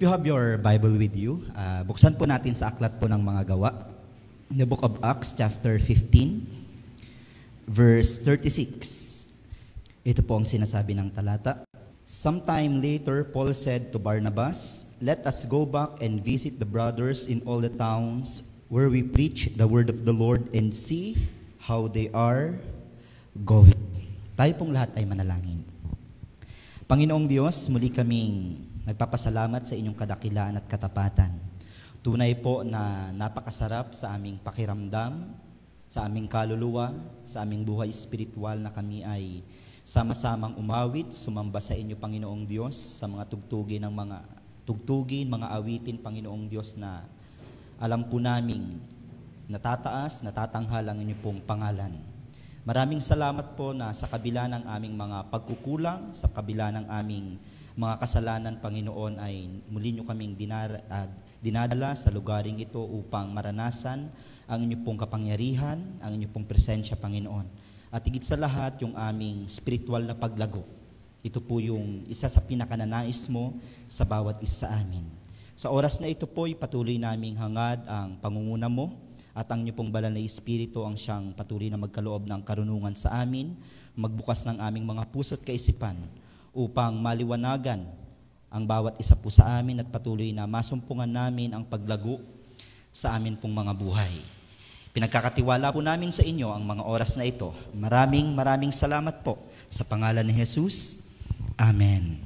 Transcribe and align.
If 0.00 0.08
you 0.08 0.16
have 0.16 0.24
your 0.24 0.56
Bible 0.56 0.96
with 0.96 1.12
you, 1.12 1.44
uh, 1.52 1.84
buksan 1.84 2.16
po 2.16 2.24
natin 2.24 2.56
sa 2.56 2.72
aklat 2.72 2.96
po 2.96 3.04
ng 3.04 3.20
mga 3.20 3.52
gawa. 3.52 3.84
The 4.48 4.64
book 4.64 4.80
of 4.80 4.96
Acts, 5.04 5.36
chapter 5.36 5.76
15, 5.76 7.68
verse 7.68 8.24
36. 8.24 8.80
Ito 10.00 10.24
po 10.24 10.40
ang 10.40 10.48
sinasabi 10.48 10.96
ng 10.96 11.12
talata. 11.12 11.68
Sometime 12.08 12.80
later, 12.80 13.28
Paul 13.28 13.52
said 13.52 13.92
to 13.92 14.00
Barnabas, 14.00 14.96
Let 15.04 15.20
us 15.28 15.44
go 15.44 15.68
back 15.68 16.00
and 16.00 16.24
visit 16.24 16.56
the 16.56 16.64
brothers 16.64 17.28
in 17.28 17.44
all 17.44 17.60
the 17.60 17.68
towns 17.68 18.56
where 18.72 18.88
we 18.88 19.04
preach 19.04 19.52
the 19.60 19.68
word 19.68 19.92
of 19.92 20.08
the 20.08 20.16
Lord 20.16 20.48
and 20.56 20.72
see 20.72 21.28
how 21.68 21.92
they 21.92 22.08
are 22.16 22.56
going. 23.44 23.76
Tayo 24.32 24.56
pong 24.56 24.72
lahat 24.72 24.96
ay 24.96 25.04
manalangin. 25.04 25.60
Panginoong 26.88 27.28
Diyos, 27.28 27.68
muli 27.68 27.92
kaming 27.92 28.69
nagpapasalamat 28.88 29.66
sa 29.66 29.76
inyong 29.76 29.96
kadakilaan 29.96 30.56
at 30.60 30.66
katapatan. 30.68 31.32
Tunay 32.00 32.32
po 32.40 32.64
na 32.64 33.12
napakasarap 33.12 33.92
sa 33.92 34.16
aming 34.16 34.40
pakiramdam, 34.40 35.28
sa 35.90 36.08
aming 36.08 36.30
kaluluwa, 36.30 36.94
sa 37.28 37.44
aming 37.44 37.66
buhay 37.66 37.92
espiritual 37.92 38.56
na 38.56 38.72
kami 38.72 39.04
ay 39.04 39.44
sama-samang 39.84 40.56
umawit, 40.56 41.12
sumamba 41.12 41.58
sa 41.58 41.76
inyo 41.76 41.98
Panginoong 41.98 42.46
Diyos 42.46 42.78
sa 43.02 43.10
mga 43.10 43.26
tugtugin 43.28 43.84
ng 43.84 43.92
mga 43.92 44.18
tugtugin, 44.64 45.26
mga 45.28 45.50
awitin 45.50 45.98
Panginoong 45.98 46.46
Diyos 46.46 46.78
na 46.78 47.04
alam 47.82 48.06
po 48.06 48.22
naming 48.22 48.80
natataas, 49.50 50.22
natatanghal 50.22 50.86
ang 50.86 51.02
inyong 51.02 51.20
pong 51.20 51.40
pangalan. 51.42 51.98
Maraming 52.62 53.02
salamat 53.02 53.58
po 53.58 53.74
na 53.74 53.90
sa 53.90 54.06
kabila 54.06 54.46
ng 54.46 54.68
aming 54.68 54.94
mga 54.94 55.32
pagkukulang, 55.32 56.14
sa 56.14 56.30
kabila 56.30 56.70
ng 56.70 56.86
aming 56.86 57.40
mga 57.80 57.96
kasalanan, 57.96 58.60
Panginoon, 58.60 59.16
ay 59.16 59.48
muli 59.72 59.96
nyo 59.96 60.04
kaming 60.04 60.36
dinar, 60.36 60.84
ah, 60.92 61.08
dinadala 61.40 61.96
sa 61.96 62.12
lugaring 62.12 62.60
ito 62.60 62.76
upang 62.76 63.32
maranasan 63.32 64.04
ang 64.44 64.60
inyong 64.60 64.84
pong 64.84 65.00
kapangyarihan, 65.00 65.80
ang 66.04 66.12
inyong 66.12 66.28
pong 66.28 66.44
presensya, 66.44 67.00
Panginoon. 67.00 67.48
At 67.88 68.04
higit 68.04 68.20
sa 68.20 68.36
lahat, 68.36 68.84
yung 68.84 68.92
aming 68.92 69.48
spiritual 69.48 70.04
na 70.04 70.12
paglago. 70.12 70.60
Ito 71.24 71.40
po 71.40 71.56
yung 71.56 72.04
isa 72.04 72.28
sa 72.28 72.44
pinakananais 72.44 73.32
mo 73.32 73.56
sa 73.88 74.04
bawat 74.04 74.36
isa 74.44 74.68
sa 74.68 74.76
amin. 74.76 75.08
Sa 75.56 75.72
oras 75.72 76.04
na 76.04 76.12
ito 76.12 76.28
po, 76.28 76.44
patuloy 76.52 77.00
naming 77.00 77.40
hangad 77.40 77.80
ang 77.88 78.20
pangunguna 78.20 78.68
mo 78.68 78.92
at 79.32 79.48
ang 79.48 79.64
inyong 79.64 79.76
pong 79.76 79.92
banal 79.92 80.12
na 80.12 80.20
Espiritu 80.20 80.84
ang 80.84 81.00
siyang 81.00 81.32
patuloy 81.32 81.72
na 81.72 81.80
magkaloob 81.80 82.28
ng 82.28 82.44
karunungan 82.44 82.92
sa 82.92 83.24
amin, 83.24 83.56
magbukas 83.96 84.44
ng 84.44 84.60
aming 84.60 84.84
mga 84.84 85.08
puso't 85.08 85.40
kaisipan 85.40 85.96
upang 86.54 86.98
maliwanagan 86.98 87.86
ang 88.50 88.66
bawat 88.66 88.98
isa 88.98 89.14
po 89.14 89.30
sa 89.30 89.62
amin 89.62 89.82
at 89.82 89.88
patuloy 89.88 90.34
na 90.34 90.46
masumpungan 90.46 91.06
namin 91.06 91.54
ang 91.54 91.62
paglago 91.62 92.18
sa 92.90 93.14
amin 93.14 93.38
pong 93.38 93.54
mga 93.54 93.72
buhay. 93.78 94.10
Pinagkakatiwala 94.90 95.70
po 95.70 95.78
namin 95.78 96.10
sa 96.10 96.26
inyo 96.26 96.50
ang 96.50 96.66
mga 96.66 96.82
oras 96.82 97.14
na 97.14 97.22
ito. 97.22 97.54
Maraming 97.70 98.34
maraming 98.34 98.74
salamat 98.74 99.22
po 99.22 99.38
sa 99.70 99.86
pangalan 99.86 100.26
ni 100.26 100.34
Jesus. 100.34 101.06
Amen. 101.54 102.18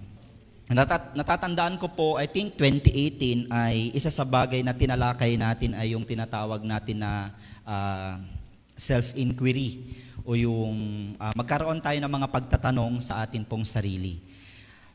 Natat- 0.64 1.12
natatandaan 1.12 1.76
ko 1.76 1.92
po, 1.92 2.16
I 2.16 2.24
think 2.24 2.56
2018 2.56 3.52
ay 3.52 3.92
isa 3.92 4.08
sa 4.08 4.24
bagay 4.24 4.64
na 4.64 4.72
tinalakay 4.72 5.36
natin 5.36 5.76
ay 5.76 5.92
yung 5.92 6.08
tinatawag 6.08 6.64
natin 6.64 7.04
na 7.04 7.36
ah, 7.68 8.16
self-inquiry 8.80 10.00
o 10.24 10.32
yung 10.32 10.76
ah, 11.20 11.36
magkaroon 11.36 11.84
tayo 11.84 12.00
ng 12.00 12.08
mga 12.08 12.28
pagtatanong 12.32 13.04
sa 13.04 13.20
atin 13.20 13.44
pong 13.44 13.68
sarili. 13.68 14.18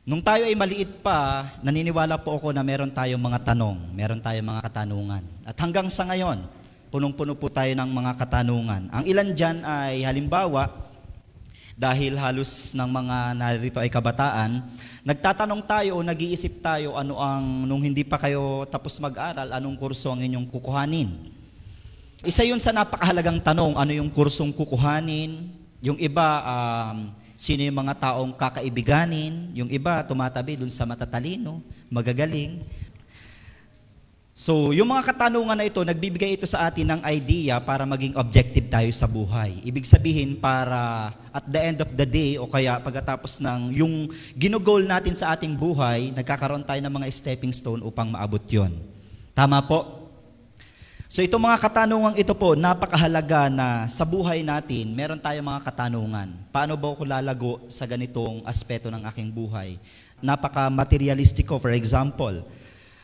Nung 0.09 0.25
tayo 0.25 0.49
ay 0.49 0.57
maliit 0.57 1.05
pa, 1.05 1.45
naniniwala 1.61 2.17
po 2.25 2.41
ako 2.41 2.49
na 2.49 2.65
meron 2.65 2.89
tayong 2.89 3.21
mga 3.21 3.53
tanong, 3.53 3.93
meron 3.93 4.17
tayong 4.17 4.49
mga 4.49 4.65
katanungan. 4.65 5.23
At 5.45 5.53
hanggang 5.61 5.85
sa 5.93 6.09
ngayon, 6.09 6.49
punong-puno 6.89 7.37
po 7.37 7.45
tayo 7.53 7.69
ng 7.77 7.89
mga 7.93 8.17
katanungan. 8.17 8.89
Ang 8.89 9.03
ilan 9.05 9.29
dyan 9.37 9.61
ay 9.61 10.01
halimbawa, 10.01 10.89
dahil 11.79 12.19
halos 12.19 12.75
ng 12.75 12.89
mga 12.91 13.17
narito 13.39 13.79
ay 13.79 13.87
kabataan, 13.87 14.67
nagtatanong 15.07 15.63
tayo 15.63 15.95
o 15.95 16.03
nag-iisip 16.03 16.59
tayo 16.59 16.99
ano 16.99 17.15
ang, 17.15 17.63
nung 17.63 17.79
hindi 17.79 18.03
pa 18.03 18.19
kayo 18.19 18.67
tapos 18.67 18.99
mag-aral, 18.99 19.47
anong 19.55 19.79
kurso 19.79 20.11
ang 20.11 20.19
inyong 20.19 20.43
kukuhanin. 20.51 21.38
Isa 22.19 22.43
yun 22.43 22.59
sa 22.59 22.75
napakahalagang 22.75 23.39
tanong, 23.39 23.79
ano 23.79 23.91
yung 23.95 24.11
kursong 24.11 24.51
kukuhanin. 24.51 25.55
Yung 25.79 25.95
iba, 25.95 26.43
um, 26.43 27.15
sino 27.39 27.63
yung 27.63 27.79
mga 27.79 27.95
taong 27.95 28.35
kakaibiganin. 28.35 29.55
Yung 29.55 29.71
iba, 29.71 30.03
tumatabi 30.03 30.59
dun 30.59 30.67
sa 30.67 30.83
matatalino, 30.83 31.63
magagaling. 31.87 32.59
So, 34.35 34.75
yung 34.75 34.91
mga 34.91 35.15
katanungan 35.15 35.55
na 35.55 35.67
ito, 35.67 35.79
nagbibigay 35.79 36.35
ito 36.35 36.43
sa 36.43 36.67
atin 36.67 36.91
ng 36.91 37.01
idea 37.07 37.55
para 37.63 37.87
maging 37.87 38.15
objective 38.19 38.67
tayo 38.67 38.91
sa 38.91 39.07
buhay. 39.07 39.63
Ibig 39.63 39.87
sabihin, 39.87 40.35
para 40.35 41.11
at 41.31 41.47
the 41.47 41.59
end 41.59 41.79
of 41.79 41.91
the 41.95 42.07
day, 42.07 42.35
o 42.35 42.51
kaya 42.51 42.83
pagkatapos 42.83 43.39
ng 43.39 43.79
yung 43.79 44.11
ginugol 44.35 44.83
natin 44.83 45.15
sa 45.15 45.35
ating 45.35 45.55
buhay, 45.55 46.11
nagkakaroon 46.11 46.67
tayo 46.67 46.83
ng 46.83 46.91
mga 46.91 47.07
stepping 47.15 47.55
stone 47.55 47.79
upang 47.79 48.11
maabot 48.11 48.43
yon. 48.47 48.75
Tama 49.35 49.63
po? 49.63 49.98
So 51.09 51.25
itong 51.25 51.41
mga 51.41 51.57
katanungan 51.57 52.13
ito 52.21 52.37
po, 52.37 52.53
napakahalaga 52.53 53.49
na 53.49 53.89
sa 53.89 54.05
buhay 54.05 54.45
natin, 54.45 54.93
meron 54.93 55.17
tayong 55.17 55.41
mga 55.41 55.65
katanungan. 55.65 56.29
Paano 56.53 56.77
ba 56.77 56.93
ako 56.93 57.01
lalago 57.01 57.65
sa 57.65 57.89
ganitong 57.89 58.45
aspeto 58.45 58.93
ng 58.93 59.01
aking 59.09 59.33
buhay? 59.33 59.81
Napaka-materialistic 60.21 61.49
ko, 61.49 61.57
for 61.57 61.73
example. 61.73 62.45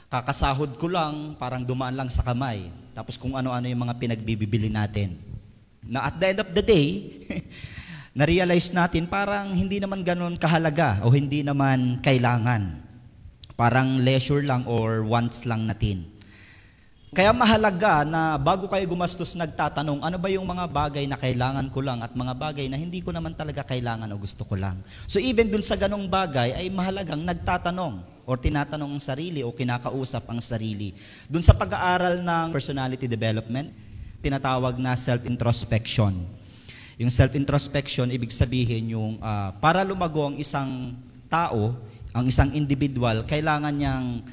Kakasahod 0.05 0.77
ko 0.77 0.85
lang, 0.85 1.33
parang 1.41 1.65
dumaan 1.65 1.97
lang 1.97 2.05
sa 2.13 2.21
kamay. 2.21 2.69
Tapos 2.93 3.17
kung 3.17 3.33
ano-ano 3.33 3.65
yung 3.65 3.81
mga 3.89 3.97
pinagbibili 3.97 4.69
natin. 4.69 5.17
Na 5.81 6.05
at 6.05 6.21
the 6.21 6.29
end 6.29 6.39
of 6.45 6.53
the 6.53 6.61
day, 6.61 7.09
na-realize 8.21 8.69
natin 8.69 9.09
parang 9.09 9.49
hindi 9.57 9.81
naman 9.81 10.05
ganun 10.05 10.37
kahalaga 10.37 11.01
o 11.01 11.09
hindi 11.09 11.41
naman 11.41 12.05
kailangan. 12.05 12.85
Parang 13.57 13.97
leisure 13.97 14.45
lang 14.45 14.61
or 14.69 15.01
wants 15.01 15.49
lang 15.49 15.65
natin. 15.65 16.14
Kaya 17.13 17.29
mahalaga 17.31 18.01
na 18.01 18.39
bago 18.39 18.65
kayo 18.65 18.81
gumastos 18.89 19.37
nagtatanong, 19.37 20.01
ano 20.01 20.17
ba 20.17 20.27
yung 20.31 20.47
mga 20.47 20.65
bagay 20.65 21.05
na 21.05 21.19
kailangan 21.19 21.69
ko 21.69 21.79
lang 21.85 22.01
at 22.01 22.11
mga 22.17 22.33
bagay 22.33 22.65
na 22.65 22.81
hindi 22.81 22.99
ko 23.05 23.13
naman 23.13 23.37
talaga 23.37 23.61
kailangan 23.61 24.09
o 24.09 24.17
gusto 24.17 24.41
ko 24.41 24.57
lang. 24.57 24.81
So 25.05 25.21
even 25.21 25.53
dun 25.53 25.61
sa 25.61 25.77
ganong 25.77 26.09
bagay 26.09 26.57
ay 26.57 26.67
mahalagang 26.73 27.21
nagtatanong 27.21 28.01
o 28.25 28.31
tinatanong 28.33 28.97
ang 28.97 29.03
sarili 29.03 29.45
o 29.45 29.53
kinakausap 29.53 30.25
ang 30.25 30.41
sarili. 30.41 30.97
Dun 31.29 31.45
sa 31.45 31.53
pag-aaral 31.53 32.25
ng 32.25 32.47
personality 32.49 33.05
development, 33.05 33.69
tinatawag 34.25 34.81
na 34.81 34.97
self-introspection. 34.97 36.17
Yung 36.97 37.11
self-introspection, 37.13 38.09
ibig 38.09 38.33
sabihin 38.33 38.97
yung 38.97 39.21
ah, 39.21 39.53
para 39.61 39.85
lumago 39.85 40.25
ang 40.25 40.35
isang 40.41 40.97
tao, 41.29 41.77
ang 42.15 42.25
isang 42.25 42.49
individual, 42.55 43.27
kailangan 43.27 43.75
niyang 43.75 44.23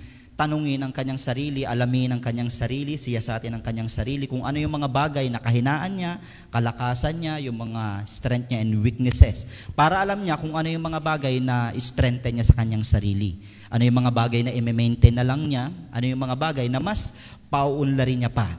tanungin 0.43 0.83
ang 0.83 0.91
kanyang 0.91 1.23
sarili, 1.23 1.63
alamin 1.63 2.19
ang 2.19 2.19
kanyang 2.19 2.51
sarili, 2.51 2.99
siyasatin 2.99 3.55
ang 3.55 3.63
kanyang 3.63 3.87
sarili, 3.87 4.27
kung 4.27 4.43
ano 4.43 4.59
yung 4.59 4.75
mga 4.75 4.91
bagay 4.91 5.31
na 5.31 5.39
kahinaan 5.39 5.95
niya, 5.95 6.13
kalakasan 6.51 7.15
niya, 7.23 7.39
yung 7.47 7.63
mga 7.63 8.03
strength 8.11 8.51
niya 8.51 8.59
and 8.67 8.75
weaknesses. 8.83 9.47
Para 9.79 10.03
alam 10.03 10.19
niya 10.19 10.35
kung 10.35 10.59
ano 10.59 10.67
yung 10.67 10.83
mga 10.83 10.99
bagay 10.99 11.39
na 11.39 11.71
strengthen 11.79 12.43
niya 12.43 12.51
sa 12.51 12.59
kanyang 12.59 12.83
sarili. 12.83 13.39
Ano 13.71 13.87
yung 13.87 14.03
mga 14.03 14.11
bagay 14.11 14.43
na 14.43 14.51
i-maintain 14.51 15.15
na 15.15 15.23
lang 15.23 15.47
niya, 15.47 15.71
ano 15.95 16.05
yung 16.11 16.19
mga 16.19 16.35
bagay 16.35 16.67
na 16.67 16.83
mas 16.83 17.23
pauunlarin 17.47 18.27
niya 18.27 18.33
pa. 18.35 18.59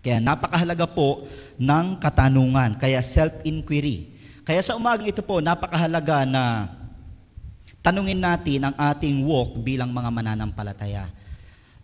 Kaya 0.00 0.16
napakahalaga 0.16 0.88
po 0.88 1.28
ng 1.60 2.00
katanungan, 2.00 2.80
kaya 2.80 3.04
self-inquiry. 3.04 4.16
Kaya 4.48 4.64
sa 4.64 4.80
umagang 4.80 5.12
ito 5.12 5.20
po, 5.20 5.44
napakahalaga 5.44 6.24
na 6.24 6.72
tanungin 7.82 8.22
natin 8.22 8.70
ang 8.70 8.74
ating 8.78 9.26
walk 9.26 9.58
bilang 9.58 9.90
mga 9.90 10.08
mananampalataya. 10.08 11.10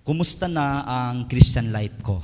Kumusta 0.06 0.48
na 0.48 0.86
ang 0.86 1.27
Christian 1.28 1.74
life 1.74 2.00
ko? 2.00 2.22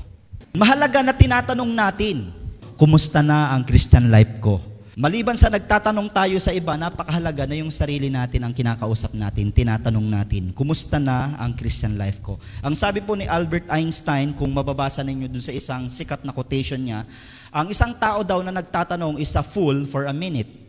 Mahalaga 0.55 1.03
na 1.03 1.13
tinatanong 1.13 1.69
natin, 1.75 2.31
kumusta 2.79 3.21
na 3.21 3.53
ang 3.53 3.67
Christian 3.67 4.09
life 4.09 4.39
ko? 4.39 4.63
Maliban 4.95 5.35
sa 5.35 5.51
nagtatanong 5.51 6.07
tayo 6.15 6.39
sa 6.39 6.55
iba, 6.55 6.79
napakahalaga 6.79 7.51
na 7.51 7.59
yung 7.59 7.75
sarili 7.75 8.07
natin 8.15 8.47
ang 8.47 8.55
kinakausap 8.55 9.11
natin, 9.19 9.51
tinatanong 9.51 10.07
natin, 10.07 10.55
kumusta 10.55 11.03
na 11.03 11.35
ang 11.35 11.51
Christian 11.59 11.99
life 11.99 12.23
ko? 12.23 12.39
Ang 12.63 12.79
sabi 12.79 13.03
po 13.03 13.19
ni 13.19 13.27
Albert 13.27 13.67
Einstein, 13.75 14.31
kung 14.39 14.55
mababasa 14.55 15.03
ninyo 15.03 15.27
dun 15.27 15.43
sa 15.43 15.51
isang 15.51 15.91
sikat 15.91 16.23
na 16.23 16.31
quotation 16.31 16.79
niya, 16.79 17.03
ang 17.51 17.67
isang 17.75 17.91
tao 17.99 18.23
daw 18.23 18.39
na 18.47 18.55
nagtatanong 18.55 19.19
is 19.19 19.35
a 19.35 19.43
fool 19.43 19.83
for 19.91 20.07
a 20.07 20.15
minute. 20.15 20.64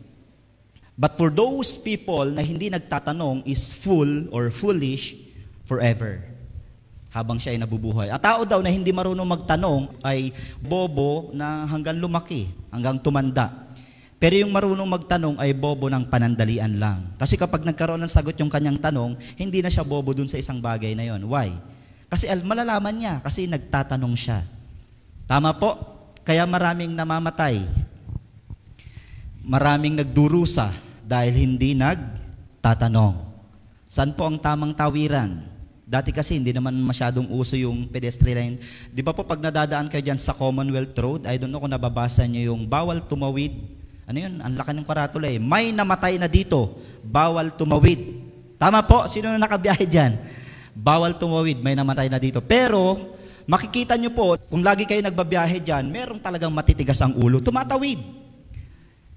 But 0.96 1.20
for 1.20 1.28
those 1.28 1.76
people 1.76 2.24
na 2.32 2.40
hindi 2.40 2.72
nagtatanong 2.72 3.44
is 3.44 3.76
fool 3.76 4.32
or 4.32 4.48
foolish 4.48 5.12
forever. 5.68 6.24
Habang 7.12 7.36
siya 7.36 7.52
ay 7.52 7.60
nabubuhay. 7.60 8.08
At 8.08 8.24
tao 8.24 8.48
daw 8.48 8.64
na 8.64 8.72
hindi 8.72 8.96
marunong 8.96 9.28
magtanong 9.28 9.92
ay 10.00 10.32
bobo 10.56 11.36
na 11.36 11.68
hanggang 11.68 12.00
lumaki, 12.00 12.48
hanggang 12.72 12.96
tumanda. 12.96 13.52
Pero 14.16 14.40
yung 14.40 14.48
marunong 14.48 14.88
magtanong 14.88 15.36
ay 15.36 15.52
bobo 15.52 15.92
ng 15.92 16.08
panandalian 16.08 16.80
lang. 16.80 17.12
Kasi 17.20 17.36
kapag 17.36 17.68
nagkaroon 17.68 18.00
ng 18.00 18.08
sagot 18.08 18.32
yung 18.40 18.48
kanyang 18.48 18.80
tanong, 18.80 19.20
hindi 19.36 19.60
na 19.60 19.68
siya 19.68 19.84
bobo 19.84 20.16
dun 20.16 20.32
sa 20.32 20.40
isang 20.40 20.64
bagay 20.64 20.96
na 20.96 21.04
yon. 21.04 21.28
Why? 21.28 21.52
Kasi 22.08 22.24
al- 22.24 22.44
malalaman 22.44 22.96
niya, 22.96 23.14
kasi 23.20 23.44
nagtatanong 23.44 24.16
siya. 24.16 24.40
Tama 25.28 25.52
po? 25.60 25.76
Kaya 26.24 26.48
maraming 26.48 26.96
namamatay. 26.96 27.60
Maraming 29.44 30.00
nagdurusa 30.00 30.85
dahil 31.06 31.34
hindi 31.38 31.78
nagtatanong. 31.78 33.14
Saan 33.86 34.18
po 34.18 34.26
ang 34.26 34.42
tamang 34.42 34.74
tawiran? 34.74 35.46
Dati 35.86 36.10
kasi 36.10 36.34
hindi 36.34 36.50
naman 36.50 36.74
masyadong 36.82 37.30
uso 37.30 37.54
yung 37.54 37.86
pedestrian. 37.86 38.58
Di 38.90 39.06
ba 39.06 39.14
po 39.14 39.22
pag 39.22 39.38
nadadaan 39.38 39.86
kayo 39.86 40.02
dyan 40.02 40.18
sa 40.18 40.34
Commonwealth 40.34 40.98
Road, 40.98 41.30
I 41.30 41.38
don't 41.38 41.54
know 41.54 41.62
kung 41.62 41.70
nababasa 41.70 42.26
niyo 42.26 42.50
yung 42.50 42.66
bawal 42.66 43.06
tumawid. 43.06 43.54
Ano 44.10 44.18
yun? 44.18 44.42
Ang 44.42 44.58
laki 44.58 44.74
ng 44.74 44.82
karatula 44.82 45.30
eh. 45.30 45.38
May 45.38 45.70
namatay 45.70 46.18
na 46.18 46.26
dito. 46.26 46.74
Bawal 47.06 47.54
tumawid. 47.54 48.02
Tama 48.58 48.82
po? 48.82 49.06
Sino 49.06 49.30
na 49.30 49.38
nakabiyahe 49.38 49.86
dyan? 49.86 50.18
Bawal 50.74 51.14
tumawid. 51.14 51.62
May 51.62 51.78
namatay 51.78 52.10
na 52.10 52.18
dito. 52.18 52.42
Pero, 52.42 53.14
makikita 53.46 53.94
nyo 53.94 54.10
po, 54.10 54.34
kung 54.50 54.66
lagi 54.66 54.90
kayo 54.90 55.06
nagbabiyahe 55.06 55.62
dyan, 55.62 55.86
merong 55.86 56.18
talagang 56.18 56.50
matitigas 56.50 56.98
ang 56.98 57.14
ulo. 57.14 57.38
Tumatawid. 57.38 58.25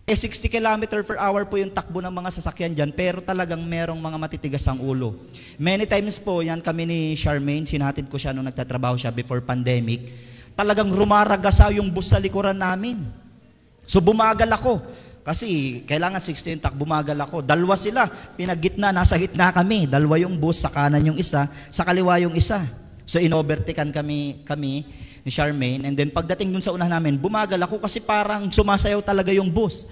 Eh, 0.09 0.17
60 0.17 0.49
km 0.49 1.05
per 1.05 1.21
hour 1.21 1.45
po 1.45 1.61
yung 1.61 1.69
takbo 1.69 2.01
ng 2.01 2.09
mga 2.09 2.33
sasakyan 2.33 2.73
dyan, 2.73 2.89
pero 2.89 3.21
talagang 3.21 3.61
merong 3.61 4.01
mga 4.01 4.17
matitigas 4.17 4.65
ang 4.65 4.81
ulo. 4.81 5.13
Many 5.61 5.85
times 5.85 6.17
po, 6.17 6.41
yan 6.41 6.65
kami 6.65 6.89
ni 6.89 6.99
Charmaine, 7.13 7.69
sinatid 7.69 8.09
ko 8.09 8.17
siya 8.17 8.33
nung 8.33 8.49
nagtatrabaho 8.49 8.97
siya 8.97 9.13
before 9.13 9.37
pandemic, 9.45 10.01
talagang 10.57 10.89
rumaragasa 10.89 11.69
yung 11.77 11.93
bus 11.93 12.09
sa 12.09 12.17
likuran 12.17 12.57
namin. 12.57 13.05
So 13.85 14.01
bumagal 14.01 14.49
ako. 14.49 14.81
Kasi 15.21 15.85
kailangan 15.85 16.25
60 16.25 16.57
yung 16.57 16.63
tak, 16.65 16.73
bumagal 16.73 17.13
ako. 17.13 17.45
Dalawa 17.45 17.77
sila, 17.77 18.09
pinagitna, 18.33 18.89
nasa 18.89 19.13
gitna 19.13 19.53
kami. 19.53 19.85
Dalawa 19.85 20.17
yung 20.25 20.41
bus, 20.41 20.57
sa 20.65 20.73
kanan 20.73 21.05
yung 21.05 21.21
isa, 21.21 21.45
sa 21.69 21.85
kaliwa 21.85 22.17
yung 22.17 22.33
isa. 22.33 22.65
So 23.05 23.21
inovertikan 23.21 23.93
kami, 23.93 24.41
kami 24.41 24.89
ni 25.23 25.29
Charmaine. 25.31 25.87
And 25.87 25.95
then 25.95 26.09
pagdating 26.11 26.51
dun 26.51 26.63
sa 26.63 26.71
una 26.75 26.87
namin, 26.87 27.19
bumagal 27.19 27.59
ako 27.59 27.83
kasi 27.83 28.03
parang 28.03 28.47
sumasayaw 28.49 29.01
talaga 29.03 29.33
yung 29.33 29.51
bus. 29.51 29.87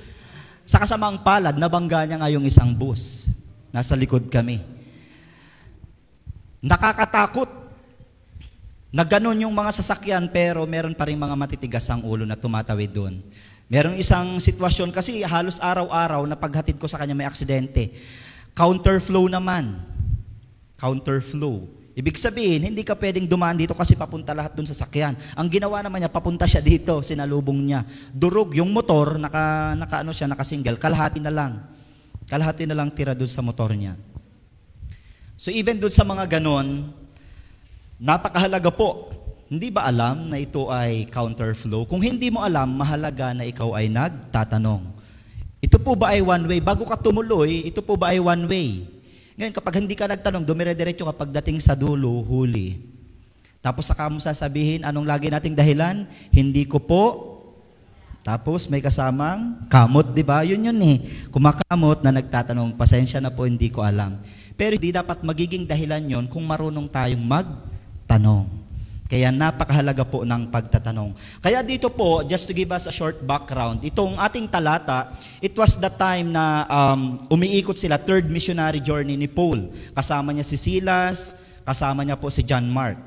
Sa 0.67 0.83
kasamang 0.83 1.23
palad, 1.23 1.55
nabangga 1.55 2.03
niya 2.03 2.17
nga 2.19 2.29
yung 2.31 2.43
isang 2.43 2.75
bus. 2.75 3.31
Nasa 3.71 3.95
likod 3.95 4.27
kami. 4.27 4.59
Nakakatakot 6.59 7.47
na 8.91 9.03
ganun 9.03 9.43
yung 9.43 9.53
mga 9.53 9.71
sasakyan 9.77 10.27
pero 10.31 10.63
meron 10.65 10.95
pa 10.95 11.07
rin 11.07 11.19
mga 11.19 11.35
matitigas 11.35 11.87
ang 11.87 12.03
ulo 12.03 12.25
na 12.25 12.39
tumatawid 12.39 12.91
doon. 12.91 13.15
Meron 13.67 13.99
isang 13.99 14.39
sitwasyon 14.39 14.95
kasi 14.95 15.27
halos 15.27 15.59
araw-araw 15.59 16.23
na 16.23 16.39
paghatid 16.39 16.79
ko 16.79 16.87
sa 16.87 16.95
kanya 16.95 17.11
may 17.11 17.27
aksidente. 17.27 17.91
Counterflow 18.55 19.27
naman. 19.27 19.75
Counterflow. 20.79 21.76
Ibig 21.97 22.13
sabihin, 22.13 22.61
hindi 22.61 22.85
ka 22.85 22.93
pwedeng 22.93 23.25
dumaan 23.25 23.57
dito 23.57 23.73
kasi 23.73 23.97
papunta 23.97 24.29
lahat 24.29 24.53
dun 24.53 24.69
sa 24.69 24.77
sakyan. 24.77 25.17
Ang 25.33 25.49
ginawa 25.49 25.81
naman 25.81 25.97
niya, 25.97 26.13
papunta 26.13 26.45
siya 26.45 26.61
dito, 26.61 27.01
sinalubong 27.01 27.57
niya. 27.57 27.81
Durog, 28.13 28.53
yung 28.53 28.69
motor, 28.69 29.17
naka, 29.17 29.73
naka 29.73 30.05
ano 30.05 30.13
siya, 30.13 30.29
naka-single, 30.29 30.77
kalahati 30.77 31.17
na 31.17 31.33
lang. 31.33 31.57
Kalahati 32.29 32.69
na 32.69 32.77
lang 32.77 32.93
tira 32.93 33.17
dun 33.17 33.25
sa 33.25 33.41
motor 33.41 33.73
niya. 33.73 33.97
So 35.41 35.49
even 35.49 35.81
dun 35.81 35.89
sa 35.89 36.05
mga 36.05 36.37
ganon, 36.37 36.93
napakahalaga 37.97 38.69
po. 38.69 39.09
Hindi 39.49 39.73
ba 39.73 39.89
alam 39.89 40.29
na 40.29 40.37
ito 40.37 40.69
ay 40.69 41.09
counterflow? 41.09 41.89
Kung 41.89 42.05
hindi 42.05 42.29
mo 42.29 42.45
alam, 42.45 42.77
mahalaga 42.77 43.33
na 43.33 43.41
ikaw 43.41 43.73
ay 43.73 43.89
nagtatanong. 43.89 44.85
Ito 45.65 45.81
po 45.81 45.97
ba 45.97 46.13
ay 46.13 46.21
one 46.21 46.45
way? 46.45 46.61
Bago 46.61 46.85
ka 46.85 46.93
tumuloy, 46.93 47.65
ito 47.65 47.81
po 47.81 47.97
ba 47.97 48.13
ay 48.13 48.21
one 48.21 48.45
way? 48.45 48.96
Ngayon, 49.37 49.53
kapag 49.53 49.77
hindi 49.77 49.93
ka 49.93 50.09
nagtanong, 50.09 50.41
dumire-diretso 50.41 51.05
kapag 51.05 51.29
dating 51.29 51.61
sa 51.61 51.77
dulo, 51.77 52.09
huli. 52.25 52.81
Tapos 53.61 53.85
saka 53.85 54.09
mo 54.09 54.17
sasabihin, 54.17 54.81
anong 54.81 55.05
lagi 55.05 55.29
nating 55.29 55.53
dahilan? 55.53 56.09
Hindi 56.33 56.65
ko 56.65 56.81
po. 56.81 57.05
Tapos 58.25 58.65
may 58.65 58.81
kasamang 58.81 59.69
kamot, 59.69 60.09
di 60.09 60.25
ba? 60.25 60.41
Yun 60.41 60.73
yun 60.73 60.79
eh. 60.81 60.97
Kumakamot 61.29 62.01
na 62.01 62.17
nagtatanong, 62.17 62.73
pasensya 62.73 63.21
na 63.21 63.29
po, 63.29 63.45
hindi 63.45 63.69
ko 63.69 63.85
alam. 63.85 64.17
Pero 64.57 64.73
hindi 64.73 64.89
dapat 64.89 65.21
magiging 65.21 65.69
dahilan 65.69 66.01
yon 66.01 66.25
kung 66.25 66.41
marunong 66.41 66.89
tayong 66.89 67.21
magtanong. 67.21 68.66
Kaya 69.07 69.31
napakahalaga 69.31 70.03
po 70.03 70.27
ng 70.27 70.51
pagtatanong. 70.51 71.15
Kaya 71.39 71.63
dito 71.63 71.87
po, 71.87 72.27
just 72.27 72.43
to 72.43 72.53
give 72.53 72.67
us 72.75 72.91
a 72.91 72.93
short 72.93 73.23
background, 73.23 73.79
itong 73.87 74.19
ating 74.19 74.51
talata, 74.51 75.15
it 75.39 75.55
was 75.55 75.79
the 75.79 75.87
time 75.87 76.35
na 76.35 76.67
um, 76.67 77.15
umiikot 77.31 77.79
sila, 77.79 77.95
third 77.95 78.27
missionary 78.27 78.83
journey 78.83 79.15
ni 79.15 79.31
Paul. 79.31 79.71
Kasama 79.95 80.35
niya 80.35 80.43
si 80.43 80.59
Silas, 80.59 81.47
kasama 81.63 82.03
niya 82.03 82.19
po 82.19 82.27
si 82.27 82.43
John 82.43 82.67
Mark. 82.67 82.99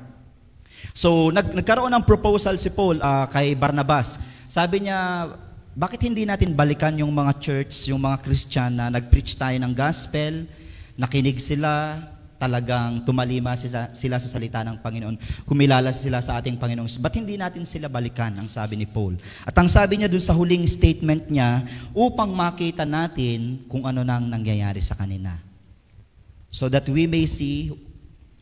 So, 0.97 1.29
nag, 1.29 1.53
nagkaroon 1.53 1.93
ng 1.93 2.05
proposal 2.09 2.57
si 2.57 2.73
Paul 2.73 2.97
ah, 3.05 3.29
kay 3.29 3.53
Barnabas. 3.53 4.17
Sabi 4.49 4.89
niya, 4.89 5.29
bakit 5.77 6.01
hindi 6.03 6.25
natin 6.25 6.57
balikan 6.57 6.97
yung 6.97 7.13
mga 7.13 7.37
church, 7.37 7.93
yung 7.93 8.01
mga 8.01 8.25
Christian 8.25 8.75
na 8.75 8.89
nag-preach 8.89 9.37
tayo 9.37 9.55
ng 9.61 9.71
gospel, 9.71 10.49
nakinig 10.97 11.37
sila, 11.39 11.95
talagang 12.41 13.05
tumalima 13.05 13.53
sila, 13.53 13.93
sa 13.93 14.25
salita 14.25 14.65
ng 14.65 14.81
Panginoon, 14.81 15.45
kumilala 15.45 15.93
sila 15.93 16.25
sa 16.25 16.41
ating 16.41 16.57
Panginoon. 16.57 16.89
Ba't 16.97 17.13
hindi 17.13 17.37
natin 17.37 17.61
sila 17.69 17.85
balikan, 17.85 18.33
ang 18.33 18.49
sabi 18.49 18.81
ni 18.81 18.89
Paul? 18.89 19.21
At 19.45 19.53
ang 19.61 19.69
sabi 19.69 20.01
niya 20.01 20.09
dun 20.09 20.25
sa 20.25 20.33
huling 20.33 20.65
statement 20.65 21.29
niya, 21.29 21.61
upang 21.93 22.33
makita 22.33 22.81
natin 22.81 23.61
kung 23.69 23.85
ano 23.85 24.01
nang 24.01 24.25
nangyayari 24.25 24.81
sa 24.81 24.97
kanila. 24.97 25.37
So 26.49 26.65
that 26.73 26.89
we 26.89 27.05
may 27.05 27.29
see 27.29 27.77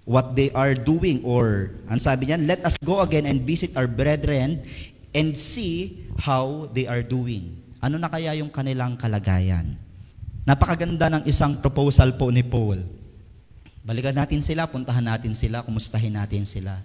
what 0.08 0.34
they 0.34 0.50
are 0.56 0.74
doing 0.74 1.22
or 1.22 1.76
ang 1.92 2.00
sabi 2.00 2.32
niya, 2.32 2.40
let 2.40 2.64
us 2.64 2.80
go 2.80 3.04
again 3.04 3.28
and 3.28 3.44
visit 3.44 3.76
our 3.76 3.86
brethren 3.86 4.64
and 5.12 5.36
see 5.36 6.08
how 6.18 6.72
they 6.72 6.88
are 6.88 7.04
doing. 7.04 7.54
Ano 7.84 8.00
na 8.00 8.08
kaya 8.08 8.34
yung 8.40 8.50
kanilang 8.50 8.96
kalagayan? 8.98 9.78
Napakaganda 10.48 11.14
ng 11.14 11.24
isang 11.30 11.62
proposal 11.62 12.18
po 12.18 12.34
ni 12.34 12.42
Paul. 12.42 12.82
Balikan 13.90 14.14
natin 14.14 14.38
sila, 14.38 14.70
puntahan 14.70 15.02
natin 15.02 15.34
sila, 15.34 15.66
kumustahin 15.66 16.14
natin 16.14 16.46
sila. 16.46 16.78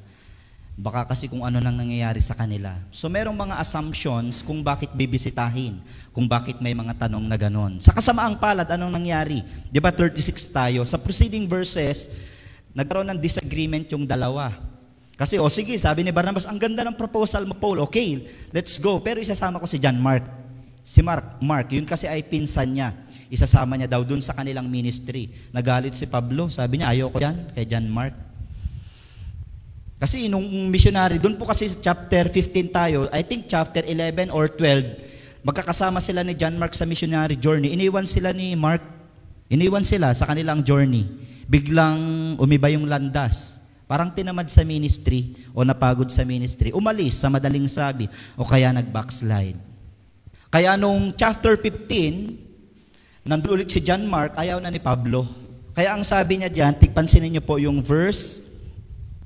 Baka 0.73 1.05
kasi 1.05 1.29
kung 1.29 1.45
ano 1.45 1.61
nang 1.61 1.77
nangyayari 1.77 2.17
sa 2.25 2.33
kanila. 2.33 2.81
So 2.89 3.12
merong 3.12 3.37
mga 3.37 3.61
assumptions 3.61 4.41
kung 4.41 4.65
bakit 4.65 4.89
bibisitahin, 4.97 5.85
kung 6.17 6.25
bakit 6.25 6.65
may 6.65 6.73
mga 6.73 6.97
tanong 7.05 7.29
na 7.29 7.37
ganon. 7.37 7.77
Sa 7.85 7.93
kasamaang 7.93 8.41
palad, 8.41 8.65
anong 8.73 8.89
nangyari? 8.89 9.45
Di 9.69 9.85
ba 9.85 9.93
36 9.93 10.49
tayo? 10.49 10.81
Sa 10.89 10.97
preceding 10.97 11.45
verses, 11.45 12.25
nagkaroon 12.73 13.12
ng 13.12 13.21
disagreement 13.21 13.85
yung 13.93 14.09
dalawa. 14.09 14.49
Kasi, 15.21 15.37
o 15.37 15.53
sige, 15.53 15.77
sabi 15.77 16.08
ni 16.08 16.11
Barnabas, 16.11 16.49
ang 16.49 16.56
ganda 16.56 16.89
ng 16.89 16.96
proposal 16.96 17.44
mo, 17.44 17.53
Paul. 17.53 17.84
Okay, 17.84 18.25
let's 18.49 18.81
go. 18.81 18.96
Pero 19.05 19.20
isasama 19.20 19.61
ko 19.61 19.69
si 19.69 19.77
John 19.77 20.01
Mark. 20.01 20.25
Si 20.81 21.05
Mark, 21.05 21.37
Mark, 21.44 21.69
yun 21.69 21.84
kasi 21.84 22.08
ay 22.08 22.25
pinsan 22.25 22.81
niya. 22.81 22.96
Isasama 23.34 23.74
niya 23.74 23.91
daw 23.91 24.06
dun 24.06 24.22
sa 24.22 24.31
kanilang 24.31 24.70
ministry. 24.70 25.26
Nagalit 25.50 25.98
si 25.98 26.06
Pablo. 26.06 26.46
Sabi 26.46 26.79
niya, 26.79 26.94
ayoko 26.94 27.19
yan 27.19 27.50
kay 27.50 27.67
John 27.67 27.91
Mark. 27.91 28.14
Kasi 29.98 30.29
nung 30.31 30.46
missionary, 30.70 31.17
dun 31.19 31.34
po 31.34 31.48
kasi 31.48 31.67
chapter 31.81 32.29
15 32.29 32.70
tayo, 32.70 32.98
I 33.08 33.24
think 33.24 33.48
chapter 33.48 33.81
11 33.81 34.29
or 34.31 34.53
12, 34.53 35.41
magkakasama 35.41 35.96
sila 35.98 36.20
ni 36.20 36.36
John 36.36 36.60
Mark 36.60 36.76
sa 36.76 36.84
missionary 36.84 37.41
journey. 37.41 37.72
Iniwan 37.72 38.05
sila 38.05 38.36
ni 38.36 38.53
Mark, 38.53 38.84
iniwan 39.48 39.81
sila 39.81 40.12
sa 40.12 40.29
kanilang 40.29 40.60
journey. 40.60 41.08
Biglang 41.48 42.36
umiba 42.36 42.69
yung 42.69 42.84
landas. 42.84 43.64
Parang 43.88 44.12
tinamad 44.12 44.48
sa 44.53 44.60
ministry 44.60 45.36
o 45.56 45.64
napagod 45.64 46.12
sa 46.12 46.20
ministry. 46.24 46.69
Umalis 46.72 47.17
sa 47.20 47.32
madaling 47.32 47.64
sabi 47.69 48.05
o 48.36 48.44
kaya 48.44 48.76
nag-backslide. 48.76 49.56
Kaya 50.53 50.76
nung 50.76 51.17
chapter 51.17 51.56
15, 51.56 52.44
nandun 53.24 53.56
ulit 53.56 53.72
si 53.72 53.81
John 53.81 54.04
Mark, 54.04 54.36
ayaw 54.36 54.60
na 54.60 54.69
ni 54.69 54.78
Pablo. 54.78 55.24
Kaya 55.74 55.96
ang 55.96 56.04
sabi 56.06 56.38
niya 56.38 56.52
diyan, 56.52 56.78
tigpansinin 56.78 57.34
niyo 57.34 57.43
po 57.43 57.58
yung 57.58 57.81
verse 57.82 58.54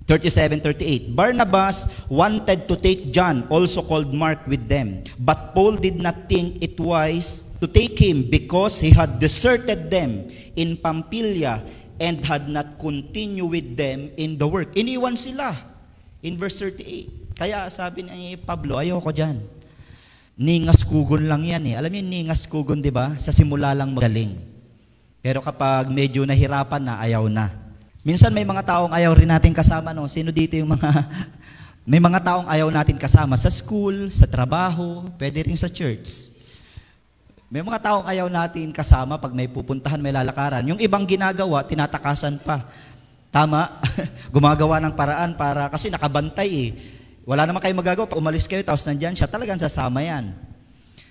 37-38. 0.08 1.12
Barnabas 1.12 2.08
wanted 2.08 2.64
to 2.64 2.80
take 2.80 3.12
John, 3.12 3.44
also 3.52 3.84
called 3.84 4.08
Mark, 4.16 4.40
with 4.48 4.64
them. 4.64 5.04
But 5.20 5.52
Paul 5.52 5.76
did 5.76 6.00
not 6.00 6.32
think 6.32 6.64
it 6.64 6.80
wise 6.80 7.60
to 7.60 7.68
take 7.68 8.00
him 8.00 8.24
because 8.24 8.80
he 8.80 8.88
had 8.88 9.20
deserted 9.20 9.92
them 9.92 10.32
in 10.56 10.80
Pamphylia 10.80 11.60
and 12.00 12.24
had 12.24 12.48
not 12.48 12.80
continued 12.80 13.52
with 13.52 13.76
them 13.76 14.08
in 14.16 14.40
the 14.40 14.48
work. 14.48 14.72
Iniwan 14.72 15.18
sila 15.18 15.52
in 16.24 16.40
verse 16.40 16.56
38. 16.64 17.36
Kaya 17.36 17.68
sabi 17.68 18.08
ni 18.08 18.40
Pablo, 18.40 18.80
ayoko 18.80 19.12
dyan. 19.12 19.57
Ningas 20.38 20.86
kugon 20.86 21.26
lang 21.26 21.42
yan 21.42 21.66
eh. 21.66 21.74
Alam 21.74 21.90
niyo, 21.90 22.06
ningas 22.06 22.46
kugon, 22.46 22.78
di 22.78 22.94
ba? 22.94 23.10
Sa 23.18 23.34
simula 23.34 23.74
lang 23.74 23.90
magaling. 23.90 24.38
Pero 25.18 25.42
kapag 25.42 25.90
medyo 25.90 26.22
nahirapan 26.22 26.78
na, 26.78 26.94
ayaw 27.02 27.26
na. 27.26 27.50
Minsan 28.06 28.30
may 28.30 28.46
mga 28.46 28.62
taong 28.62 28.94
ayaw 28.94 29.18
rin 29.18 29.26
natin 29.26 29.50
kasama, 29.50 29.90
no? 29.90 30.06
Sino 30.06 30.30
dito 30.30 30.54
yung 30.54 30.78
mga... 30.78 30.90
may 31.90 31.98
mga 31.98 32.22
taong 32.22 32.46
ayaw 32.46 32.70
natin 32.70 32.94
kasama 32.94 33.34
sa 33.34 33.50
school, 33.50 34.14
sa 34.14 34.30
trabaho, 34.30 35.10
pwede 35.18 35.50
rin 35.50 35.58
sa 35.58 35.66
church. 35.66 36.38
May 37.50 37.66
mga 37.66 37.82
taong 37.82 38.06
ayaw 38.06 38.30
natin 38.30 38.70
kasama 38.70 39.18
pag 39.18 39.34
may 39.34 39.50
pupuntahan, 39.50 39.98
may 39.98 40.14
lalakaran. 40.14 40.62
Yung 40.70 40.78
ibang 40.78 41.02
ginagawa, 41.02 41.66
tinatakasan 41.66 42.38
pa. 42.46 42.62
Tama, 43.34 43.74
gumagawa 44.34 44.78
ng 44.86 44.94
paraan 44.94 45.34
para, 45.34 45.66
kasi 45.66 45.90
nakabantay 45.90 46.70
eh. 46.70 46.97
Wala 47.28 47.44
naman 47.44 47.60
kayo 47.60 47.76
magagawa, 47.76 48.08
umalis 48.16 48.48
kayo, 48.48 48.64
tapos 48.64 48.88
nandyan 48.88 49.12
siya, 49.12 49.28
talagang 49.28 49.60
sasama 49.60 50.00
yan. 50.00 50.32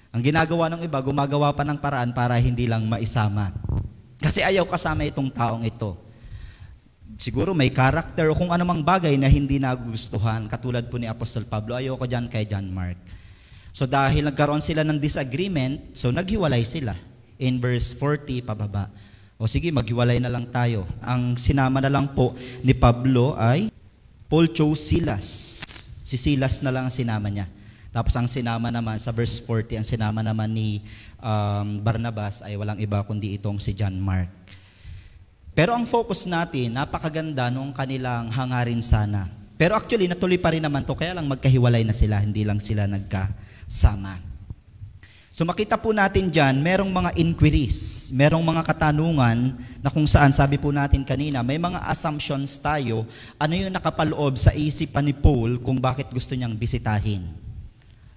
Ang 0.10 0.22
ginagawa 0.26 0.66
ng 0.74 0.82
iba, 0.82 0.98
gumagawa 0.98 1.54
pa 1.54 1.62
ng 1.62 1.78
paraan 1.78 2.10
para 2.10 2.34
hindi 2.42 2.66
lang 2.66 2.90
maisama. 2.90 3.54
Kasi 4.18 4.42
ayaw 4.42 4.66
kasama 4.66 5.06
itong 5.06 5.30
taong 5.30 5.62
ito. 5.62 5.94
Siguro 7.22 7.54
may 7.54 7.70
character 7.70 8.34
o 8.34 8.38
kung 8.38 8.50
anumang 8.50 8.82
bagay 8.82 9.14
na 9.14 9.30
hindi 9.30 9.62
nagustuhan. 9.62 10.50
Katulad 10.50 10.90
po 10.90 10.98
ni 10.98 11.06
Apostol 11.06 11.46
Pablo, 11.46 11.78
ayoko 11.78 12.10
dyan 12.10 12.26
kay 12.26 12.50
John 12.50 12.66
Mark. 12.74 12.98
So 13.70 13.86
dahil 13.86 14.26
nagkaroon 14.26 14.66
sila 14.66 14.82
ng 14.82 14.98
disagreement, 14.98 15.94
so 15.94 16.10
naghiwalay 16.10 16.66
sila. 16.66 16.98
In 17.38 17.62
verse 17.62 17.94
40 17.94 18.42
pababa. 18.42 18.90
O 19.38 19.46
sige, 19.46 19.70
maghiwalay 19.70 20.18
na 20.18 20.34
lang 20.34 20.50
tayo. 20.50 20.90
Ang 21.06 21.38
sinama 21.38 21.78
na 21.78 21.94
lang 21.94 22.10
po 22.10 22.34
ni 22.66 22.74
Pablo 22.74 23.38
ay 23.38 23.70
Paul 24.26 24.50
chose 24.50 24.82
Silas. 24.82 25.62
Si 26.08 26.16
Silas 26.16 26.64
na 26.64 26.72
lang 26.72 26.88
ang 26.88 26.96
sinama 26.96 27.28
niya. 27.28 27.52
Tapos 27.92 28.16
ang 28.16 28.32
sinama 28.32 28.72
naman 28.72 28.96
sa 28.96 29.12
verse 29.12 29.44
40, 29.44 29.84
ang 29.84 29.88
sinama 29.88 30.24
naman 30.24 30.48
ni 30.56 30.80
um, 31.20 31.84
Barnabas 31.84 32.40
ay 32.48 32.56
walang 32.56 32.80
iba 32.80 33.04
kundi 33.04 33.36
itong 33.36 33.60
si 33.60 33.76
John 33.76 34.00
Mark. 34.00 34.32
Pero 35.52 35.76
ang 35.76 35.84
focus 35.84 36.24
natin, 36.24 36.80
napakaganda 36.80 37.52
nung 37.52 37.76
kanilang 37.76 38.32
hangarin 38.32 38.80
sana. 38.80 39.28
Pero 39.60 39.76
actually, 39.76 40.08
natuloy 40.08 40.40
pa 40.40 40.56
rin 40.56 40.64
naman 40.64 40.88
to 40.88 40.96
kaya 40.96 41.12
lang 41.12 41.28
magkahiwalay 41.28 41.84
na 41.84 41.92
sila, 41.92 42.24
hindi 42.24 42.48
lang 42.48 42.64
sila 42.64 42.88
nagkasama. 42.88 44.37
So 45.38 45.46
makita 45.46 45.77
po 45.77 45.94
natin 45.94 46.34
dyan, 46.34 46.65
merong 46.65 46.89
mga 46.89 47.13
inquiries, 47.13 48.10
merong 48.10 48.41
mga 48.41 48.74
katanungan 48.74 49.53
na 49.86 49.94
kung 49.94 50.10
saan, 50.10 50.34
sabi 50.34 50.58
po 50.58 50.74
natin 50.74 51.06
kanina, 51.06 51.46
may 51.46 51.62
mga 51.62 51.77
assumptions 51.86 52.58
tayo, 52.58 53.06
ano 53.38 53.53
yung 53.53 53.70
nakapaloob 53.70 54.34
sa 54.34 54.50
isipan 54.58 55.06
ni 55.06 55.13
Paul 55.13 55.62
kung 55.62 55.77
bakit 55.77 56.10
gusto 56.10 56.34
niyang 56.34 56.58
bisitahin. 56.58 57.22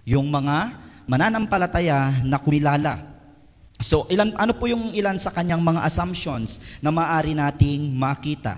Yung 0.09 0.33
mga 0.33 0.73
mananampalataya 1.05 2.25
na 2.25 2.41
kumilala. 2.41 2.97
So 3.85 4.09
ilan, 4.09 4.33
ano 4.41 4.57
po 4.57 4.73
yung 4.73 4.97
ilan 4.97 5.21
sa 5.21 5.29
kanyang 5.29 5.61
mga 5.61 5.85
assumptions 5.85 6.65
na 6.81 6.89
maaari 6.89 7.37
nating 7.37 8.01
makita? 8.01 8.57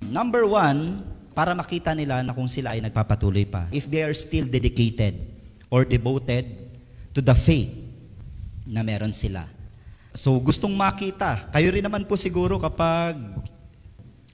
Number 0.00 0.48
one, 0.48 1.04
para 1.36 1.52
makita 1.52 1.92
nila 1.92 2.24
na 2.24 2.32
kung 2.32 2.48
sila 2.48 2.72
ay 2.72 2.80
nagpapatuloy 2.80 3.44
pa. 3.44 3.68
If 3.68 3.92
they 3.92 4.00
are 4.00 4.16
still 4.16 4.48
dedicated 4.48 5.20
or 5.68 5.84
devoted 5.84 6.48
to 7.12 7.20
the 7.20 7.36
faith 7.36 7.79
na 8.70 8.86
meron 8.86 9.10
sila. 9.10 9.50
So 10.14 10.38
gustong 10.38 10.78
makita. 10.78 11.50
Kayo 11.50 11.74
rin 11.74 11.82
naman 11.82 12.06
po 12.06 12.14
siguro 12.14 12.62
kapag 12.62 13.18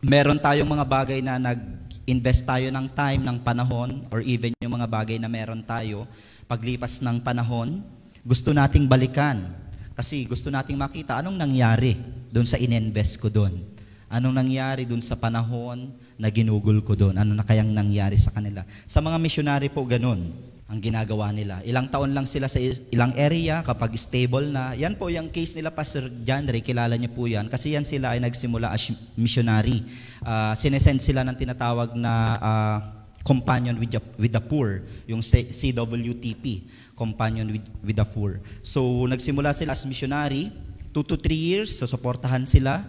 meron 0.05 0.37
tayong 0.37 0.69
mga 0.69 0.85
bagay 0.85 1.21
na 1.25 1.41
nag-invest 1.41 2.45
tayo 2.45 2.69
ng 2.69 2.87
time, 2.93 3.25
ng 3.25 3.41
panahon, 3.41 4.05
or 4.13 4.21
even 4.21 4.53
yung 4.61 4.77
mga 4.77 4.89
bagay 4.89 5.17
na 5.17 5.33
meron 5.33 5.65
tayo, 5.65 6.05
paglipas 6.45 7.01
ng 7.01 7.25
panahon, 7.25 7.81
gusto 8.21 8.53
nating 8.53 8.85
balikan. 8.85 9.57
Kasi 9.97 10.29
gusto 10.29 10.53
nating 10.53 10.77
makita 10.77 11.17
anong 11.25 11.41
nangyari 11.41 11.97
doon 12.29 12.45
sa 12.45 12.61
ininvest 12.61 13.17
ko 13.17 13.33
doon. 13.33 13.65
Anong 14.13 14.37
nangyari 14.37 14.85
doon 14.85 15.01
sa 15.01 15.17
panahon 15.17 15.97
na 16.17 16.33
ginugol 16.33 16.81
ko 16.81 16.97
doon? 16.97 17.17
Ano 17.21 17.37
na 17.37 17.45
kayang 17.45 17.73
nangyari 17.73 18.17
sa 18.17 18.33
kanila? 18.33 18.65
Sa 18.89 19.05
mga 19.05 19.17
missionary 19.21 19.69
po 19.69 19.85
ganun 19.85 20.33
ang 20.67 20.83
ginagawa 20.83 21.31
nila. 21.31 21.63
Ilang 21.63 21.95
taon 21.95 22.11
lang 22.11 22.27
sila 22.27 22.51
sa 22.51 22.59
ilang 22.91 23.15
area 23.15 23.63
kapag 23.63 23.95
stable 23.95 24.51
na. 24.51 24.75
Yan 24.75 24.99
po 24.99 25.07
yung 25.07 25.31
case 25.31 25.55
nila 25.55 25.71
Pastor 25.71 26.11
John 26.27 26.43
kilala 26.59 26.99
niyo 26.99 27.15
po 27.15 27.31
yan. 27.31 27.47
Kasi 27.47 27.79
yan 27.79 27.87
sila 27.87 28.19
ay 28.19 28.21
nagsimula 28.27 28.75
as 28.75 28.91
missionary. 29.15 29.87
Uh, 30.27 30.59
sinesend 30.59 30.99
sila 30.99 31.23
ng 31.23 31.39
tinatawag 31.39 31.95
na 31.95 32.13
ah, 32.43 32.79
companion 33.23 33.79
with 33.79 33.95
the, 33.95 34.03
with 34.19 34.35
the 34.35 34.43
poor, 34.43 34.83
yung 35.07 35.23
CWTP, 35.23 36.67
companion 36.99 37.47
with, 37.47 37.67
with 37.83 37.99
the 37.99 38.07
poor. 38.07 38.43
So 38.67 39.07
nagsimula 39.07 39.55
sila 39.55 39.75
as 39.75 39.87
missionary, 39.87 40.51
2 40.91 41.03
to 41.07 41.15
3 41.15 41.31
years, 41.31 41.79
so 41.79 41.87
suportahan 41.87 42.43
sila. 42.43 42.83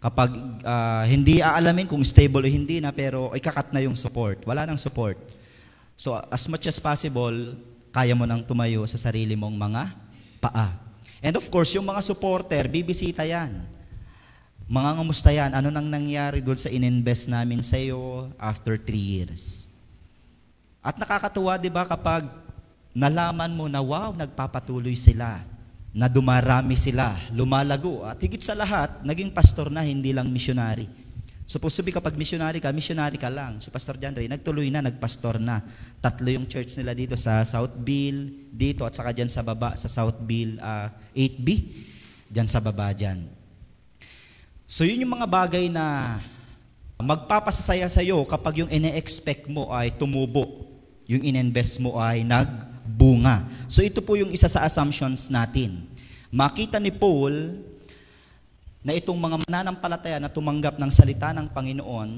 Kapag 0.00 0.32
ah, 0.64 1.04
hindi 1.04 1.44
aalamin 1.44 1.84
kung 1.84 2.00
stable 2.00 2.48
o 2.48 2.50
hindi 2.50 2.80
na, 2.80 2.88
pero 2.88 3.36
ikakat 3.36 3.68
na 3.68 3.84
yung 3.84 3.92
support. 3.92 4.40
Wala 4.48 4.64
nang 4.64 4.80
support. 4.80 5.20
So 5.92 6.16
as 6.32 6.48
much 6.48 6.64
as 6.64 6.80
possible, 6.80 7.52
kaya 7.92 8.16
mo 8.16 8.24
nang 8.24 8.40
tumayo 8.40 8.80
sa 8.88 8.96
sarili 8.96 9.36
mong 9.36 9.52
mga 9.52 9.82
paa. 10.40 10.72
And 11.20 11.36
of 11.36 11.44
course, 11.52 11.76
yung 11.76 11.84
mga 11.84 12.00
supporter, 12.00 12.64
bibisita 12.64 13.28
yan. 13.28 13.60
Mga 14.70 14.90
ngamusta 14.96 15.28
yan, 15.28 15.52
ano 15.52 15.68
nang 15.68 15.84
nangyari 15.84 16.40
doon 16.40 16.56
sa 16.56 16.72
ininvest 16.72 17.28
namin 17.28 17.60
sa 17.60 17.76
iyo 17.76 18.32
after 18.40 18.80
three 18.80 19.20
years. 19.20 19.68
At 20.80 20.96
nakakatuwa, 20.96 21.60
di 21.60 21.68
ba, 21.68 21.84
kapag 21.84 22.24
nalaman 22.96 23.52
mo 23.52 23.68
na 23.68 23.84
wow, 23.84 24.16
nagpapatuloy 24.16 24.96
sila, 24.96 25.44
na 25.90 26.06
dumarami 26.06 26.78
sila, 26.78 27.18
lumalago, 27.34 28.06
at 28.06 28.18
higit 28.22 28.42
sa 28.42 28.54
lahat, 28.54 29.02
naging 29.02 29.34
pastor 29.34 29.70
na, 29.74 29.82
hindi 29.82 30.14
lang 30.14 30.30
missionary. 30.30 30.86
To 31.50 31.58
be 31.82 31.90
kapag 31.90 32.14
missionary 32.14 32.62
ka, 32.62 32.70
missionary 32.70 33.18
ka 33.18 33.26
lang. 33.26 33.58
Si 33.58 33.74
Pastor 33.74 33.98
John 33.98 34.14
Ray, 34.14 34.30
nagtuloy 34.30 34.70
na, 34.70 34.86
nagpastor 34.86 35.42
na. 35.42 35.58
Tatlo 35.98 36.30
yung 36.30 36.46
church 36.46 36.78
nila 36.78 36.94
dito 36.94 37.18
sa 37.18 37.42
Southville, 37.42 38.46
dito 38.54 38.86
at 38.86 38.94
saka 38.94 39.10
dyan 39.10 39.26
sa 39.26 39.42
baba, 39.42 39.74
sa 39.74 39.90
Southville 39.90 40.62
ah, 40.62 40.94
8B, 41.10 41.48
dyan 42.30 42.46
sa 42.46 42.62
baba 42.62 42.94
dyan. 42.94 43.26
So 44.70 44.86
yun 44.86 45.02
yung 45.02 45.18
mga 45.18 45.26
bagay 45.26 45.66
na 45.66 46.22
magpapasasaya 47.02 47.90
sa 47.90 47.98
iyo 47.98 48.22
kapag 48.30 48.62
yung 48.62 48.70
ine-expect 48.70 49.50
mo 49.50 49.74
ay 49.74 49.90
tumubo. 49.90 50.70
Yung 51.10 51.26
ininvest 51.26 51.82
mo 51.82 51.98
ay 51.98 52.22
nagbunga. 52.90 53.46
So 53.70 53.86
ito 53.86 54.02
po 54.02 54.18
yung 54.18 54.34
isa 54.34 54.50
sa 54.50 54.66
assumptions 54.66 55.30
natin. 55.30 55.86
Makita 56.34 56.82
ni 56.82 56.90
Paul 56.90 57.62
na 58.82 58.98
itong 58.98 59.14
mga 59.14 59.46
mananampalataya 59.46 60.18
na 60.18 60.26
tumanggap 60.26 60.74
ng 60.74 60.90
salita 60.90 61.30
ng 61.30 61.46
Panginoon 61.54 62.10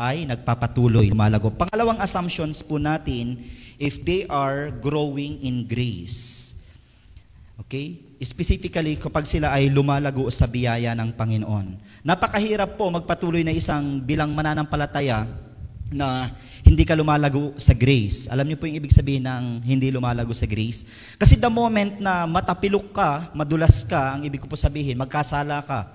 ay 0.00 0.24
nagpapatuloy, 0.30 1.10
lumalago. 1.10 1.50
Pangalawang 1.50 1.98
assumptions 2.00 2.62
po 2.64 2.78
natin, 2.80 3.36
if 3.76 4.00
they 4.00 4.24
are 4.30 4.72
growing 4.80 5.42
in 5.44 5.66
grace. 5.66 6.48
Okay? 7.60 8.00
Specifically, 8.24 8.96
kapag 8.96 9.28
sila 9.28 9.52
ay 9.52 9.68
lumalago 9.68 10.24
sa 10.32 10.48
biyaya 10.48 10.96
ng 10.96 11.12
Panginoon. 11.12 11.66
Napakahirap 12.00 12.80
po 12.80 12.88
magpatuloy 12.88 13.44
na 13.44 13.52
isang 13.52 14.00
bilang 14.00 14.32
mananampalataya 14.32 15.28
na 15.92 16.32
hindi 16.60 16.84
ka 16.84 16.92
lumalago 16.96 17.56
sa 17.56 17.72
grace. 17.72 18.28
Alam 18.28 18.52
niyo 18.52 18.56
po 18.60 18.68
yung 18.68 18.78
ibig 18.80 18.92
sabihin 18.92 19.24
ng 19.24 19.64
hindi 19.64 19.88
lumalago 19.88 20.32
sa 20.36 20.44
grace? 20.44 21.14
Kasi 21.16 21.40
the 21.40 21.48
moment 21.48 22.00
na 22.00 22.28
matapilok 22.28 22.92
ka, 22.92 23.32
madulas 23.32 23.84
ka, 23.84 24.16
ang 24.16 24.22
ibig 24.28 24.40
ko 24.40 24.46
po 24.48 24.56
sabihin, 24.56 25.00
magkasala 25.00 25.64
ka. 25.64 25.88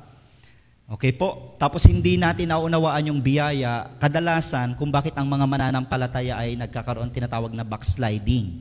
Okay 0.85 1.13
po? 1.17 1.57
Tapos 1.57 1.81
hindi 1.89 2.13
natin 2.13 2.53
naunawaan 2.53 3.09
yung 3.09 3.17
biyaya, 3.17 3.89
kadalasan 3.97 4.77
kung 4.77 4.93
bakit 4.93 5.17
ang 5.17 5.25
mga 5.25 5.45
mananampalataya 5.49 6.37
ay 6.37 6.53
nagkakaroon 6.53 7.09
tinatawag 7.09 7.53
na 7.57 7.65
backsliding. 7.65 8.53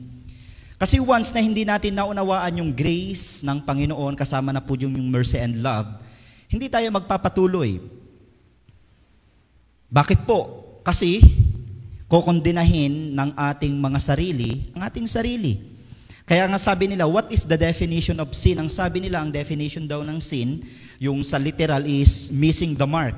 Kasi 0.75 0.97
once 0.99 1.31
na 1.31 1.39
hindi 1.39 1.63
natin 1.63 1.93
naunawaan 1.95 2.59
yung 2.59 2.73
grace 2.73 3.45
ng 3.45 3.61
Panginoon, 3.63 4.17
kasama 4.17 4.49
na 4.51 4.59
po 4.59 4.73
yung, 4.75 4.97
yung 4.97 5.07
mercy 5.07 5.37
and 5.37 5.61
love, 5.61 5.87
hindi 6.49 6.65
tayo 6.65 6.89
magpapatuloy. 6.91 7.77
Bakit 9.87 10.25
po? 10.25 10.65
Kasi 10.81 11.21
kokondinahin 12.05 13.17
ng 13.17 13.29
ating 13.33 13.73
mga 13.73 13.99
sarili, 14.01 14.69
ang 14.77 14.85
ating 14.85 15.09
sarili. 15.09 15.57
Kaya 16.25 16.49
nga 16.49 16.57
sabi 16.57 16.89
nila, 16.89 17.05
what 17.05 17.29
is 17.29 17.45
the 17.45 17.57
definition 17.57 18.17
of 18.17 18.33
sin? 18.33 18.57
Ang 18.57 18.69
sabi 18.69 18.97
nila, 18.97 19.21
ang 19.21 19.29
definition 19.29 19.85
daw 19.85 20.01
ng 20.01 20.17
sin, 20.17 20.61
yung 20.97 21.21
sa 21.21 21.37
literal 21.37 21.85
is 21.85 22.33
missing 22.33 22.73
the 22.73 22.85
mark. 22.85 23.13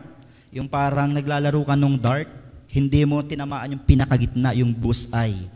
Yung 0.52 0.68
parang 0.68 1.16
naglalaro 1.16 1.64
ka 1.64 1.76
nung 1.76 1.96
dart, 1.96 2.28
hindi 2.68 3.08
mo 3.08 3.24
tinamaan 3.24 3.80
yung 3.80 3.84
pinakagitna, 3.84 4.52
yung 4.60 4.76
bullseye. 4.76 5.48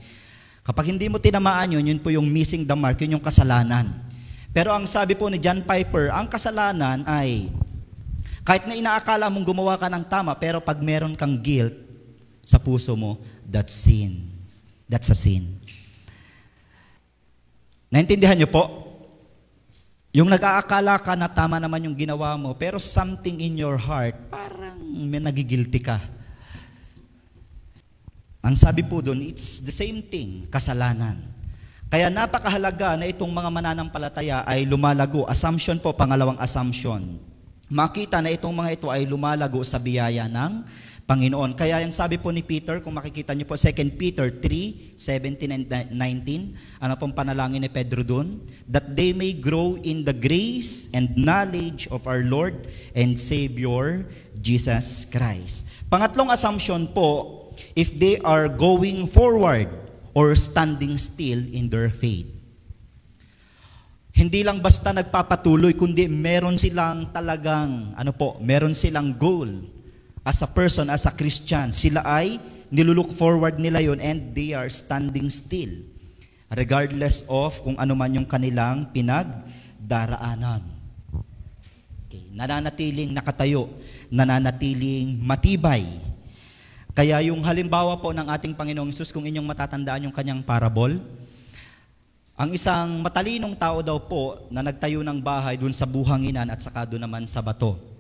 Kapag 0.64 0.96
hindi 0.96 1.12
mo 1.12 1.20
tinamaan 1.20 1.76
yun, 1.76 1.84
yun 1.84 2.00
po 2.00 2.08
yung 2.08 2.28
missing 2.28 2.64
the 2.64 2.76
mark, 2.76 3.00
yun 3.04 3.20
yung 3.20 3.24
kasalanan. 3.24 3.92
Pero 4.56 4.72
ang 4.72 4.88
sabi 4.88 5.16
po 5.16 5.28
ni 5.28 5.40
John 5.40 5.64
Piper, 5.64 6.12
ang 6.12 6.32
kasalanan 6.32 7.04
ay 7.04 7.52
kahit 8.48 8.64
na 8.64 8.80
inaakala 8.80 9.28
mong 9.28 9.44
gumawa 9.48 9.76
ka 9.76 9.92
ng 9.92 10.04
tama, 10.08 10.32
pero 10.40 10.64
pag 10.64 10.80
meron 10.80 11.20
kang 11.20 11.36
guilt 11.40 11.91
sa 12.46 12.58
puso 12.58 12.98
mo, 12.98 13.22
that's 13.48 13.74
sin. 13.74 14.28
That's 14.92 15.08
a 15.08 15.18
sin. 15.18 15.48
Naintindihan 17.92 18.36
niyo 18.40 18.48
po? 18.48 18.68
Yung 20.12 20.28
nag-aakala 20.28 21.00
ka 21.00 21.16
na 21.16 21.32
tama 21.32 21.56
naman 21.56 21.88
yung 21.88 21.96
ginawa 21.96 22.36
mo, 22.36 22.52
pero 22.52 22.76
something 22.76 23.40
in 23.40 23.56
your 23.56 23.80
heart, 23.80 24.16
parang 24.28 24.76
may 24.84 25.24
nagigilty 25.24 25.80
ka. 25.80 26.00
Ang 28.44 28.60
sabi 28.60 28.84
po 28.84 29.00
doon, 29.00 29.24
it's 29.24 29.64
the 29.64 29.72
same 29.72 30.04
thing, 30.04 30.44
kasalanan. 30.52 31.16
Kaya 31.88 32.12
napakahalaga 32.12 33.00
na 33.00 33.08
itong 33.08 33.32
mga 33.32 33.50
mananampalataya 33.52 34.44
ay 34.48 34.64
lumalago. 34.64 35.28
Assumption 35.28 35.80
po, 35.80 35.92
pangalawang 35.92 36.40
assumption. 36.40 37.20
Makita 37.72 38.20
na 38.20 38.32
itong 38.32 38.52
mga 38.52 38.72
ito 38.76 38.88
ay 38.92 39.08
lumalago 39.08 39.64
sa 39.64 39.80
biyaya 39.80 40.28
ng 40.28 40.64
Panginoon. 41.12 41.60
Kaya 41.60 41.84
yung 41.84 41.92
sabi 41.92 42.16
po 42.16 42.32
ni 42.32 42.40
Peter, 42.40 42.80
kung 42.80 42.96
makikita 42.96 43.36
niyo 43.36 43.44
po 43.44 43.60
2 43.60 44.00
Peter 44.00 44.32
3, 44.32 44.96
17 44.96 45.52
and 45.52 45.68
19, 45.68 46.00
ano 46.80 46.94
pong 46.96 47.12
panalangin 47.12 47.60
ni 47.60 47.68
Pedro 47.68 48.00
dun? 48.00 48.40
That 48.64 48.96
they 48.96 49.12
may 49.12 49.36
grow 49.36 49.76
in 49.84 50.08
the 50.08 50.16
grace 50.16 50.88
and 50.96 51.12
knowledge 51.20 51.92
of 51.92 52.08
our 52.08 52.24
Lord 52.24 52.64
and 52.96 53.20
Savior, 53.20 54.08
Jesus 54.40 55.04
Christ. 55.12 55.68
Pangatlong 55.92 56.32
assumption 56.32 56.88
po, 56.96 57.52
if 57.76 57.92
they 58.00 58.16
are 58.24 58.48
going 58.48 59.04
forward 59.12 59.68
or 60.16 60.32
standing 60.40 60.96
still 60.96 61.44
in 61.52 61.68
their 61.68 61.92
faith. 61.92 62.32
Hindi 64.16 64.48
lang 64.48 64.64
basta 64.64 64.96
nagpapatuloy, 64.96 65.76
kundi 65.76 66.08
meron 66.08 66.56
silang 66.56 67.12
talagang, 67.12 68.00
ano 68.00 68.16
po, 68.16 68.40
meron 68.40 68.72
silang 68.72 69.12
goal 69.20 69.81
as 70.22 70.42
a 70.42 70.50
person, 70.50 70.90
as 70.90 71.06
a 71.10 71.14
Christian. 71.14 71.74
Sila 71.74 72.06
ay 72.06 72.38
nilulook 72.72 73.12
forward 73.12 73.58
nila 73.58 73.82
yon 73.84 74.00
and 74.00 74.32
they 74.38 74.54
are 74.54 74.70
standing 74.70 75.28
still. 75.28 75.70
Regardless 76.52 77.24
of 77.32 77.60
kung 77.64 77.80
ano 77.80 77.96
man 77.96 78.12
yung 78.12 78.28
kanilang 78.28 78.92
pinagdaraanan. 78.92 80.64
Okay. 82.08 82.28
Nananatiling 82.36 83.16
nakatayo, 83.16 83.72
nananatiling 84.12 85.16
matibay. 85.24 85.88
Kaya 86.92 87.24
yung 87.24 87.40
halimbawa 87.48 87.96
po 88.04 88.12
ng 88.12 88.28
ating 88.28 88.52
Panginoong 88.52 88.92
Isus, 88.92 89.16
kung 89.16 89.24
inyong 89.24 89.48
matatandaan 89.48 90.12
yung 90.12 90.16
kanyang 90.16 90.44
parable, 90.44 91.00
ang 92.36 92.52
isang 92.52 93.00
matalinong 93.00 93.56
tao 93.56 93.80
daw 93.80 93.96
po 93.96 94.44
na 94.52 94.60
nagtayo 94.60 95.00
ng 95.00 95.24
bahay 95.24 95.56
dun 95.56 95.72
sa 95.72 95.88
buhanginan 95.88 96.52
at 96.52 96.60
saka 96.60 96.84
doon 96.84 97.08
naman 97.08 97.24
sa 97.24 97.40
bato. 97.40 97.91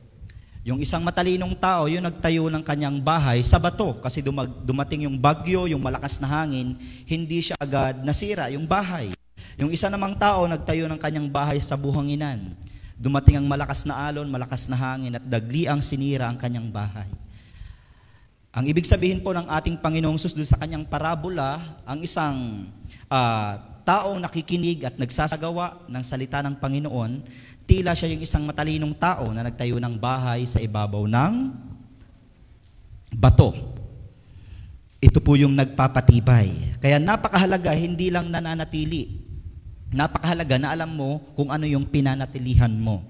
Yung 0.62 0.77
isang 0.77 1.01
matalinong 1.01 1.58
tao, 1.58 1.89
yung 1.89 2.06
nagtayo 2.06 2.46
ng 2.46 2.62
kanyang 2.62 3.01
bahay 3.01 3.41
sa 3.41 3.58
bato 3.58 3.98
kasi 3.98 4.22
dumag, 4.22 4.46
dumating 4.62 5.10
yung 5.10 5.18
bagyo, 5.18 5.65
yung 5.65 5.82
malakas 5.82 6.22
na 6.22 6.30
hangin, 6.30 6.77
hindi 7.10 7.41
siya 7.41 7.58
agad 7.58 8.06
nasira 8.06 8.46
yung 8.53 8.70
bahay. 8.70 9.10
Yung 9.58 9.74
isa 9.74 9.89
namang 9.89 10.13
tao 10.22 10.46
nagtayo 10.46 10.86
ng 10.86 11.01
kanyang 11.01 11.34
bahay 11.34 11.58
sa 11.58 11.74
buhanginan. 11.74 12.53
Dumating 12.94 13.41
ang 13.41 13.50
malakas 13.50 13.89
na 13.89 14.06
alon, 14.06 14.30
malakas 14.30 14.70
na 14.70 14.77
hangin 14.77 15.18
at 15.18 15.25
dagli 15.25 15.65
ang 15.65 15.82
sinira 15.82 16.30
ang 16.30 16.38
kanyang 16.38 16.70
bahay. 16.70 17.10
Ang 18.53 18.70
ibig 18.70 18.86
sabihin 18.86 19.25
po 19.25 19.34
ng 19.34 19.50
ating 19.50 19.82
Panginoong 19.82 20.22
Sus 20.22 20.38
sa 20.46 20.62
kanyang 20.62 20.86
parabola, 20.86 21.58
ang 21.89 22.06
isang 22.06 22.70
uh, 23.10 23.53
taong 23.82 24.22
nakikinig 24.22 24.86
at 24.86 24.96
nagsasagawa 25.00 25.89
ng 25.89 26.03
salita 26.06 26.46
ng 26.46 26.56
Panginoon, 26.62 27.12
tila 27.65 27.96
siya 27.96 28.12
yung 28.12 28.24
isang 28.24 28.44
matalinong 28.44 28.94
tao 28.96 29.32
na 29.32 29.48
nagtayo 29.48 29.77
ng 29.80 29.96
bahay 29.98 30.46
sa 30.46 30.60
ibabaw 30.60 31.08
ng 31.08 31.34
bato. 33.15 33.51
Ito 35.01 35.18
po 35.18 35.34
yung 35.34 35.58
nagpapatibay. 35.58 36.77
Kaya 36.77 37.01
napakahalaga, 37.01 37.74
hindi 37.74 38.13
lang 38.13 38.30
nananatili. 38.30 39.18
Napakahalaga 39.89 40.62
na 40.62 40.70
alam 40.77 40.94
mo 40.94 41.20
kung 41.34 41.50
ano 41.50 41.65
yung 41.65 41.89
pinanatilihan 41.89 42.72
mo. 42.72 43.01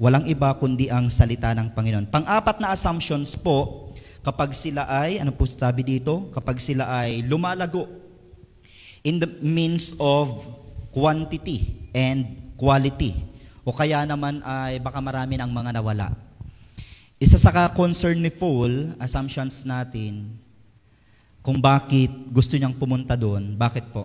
Walang 0.00 0.26
iba 0.26 0.50
kundi 0.56 0.88
ang 0.88 1.12
salita 1.12 1.52
ng 1.52 1.76
Panginoon. 1.76 2.08
Pang-apat 2.08 2.58
na 2.58 2.72
assumptions 2.72 3.36
po, 3.36 3.92
kapag 4.24 4.56
sila 4.56 4.88
ay, 4.88 5.20
ano 5.20 5.36
po 5.36 5.44
sabi 5.44 5.84
dito? 5.84 6.32
Kapag 6.32 6.58
sila 6.58 6.88
ay 6.88 7.22
lumalago 7.28 7.86
in 9.04 9.20
the 9.20 9.28
means 9.44 9.92
of 10.00 10.32
quantity 10.90 11.90
and 11.92 12.24
quality. 12.56 13.33
O 13.64 13.72
kaya 13.72 14.04
naman 14.04 14.44
ay 14.44 14.78
baka 14.78 15.00
marami 15.00 15.40
ng 15.40 15.50
mga 15.50 15.80
nawala. 15.80 16.12
Isa 17.16 17.40
sa 17.40 17.72
concern 17.72 18.20
ni 18.20 18.28
Paul, 18.28 18.92
assumptions 19.00 19.64
natin, 19.64 20.36
kung 21.40 21.58
bakit 21.58 22.12
gusto 22.28 22.56
niyang 22.56 22.76
pumunta 22.76 23.16
doon, 23.16 23.56
bakit 23.56 23.88
po? 23.88 24.04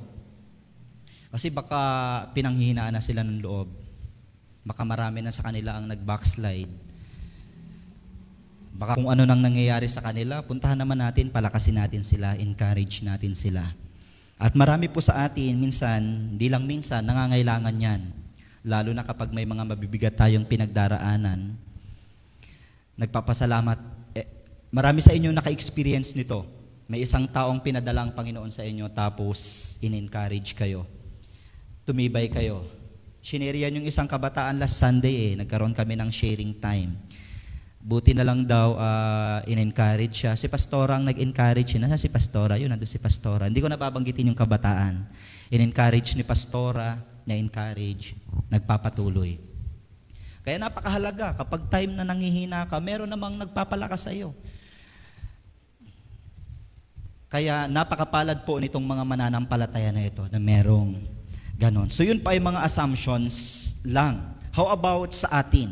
Kasi 1.30 1.52
baka 1.52 1.80
pinanghihinaan 2.32 2.96
na 2.96 3.04
sila 3.04 3.22
ng 3.22 3.44
loob. 3.44 3.68
Baka 4.64 4.82
marami 4.88 5.20
na 5.22 5.36
sa 5.36 5.44
kanila 5.44 5.76
ang 5.76 5.92
nag-backslide 5.92 6.90
Baka 8.80 8.96
kung 8.96 9.12
ano 9.12 9.28
nang 9.28 9.44
nangyayari 9.44 9.92
sa 9.92 10.00
kanila, 10.00 10.40
puntahan 10.40 10.80
naman 10.80 11.04
natin, 11.04 11.28
palakasin 11.28 11.84
natin 11.84 12.00
sila, 12.00 12.40
encourage 12.40 13.04
natin 13.04 13.36
sila. 13.36 13.68
At 14.40 14.56
marami 14.56 14.88
po 14.88 15.04
sa 15.04 15.28
atin, 15.28 15.60
minsan, 15.60 16.00
hindi 16.32 16.48
lang 16.48 16.64
minsan, 16.64 17.04
nangangailangan 17.04 17.76
yan. 17.76 18.02
Lalo 18.66 18.92
na 18.92 19.08
kapag 19.08 19.32
may 19.32 19.48
mga 19.48 19.64
mabibigat 19.64 20.16
tayong 20.16 20.44
pinagdaraanan. 20.44 21.56
Nagpapasalamat. 23.00 23.80
Eh, 24.16 24.28
marami 24.74 25.00
sa 25.00 25.16
inyo 25.16 25.32
naka-experience 25.32 26.16
nito. 26.20 26.44
May 26.90 27.06
isang 27.06 27.30
taong 27.30 27.62
pinadalang 27.62 28.12
Panginoon 28.18 28.52
sa 28.52 28.66
inyo 28.66 28.90
tapos 28.92 29.78
in-encourage 29.86 30.58
kayo. 30.58 30.84
Tumibay 31.86 32.28
kayo. 32.28 32.66
Shinerian 33.24 33.76
yung 33.78 33.88
isang 33.88 34.10
kabataan 34.10 34.60
last 34.60 34.82
Sunday 34.82 35.32
eh. 35.32 35.34
Nagkaroon 35.40 35.76
kami 35.76 35.96
ng 35.96 36.10
sharing 36.10 36.58
time 36.58 36.98
Buti 37.80 38.12
na 38.12 38.28
lang 38.28 38.44
daw 38.44 38.76
uh, 38.76 39.40
in-encourage 39.48 40.28
siya. 40.28 40.36
Si 40.36 40.52
Pastora 40.52 41.00
ang 41.00 41.08
nag-encourage 41.08 41.74
siya. 41.74 41.88
Nasa 41.88 41.96
si 41.96 42.12
Pastora? 42.12 42.60
Yun, 42.60 42.76
nandun 42.76 42.92
si 42.92 43.00
Pastora. 43.00 43.48
Hindi 43.48 43.64
ko 43.64 43.72
napabanggitin 43.72 44.28
yung 44.28 44.36
kabataan. 44.36 45.08
In-encourage 45.48 46.20
ni 46.20 46.28
Pastora, 46.28 47.00
na-encourage, 47.28 48.16
nagpapatuloy. 48.52 49.40
Kaya 50.44 50.58
napakahalaga, 50.58 51.36
kapag 51.36 51.68
time 51.68 51.94
na 51.94 52.08
nangihina 52.08 52.66
ka, 52.66 52.80
meron 52.80 53.12
namang 53.12 53.36
nagpapalakas 53.38 54.08
sa 54.08 54.12
iyo. 54.16 54.34
Kaya 57.30 57.70
napakapalad 57.70 58.42
po 58.42 58.58
nitong 58.58 58.82
mga 58.82 59.04
mananampalataya 59.06 59.94
na 59.94 60.02
ito 60.02 60.26
na 60.34 60.42
merong 60.42 60.98
ganon. 61.60 61.92
So 61.94 62.02
yun 62.02 62.18
pa 62.18 62.34
ay 62.34 62.42
mga 62.42 62.66
assumptions 62.66 63.36
lang. 63.86 64.34
How 64.50 64.74
about 64.74 65.14
sa 65.14 65.46
atin? 65.46 65.70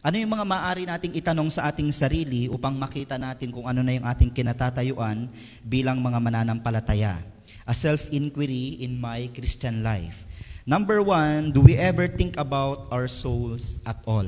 Ano 0.00 0.16
yung 0.16 0.32
mga 0.32 0.46
maaari 0.46 0.86
nating 0.86 1.18
itanong 1.18 1.50
sa 1.50 1.68
ating 1.68 1.90
sarili 1.90 2.46
upang 2.46 2.78
makita 2.78 3.18
natin 3.18 3.50
kung 3.50 3.66
ano 3.66 3.82
na 3.82 3.92
yung 3.92 4.06
ating 4.06 4.30
kinatatayuan 4.32 5.28
bilang 5.66 5.98
mga 6.00 6.22
mananampalataya? 6.22 7.20
A 7.66 7.74
self-inquiry 7.74 8.86
in 8.86 8.96
my 8.96 9.26
Christian 9.34 9.82
life. 9.82 10.22
Number 10.66 10.98
one, 10.98 11.54
do 11.54 11.62
we 11.62 11.78
ever 11.78 12.10
think 12.10 12.34
about 12.34 12.90
our 12.90 13.06
souls 13.06 13.86
at 13.86 14.02
all? 14.02 14.26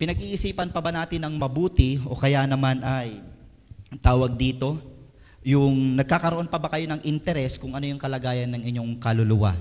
Pinag-iisipan 0.00 0.72
pa 0.72 0.80
ba 0.80 0.88
natin 0.88 1.20
ng 1.28 1.36
mabuti 1.36 2.00
o 2.08 2.16
kaya 2.16 2.48
naman 2.48 2.80
ay 2.80 3.20
tawag 4.00 4.32
dito, 4.32 4.80
yung 5.44 6.00
nagkakaroon 6.00 6.48
pa 6.48 6.56
ba 6.56 6.72
kayo 6.72 6.88
ng 6.88 7.04
interest 7.04 7.60
kung 7.60 7.76
ano 7.76 7.84
yung 7.84 8.00
kalagayan 8.00 8.48
ng 8.56 8.64
inyong 8.72 8.96
kaluluwa? 8.96 9.52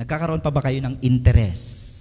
Nagkakaroon 0.00 0.40
pa 0.40 0.48
ba 0.48 0.64
kayo 0.64 0.80
ng 0.80 0.96
interest 1.04 1.92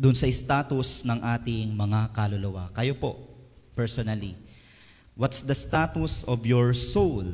doon 0.00 0.16
sa 0.16 0.24
status 0.24 1.04
ng 1.04 1.20
ating 1.36 1.68
mga 1.76 2.16
kaluluwa? 2.16 2.72
Kayo 2.72 2.96
po, 2.96 3.28
personally. 3.76 4.48
What's 5.14 5.46
the 5.46 5.54
status 5.54 6.26
of 6.26 6.42
your 6.46 6.74
soul? 6.74 7.26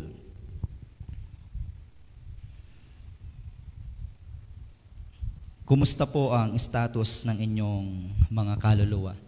Kumusta 5.66 6.06
po 6.06 6.30
ang 6.30 6.54
status 6.60 7.26
ng 7.26 7.42
inyong 7.42 7.86
mga 8.30 8.54
kaluluwa? 8.62 9.18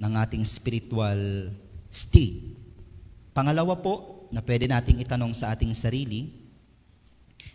Ng 0.00 0.12
ating 0.16 0.44
spiritual 0.46 1.52
state? 1.92 2.56
Pangalawa 3.36 3.76
po, 3.76 4.24
na 4.32 4.40
pwede 4.40 4.64
nating 4.64 5.04
itanong 5.04 5.36
sa 5.36 5.52
ating 5.52 5.76
sarili, 5.76 6.42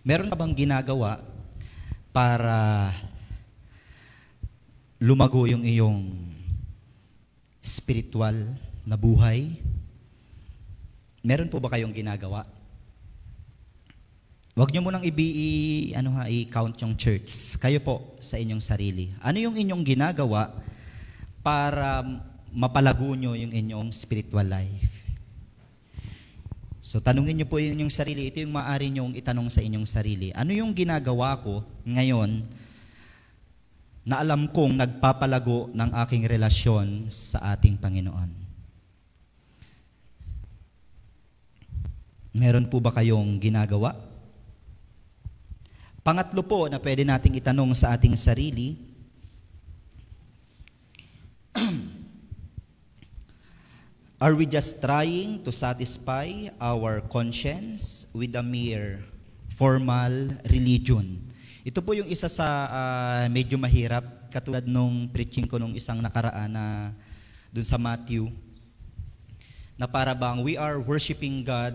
Meron 0.08 0.32
ka 0.32 0.40
bang 0.40 0.56
ginagawa 0.56 1.20
para 2.16 2.90
lumago 5.04 5.44
yung 5.44 5.68
iyong 5.68 6.16
spiritual 7.60 8.36
na 8.88 8.96
buhay? 8.96 9.60
Meron 11.20 11.52
po 11.52 11.60
ba 11.60 11.68
kayong 11.68 11.92
ginagawa? 11.92 12.48
Huwag 14.56 14.72
niyo 14.72 14.82
munang 14.82 15.04
i, 15.04 15.12
ano 15.94 16.16
ha, 16.18 16.32
i-count 16.32 16.80
yung 16.82 16.96
church. 16.96 17.60
Kayo 17.60 17.84
po 17.84 18.16
sa 18.24 18.40
inyong 18.40 18.64
sarili. 18.64 19.12
Ano 19.22 19.38
yung 19.38 19.60
inyong 19.60 19.84
ginagawa 19.84 20.50
para 21.44 22.02
mapalago 22.56 23.14
nyo 23.14 23.36
yung 23.36 23.54
inyong 23.54 23.92
spiritual 23.92 24.48
life? 24.48 24.98
So 26.82 27.04
tanungin 27.04 27.44
niyo 27.44 27.52
po 27.52 27.60
yung 27.60 27.92
sarili, 27.92 28.32
ito 28.32 28.40
yung 28.40 28.56
maaari 28.56 28.88
niyong 28.88 29.14
itanong 29.20 29.52
sa 29.52 29.60
inyong 29.60 29.84
sarili. 29.84 30.32
Ano 30.32 30.56
yung 30.56 30.72
ginagawa 30.72 31.36
ko 31.44 31.62
ngayon 31.84 32.48
na 34.08 34.24
alam 34.24 34.48
kong 34.48 34.80
nagpapalago 34.80 35.68
ng 35.76 35.92
aking 36.08 36.24
relasyon 36.24 37.12
sa 37.12 37.52
ating 37.52 37.76
Panginoon? 37.76 38.47
Meron 42.38 42.70
po 42.70 42.78
ba 42.78 42.94
kayong 42.94 43.42
ginagawa? 43.42 43.98
Pangatlo 46.06 46.46
po 46.46 46.70
na 46.70 46.78
pwede 46.78 47.02
nating 47.02 47.42
itanong 47.42 47.74
sa 47.74 47.98
ating 47.98 48.14
sarili, 48.14 48.78
Are 54.22 54.38
we 54.38 54.46
just 54.46 54.82
trying 54.82 55.42
to 55.42 55.50
satisfy 55.50 56.50
our 56.62 57.02
conscience 57.10 58.10
with 58.14 58.38
a 58.38 58.46
mere 58.46 59.02
formal 59.58 60.30
religion? 60.54 61.18
Ito 61.66 61.82
po 61.82 61.98
yung 61.98 62.06
isa 62.06 62.30
sa 62.30 62.46
ah, 62.70 63.26
medyo 63.34 63.58
mahirap, 63.58 64.30
katulad 64.30 64.70
nung 64.70 65.10
preaching 65.10 65.50
ko 65.50 65.58
nung 65.58 65.74
isang 65.74 66.02
nakaraan 66.06 66.54
na 66.54 66.94
dun 67.50 67.66
sa 67.66 67.82
Matthew, 67.82 68.30
na 69.74 69.90
para 69.90 70.14
bang 70.14 70.46
we 70.46 70.54
are 70.54 70.78
worshiping 70.82 71.42
God 71.42 71.74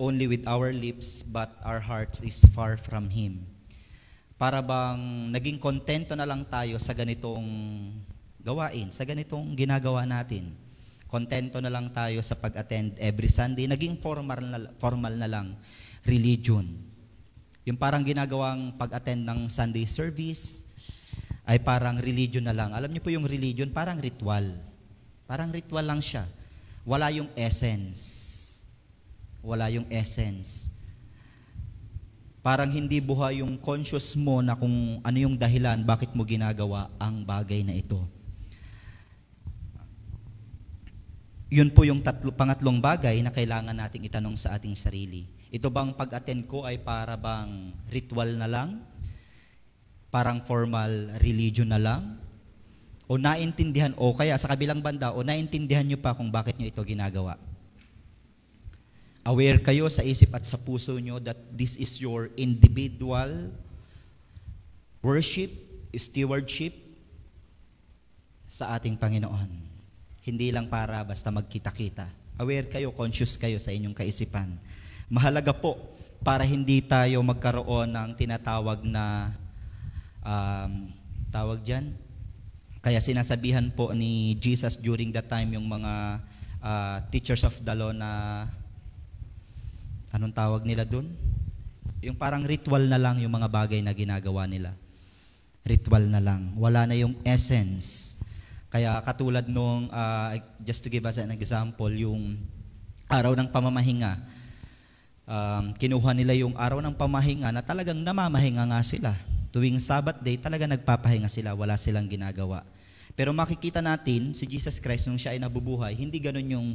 only 0.00 0.24
with 0.24 0.48
our 0.48 0.72
lips 0.72 1.20
but 1.20 1.52
our 1.60 1.76
hearts 1.76 2.24
is 2.24 2.40
far 2.56 2.80
from 2.80 3.12
Him. 3.12 3.44
Para 4.40 4.64
bang 4.64 5.28
naging 5.28 5.60
kontento 5.60 6.16
na 6.16 6.24
lang 6.24 6.48
tayo 6.48 6.80
sa 6.80 6.96
ganitong 6.96 7.44
gawain, 8.40 8.88
sa 8.88 9.04
ganitong 9.04 9.52
ginagawa 9.52 10.08
natin. 10.08 10.56
Kontento 11.04 11.60
na 11.60 11.68
lang 11.68 11.92
tayo 11.92 12.24
sa 12.24 12.32
pag-attend 12.32 12.96
every 12.96 13.28
Sunday. 13.28 13.68
Naging 13.68 14.00
formal 14.00 14.40
na, 14.40 14.58
formal 14.80 15.12
na 15.12 15.28
lang 15.28 15.52
religion. 16.08 16.64
Yung 17.68 17.76
parang 17.76 18.00
ginagawang 18.00 18.80
pag-attend 18.80 19.28
ng 19.28 19.52
Sunday 19.52 19.84
service 19.84 20.72
ay 21.44 21.60
parang 21.60 22.00
religion 22.00 22.48
na 22.48 22.56
lang. 22.56 22.72
Alam 22.72 22.96
niyo 22.96 23.04
po 23.04 23.12
yung 23.12 23.28
religion, 23.28 23.68
parang 23.68 24.00
ritual. 24.00 24.56
Parang 25.28 25.52
ritual 25.52 25.84
lang 25.84 26.00
siya. 26.00 26.24
Wala 26.88 27.12
yung 27.12 27.28
essence. 27.36 28.39
Wala 29.40 29.72
yung 29.72 29.88
essence. 29.88 30.80
Parang 32.40 32.72
hindi 32.72 33.04
buhay 33.04 33.44
yung 33.44 33.60
conscious 33.60 34.16
mo 34.16 34.40
na 34.40 34.56
kung 34.56 35.00
ano 35.04 35.18
yung 35.20 35.36
dahilan 35.36 35.84
bakit 35.84 36.16
mo 36.16 36.24
ginagawa 36.24 36.88
ang 36.96 37.20
bagay 37.20 37.60
na 37.60 37.76
ito. 37.76 38.00
Yun 41.50 41.68
po 41.74 41.84
yung 41.84 42.00
tatlo, 42.00 42.32
pangatlong 42.32 42.78
bagay 42.78 43.20
na 43.20 43.34
kailangan 43.34 43.74
nating 43.74 44.06
itanong 44.06 44.38
sa 44.40 44.56
ating 44.56 44.72
sarili. 44.72 45.26
Ito 45.50 45.66
bang 45.66 45.92
pag-attend 45.92 46.46
ko 46.46 46.62
ay 46.62 46.78
para 46.78 47.18
bang 47.18 47.74
ritual 47.90 48.38
na 48.38 48.46
lang? 48.46 48.86
Parang 50.14 50.40
formal 50.46 51.10
religion 51.18 51.68
na 51.68 51.82
lang? 51.82 52.22
O 53.10 53.18
naintindihan, 53.18 53.90
o 53.98 54.14
kaya 54.14 54.38
sa 54.38 54.46
kabilang 54.46 54.78
banda, 54.78 55.10
o 55.10 55.26
naintindihan 55.26 55.82
nyo 55.82 55.98
pa 55.98 56.14
kung 56.14 56.30
bakit 56.30 56.54
nyo 56.54 56.70
ito 56.70 56.78
ginagawa? 56.86 57.34
Aware 59.30 59.62
kayo 59.62 59.86
sa 59.86 60.02
isip 60.02 60.34
at 60.34 60.42
sa 60.42 60.58
puso 60.58 60.98
nyo 60.98 61.22
that 61.22 61.38
this 61.54 61.78
is 61.78 62.02
your 62.02 62.34
individual 62.34 63.54
worship, 65.06 65.54
stewardship 65.94 66.74
sa 68.50 68.74
ating 68.74 68.98
Panginoon. 68.98 69.46
Hindi 70.26 70.50
lang 70.50 70.66
para 70.66 71.06
basta 71.06 71.30
magkita-kita. 71.30 72.10
Aware 72.42 72.74
kayo, 72.74 72.90
conscious 72.90 73.38
kayo 73.38 73.62
sa 73.62 73.70
inyong 73.70 73.94
kaisipan. 73.94 74.50
Mahalaga 75.06 75.54
po 75.54 75.78
para 76.26 76.42
hindi 76.42 76.82
tayo 76.82 77.22
magkaroon 77.22 77.86
ng 77.86 78.10
tinatawag 78.18 78.82
na 78.82 79.30
um, 80.26 80.90
tawag 81.30 81.62
dyan. 81.62 81.94
Kaya 82.82 82.98
sinasabihan 82.98 83.70
po 83.70 83.94
ni 83.94 84.34
Jesus 84.42 84.74
during 84.74 85.14
that 85.14 85.30
time 85.30 85.54
yung 85.54 85.70
mga 85.70 86.18
uh, 86.58 86.98
teachers 87.14 87.46
of 87.46 87.54
the 87.62 87.74
law 87.78 87.94
na 87.94 88.42
anong 90.10 90.34
tawag 90.34 90.62
nila 90.66 90.86
dun? 90.86 91.10
Yung 92.04 92.16
parang 92.16 92.44
ritual 92.44 92.86
na 92.86 92.98
lang 93.00 93.18
yung 93.22 93.32
mga 93.32 93.48
bagay 93.48 93.80
na 93.82 93.94
ginagawa 93.94 94.44
nila. 94.44 94.76
Ritual 95.64 96.08
na 96.08 96.18
lang. 96.18 96.52
Wala 96.56 96.88
na 96.88 96.96
yung 96.96 97.16
essence 97.24 98.20
kaya 98.70 99.02
katulad 99.02 99.50
nung, 99.50 99.90
uh, 99.90 100.38
just 100.62 100.86
to 100.86 100.88
give 100.88 101.02
us 101.02 101.18
an 101.18 101.34
example, 101.34 101.90
yung 101.90 102.38
araw 103.10 103.34
ng 103.34 103.50
pamamahinga, 103.50 104.14
um, 105.26 105.74
kinuha 105.74 106.14
nila 106.14 106.38
yung 106.38 106.54
araw 106.54 106.78
ng 106.78 106.94
pamahinga 106.94 107.50
na 107.50 107.66
talagang 107.66 107.98
namamahinga 107.98 108.70
nga 108.70 108.80
sila. 108.86 109.10
Tuwing 109.50 109.82
Sabbath 109.82 110.22
day, 110.22 110.38
talaga 110.38 110.70
nagpapahinga 110.70 111.26
sila, 111.26 111.50
wala 111.58 111.74
silang 111.74 112.06
ginagawa. 112.06 112.62
Pero 113.18 113.34
makikita 113.34 113.82
natin, 113.82 114.38
si 114.38 114.46
Jesus 114.46 114.78
Christ, 114.78 115.10
nung 115.10 115.18
siya 115.18 115.34
ay 115.34 115.42
nabubuhay, 115.42 115.90
hindi 115.98 116.22
ganun 116.22 116.46
yung 116.46 116.68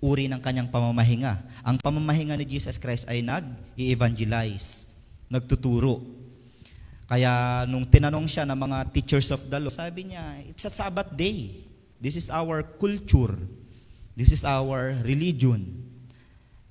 uri 0.00 0.26
ng 0.26 0.40
kanyang 0.40 0.72
pamamahinga. 0.72 1.38
Ang 1.60 1.76
pamamahinga 1.76 2.34
ni 2.40 2.48
Jesus 2.48 2.80
Christ 2.80 3.04
ay 3.06 3.20
nag-evangelize, 3.20 4.96
nagtuturo. 5.28 6.00
Kaya 7.04 7.64
nung 7.68 7.84
tinanong 7.84 8.24
siya 8.24 8.48
ng 8.48 8.56
mga 8.56 8.78
teachers 8.96 9.28
of 9.28 9.44
the 9.52 9.60
law, 9.60 9.68
sabi 9.68 10.10
niya, 10.10 10.40
it's 10.48 10.64
a 10.64 10.72
Sabbath 10.72 11.12
day. 11.12 11.68
This 12.00 12.16
is 12.16 12.32
our 12.32 12.64
culture. 12.64 13.36
This 14.16 14.32
is 14.32 14.42
our 14.48 14.96
religion. 15.04 15.84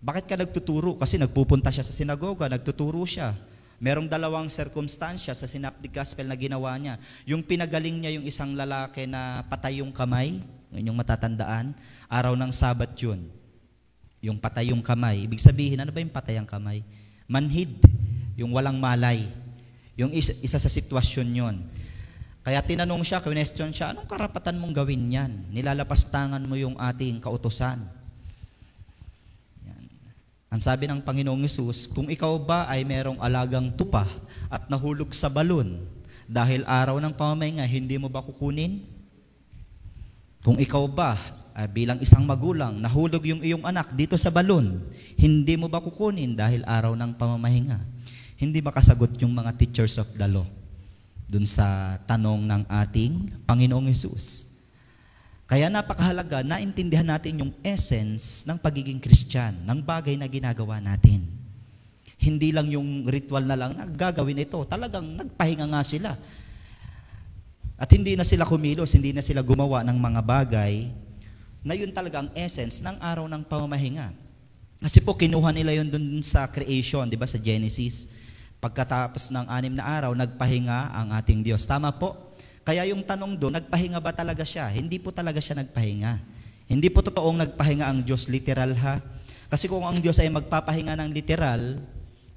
Bakit 0.02 0.26
ka 0.26 0.36
nagtuturo? 0.40 0.98
Kasi 0.98 1.22
nagpupunta 1.22 1.70
siya 1.70 1.86
sa 1.86 1.94
sinagoga, 1.94 2.50
nagtuturo 2.50 3.04
siya. 3.06 3.36
Merong 3.80 4.12
dalawang 4.12 4.52
circumstansya 4.52 5.32
sa 5.38 5.48
synoptic 5.48 5.96
gospel 5.96 6.28
na 6.28 6.36
ginawa 6.36 6.76
niya. 6.76 7.00
Yung 7.30 7.46
pinagaling 7.46 8.00
niya 8.00 8.16
yung 8.16 8.26
isang 8.28 8.56
lalaki 8.56 9.08
na 9.08 9.44
patay 9.48 9.80
yung 9.80 9.92
kamay, 9.92 10.40
yun 10.70 10.94
yung 10.94 11.00
matatandaan, 11.02 11.74
araw 12.06 12.38
ng 12.38 12.52
Sabat 12.54 12.94
yun. 13.02 13.26
Yung 14.22 14.38
patay 14.38 14.70
yung 14.70 14.84
kamay. 14.84 15.26
Ibig 15.26 15.42
sabihin, 15.42 15.82
ano 15.82 15.90
ba 15.90 16.04
yung 16.04 16.14
patay 16.14 16.38
ang 16.38 16.46
kamay? 16.46 16.86
Manhid, 17.26 17.82
yung 18.38 18.54
walang 18.54 18.78
malay. 18.78 19.26
Yung 19.98 20.14
isa, 20.14 20.36
isa 20.46 20.62
sa 20.62 20.70
sitwasyon 20.70 21.28
yon. 21.34 21.56
Kaya 22.46 22.64
tinanong 22.64 23.04
siya, 23.04 23.20
question 23.20 23.74
siya, 23.74 23.92
anong 23.92 24.08
karapatan 24.08 24.58
mong 24.62 24.74
gawin 24.74 25.10
yan? 25.10 25.32
Nilalapastangan 25.52 26.42
mo 26.46 26.56
yung 26.56 26.78
ating 26.78 27.20
kautosan. 27.20 27.84
Yan. 29.66 29.84
Ang 30.54 30.62
sabi 30.62 30.88
ng 30.88 31.04
Panginoong 31.04 31.44
Yesus, 31.44 31.90
kung 31.90 32.08
ikaw 32.08 32.38
ba 32.40 32.70
ay 32.70 32.86
merong 32.86 33.20
alagang 33.20 33.74
tupa 33.74 34.08
at 34.48 34.70
nahulog 34.72 35.12
sa 35.12 35.28
balon, 35.28 35.84
dahil 36.30 36.62
araw 36.70 37.02
ng 37.02 37.14
pamamahinga, 37.18 37.66
hindi 37.66 37.98
mo 37.98 38.06
ba 38.06 38.22
kukunin? 38.22 38.99
Kung 40.50 40.58
ikaw 40.58 40.90
ba, 40.90 41.14
uh, 41.54 41.70
bilang 41.70 42.02
isang 42.02 42.26
magulang, 42.26 42.82
nahulog 42.82 43.22
yung 43.22 43.46
iyong 43.46 43.62
anak 43.62 43.94
dito 43.94 44.18
sa 44.18 44.34
balon, 44.34 44.82
hindi 45.14 45.54
mo 45.54 45.70
ba 45.70 45.78
kukunin 45.78 46.34
dahil 46.34 46.66
araw 46.66 46.98
ng 46.98 47.14
pamamahinga? 47.14 47.78
hindi 48.40 48.64
makasagot 48.64 49.20
yung 49.20 49.36
mga 49.36 49.52
teachers 49.60 50.00
of 50.00 50.08
the 50.16 50.24
law 50.24 50.48
dun 51.28 51.44
sa 51.44 52.00
tanong 52.08 52.48
ng 52.48 52.64
ating 52.72 53.44
Panginoong 53.44 53.92
Yesus. 53.92 54.48
Kaya 55.46 55.68
napakahalaga 55.68 56.42
na 56.42 56.64
intindihan 56.64 57.06
natin 57.06 57.44
yung 57.44 57.52
essence 57.62 58.48
ng 58.48 58.56
pagiging 58.56 59.04
Christian, 59.04 59.54
ng 59.68 59.84
bagay 59.84 60.16
na 60.16 60.26
ginagawa 60.32 60.80
natin. 60.80 61.28
Hindi 62.16 62.56
lang 62.56 62.72
yung 62.72 63.06
ritual 63.06 63.44
na 63.44 63.60
lang, 63.60 63.76
naggagawin 63.76 64.46
ito. 64.46 64.64
Talagang 64.66 65.20
nagpahinga 65.20 65.68
nga 65.68 65.84
sila. 65.84 66.16
At 67.80 67.88
hindi 67.96 68.20
na 68.20 68.28
sila 68.28 68.44
kumilos, 68.44 68.92
hindi 68.92 69.16
na 69.16 69.24
sila 69.24 69.40
gumawa 69.40 69.88
ng 69.88 69.96
mga 69.96 70.20
bagay 70.20 70.92
na 71.64 71.80
yun 71.80 71.96
talaga 71.96 72.20
ang 72.20 72.30
essence 72.36 72.84
ng 72.84 73.00
araw 73.00 73.24
ng 73.32 73.40
pamamahinga. 73.48 74.12
Kasi 74.84 75.00
po 75.00 75.16
kinuha 75.16 75.56
nila 75.56 75.72
yun 75.76 75.88
dun 75.88 76.20
sa 76.20 76.48
creation, 76.48 77.08
di 77.08 77.16
ba, 77.16 77.24
sa 77.24 77.40
Genesis. 77.40 78.20
Pagkatapos 78.60 79.32
ng 79.32 79.48
anim 79.48 79.72
na 79.76 79.88
araw, 79.88 80.12
nagpahinga 80.12 80.92
ang 80.92 81.16
ating 81.16 81.40
Diyos. 81.40 81.64
Tama 81.64 81.96
po? 81.96 82.36
Kaya 82.68 82.84
yung 82.88 83.04
tanong 83.04 83.40
doon, 83.40 83.56
nagpahinga 83.60 84.00
ba 84.04 84.12
talaga 84.12 84.44
siya? 84.44 84.68
Hindi 84.68 85.00
po 85.00 85.16
talaga 85.16 85.40
siya 85.40 85.64
nagpahinga. 85.64 86.20
Hindi 86.68 86.88
po 86.92 87.00
totoong 87.00 87.48
nagpahinga 87.48 87.88
ang 87.88 88.04
Diyos 88.04 88.28
literal 88.28 88.76
ha. 88.84 89.00
Kasi 89.50 89.66
kung 89.72 89.88
ang 89.88 89.98
Diyos 89.98 90.20
ay 90.22 90.30
magpapahinga 90.30 90.94
ng 91.00 91.10
literal, 91.16 91.82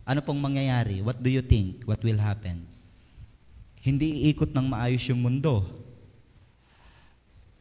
ano 0.07 0.20
pong 0.24 0.40
mangyayari? 0.40 1.05
What 1.05 1.20
do 1.20 1.28
you 1.28 1.44
think? 1.44 1.85
What 1.85 2.00
will 2.00 2.18
happen? 2.18 2.71
Hindi 3.83 4.31
iikot 4.31 4.55
ng 4.55 4.66
maayos 4.71 5.03
yung 5.11 5.21
mundo. 5.21 5.66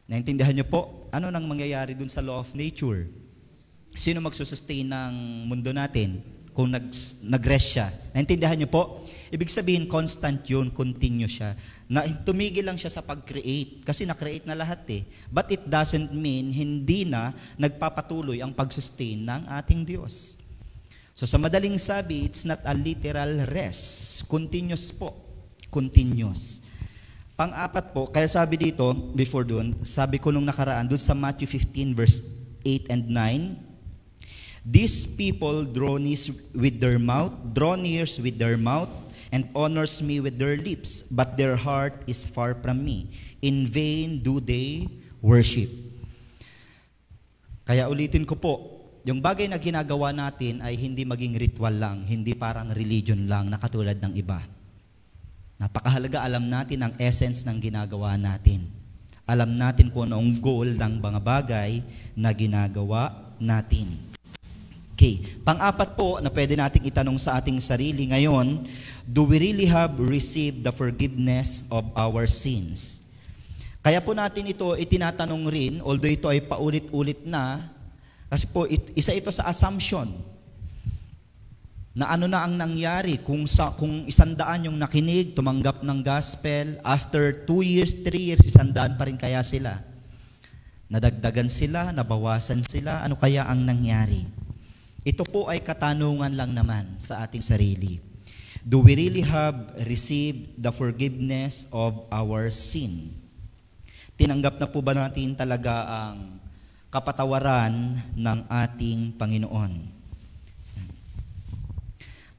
Naintindihan 0.06 0.54
niyo 0.54 0.66
po? 0.70 1.10
Ano 1.10 1.28
nang 1.34 1.44
mangyayari 1.50 1.98
dun 1.98 2.08
sa 2.08 2.22
law 2.22 2.40
of 2.40 2.54
nature? 2.54 3.10
Sino 3.92 4.22
magsusustain 4.22 4.86
ng 4.86 5.14
mundo 5.50 5.74
natin? 5.74 6.22
kung 6.52 6.68
nag, 6.68 6.84
nag-rest 7.24 7.68
siya. 7.76 7.88
Naintindihan 8.12 8.56
niyo 8.56 8.68
po? 8.68 9.00
Ibig 9.32 9.48
sabihin, 9.48 9.88
constant 9.88 10.44
yun, 10.44 10.68
continue 10.68 11.28
siya. 11.28 11.56
Na, 11.88 12.04
tumigil 12.04 12.64
lang 12.68 12.76
siya 12.76 12.92
sa 12.92 13.00
pag-create 13.00 13.80
kasi 13.84 14.04
na-create 14.04 14.44
na 14.44 14.56
lahat 14.56 14.84
eh. 14.92 15.02
But 15.32 15.48
it 15.48 15.64
doesn't 15.64 16.12
mean 16.12 16.52
hindi 16.52 17.08
na 17.08 17.32
nagpapatuloy 17.56 18.44
ang 18.44 18.52
pag-sustain 18.52 19.24
ng 19.24 19.42
ating 19.48 19.88
Diyos. 19.88 20.44
So 21.16 21.24
sa 21.24 21.40
madaling 21.40 21.76
sabi, 21.80 22.28
it's 22.28 22.44
not 22.44 22.60
a 22.68 22.76
literal 22.76 23.48
rest. 23.48 24.24
Continuous 24.28 24.92
po. 24.92 25.16
Continuous. 25.72 26.68
Pang-apat 27.32 27.96
po, 27.96 28.12
kaya 28.12 28.28
sabi 28.28 28.60
dito, 28.60 28.92
before 29.16 29.48
dun, 29.48 29.72
sabi 29.88 30.20
ko 30.20 30.28
nung 30.28 30.44
nakaraan, 30.44 30.84
dun 30.84 31.00
sa 31.00 31.16
Matthew 31.16 31.48
15 31.48 31.96
verse 31.96 32.20
8 32.60 32.92
and 32.92 33.02
9, 33.08 34.68
These 34.68 35.18
people 35.18 35.64
draw 35.64 35.98
near 35.98 36.20
with 36.54 36.76
their 36.76 37.00
mouth, 37.00 37.34
draw 37.50 37.74
near 37.74 38.04
with 38.04 38.36
their 38.36 38.60
mouth, 38.60 38.92
and 39.32 39.48
honors 39.56 40.04
me 40.04 40.20
with 40.20 40.36
their 40.36 40.60
lips, 40.60 41.08
but 41.08 41.40
their 41.40 41.56
heart 41.56 41.96
is 42.04 42.28
far 42.28 42.54
from 42.54 42.84
me. 42.84 43.10
In 43.40 43.64
vain 43.64 44.20
do 44.20 44.38
they 44.38 44.86
worship. 45.24 45.72
Kaya 47.64 47.88
ulitin 47.88 48.28
ko 48.28 48.36
po, 48.36 48.54
yung 49.02 49.18
bagay 49.18 49.50
na 49.50 49.58
ginagawa 49.58 50.14
natin 50.14 50.62
ay 50.62 50.78
hindi 50.78 51.02
maging 51.02 51.34
ritual 51.34 51.74
lang, 51.74 52.06
hindi 52.06 52.38
parang 52.38 52.70
religion 52.70 53.26
lang 53.26 53.50
na 53.50 53.58
katulad 53.58 53.98
ng 53.98 54.14
iba. 54.14 54.38
Napakahalaga 55.62 56.26
alam 56.26 56.42
natin 56.50 56.82
ang 56.82 56.92
essence 56.98 57.46
ng 57.46 57.54
ginagawa 57.62 58.18
natin. 58.18 58.66
Alam 59.22 59.54
natin 59.54 59.94
kung 59.94 60.10
anong 60.10 60.42
goal 60.42 60.66
ng 60.74 60.98
mga 60.98 61.20
bagay 61.22 61.78
na 62.18 62.34
ginagawa 62.34 63.14
natin. 63.38 63.86
Okay. 64.98 65.22
Pang-apat 65.46 65.94
po 65.94 66.18
na 66.18 66.34
pwede 66.34 66.58
nating 66.58 66.90
itanong 66.90 67.14
sa 67.14 67.38
ating 67.38 67.62
sarili 67.62 68.10
ngayon, 68.10 68.66
do 69.06 69.22
we 69.22 69.38
really 69.38 69.70
have 69.70 69.94
received 70.02 70.66
the 70.66 70.74
forgiveness 70.74 71.70
of 71.70 71.86
our 71.94 72.26
sins? 72.26 73.06
Kaya 73.86 74.02
po 74.02 74.18
natin 74.18 74.50
ito 74.50 74.66
itinatanong 74.74 75.46
rin, 75.46 75.78
although 75.78 76.10
ito 76.10 76.26
ay 76.26 76.42
paulit-ulit 76.42 77.22
na, 77.22 77.70
kasi 78.26 78.50
po 78.50 78.66
isa 78.98 79.14
ito 79.14 79.30
sa 79.30 79.46
assumption 79.46 80.10
na 81.92 82.08
ano 82.08 82.24
na 82.24 82.40
ang 82.40 82.56
nangyari 82.56 83.20
kung 83.20 83.44
sa 83.44 83.68
kung 83.76 84.08
isandaan 84.08 84.72
yung 84.72 84.80
nakinig, 84.80 85.36
tumanggap 85.36 85.84
ng 85.84 86.00
gospel, 86.00 86.80
after 86.80 87.44
two 87.44 87.60
years, 87.60 87.92
three 88.00 88.32
years, 88.32 88.40
isandaan 88.48 88.96
pa 88.96 89.04
rin 89.04 89.20
kaya 89.20 89.44
sila. 89.44 89.76
Nadagdagan 90.88 91.52
sila, 91.52 91.92
nabawasan 91.92 92.64
sila, 92.64 93.04
ano 93.04 93.16
kaya 93.20 93.44
ang 93.44 93.64
nangyari? 93.68 94.24
Ito 95.04 95.28
po 95.28 95.52
ay 95.52 95.60
katanungan 95.60 96.32
lang 96.32 96.56
naman 96.56 96.96
sa 96.96 97.24
ating 97.28 97.44
sarili. 97.44 98.00
Do 98.64 98.80
we 98.80 98.96
really 98.96 99.26
have 99.26 99.74
received 99.84 100.54
the 100.56 100.72
forgiveness 100.72 101.68
of 101.74 102.08
our 102.08 102.48
sin? 102.48 103.12
Tinanggap 104.16 104.56
na 104.62 104.70
po 104.70 104.80
ba 104.80 104.94
natin 104.96 105.34
talaga 105.34 105.82
ang 105.88 106.38
kapatawaran 106.88 107.98
ng 108.16 108.38
ating 108.48 109.18
Panginoon? 109.18 110.01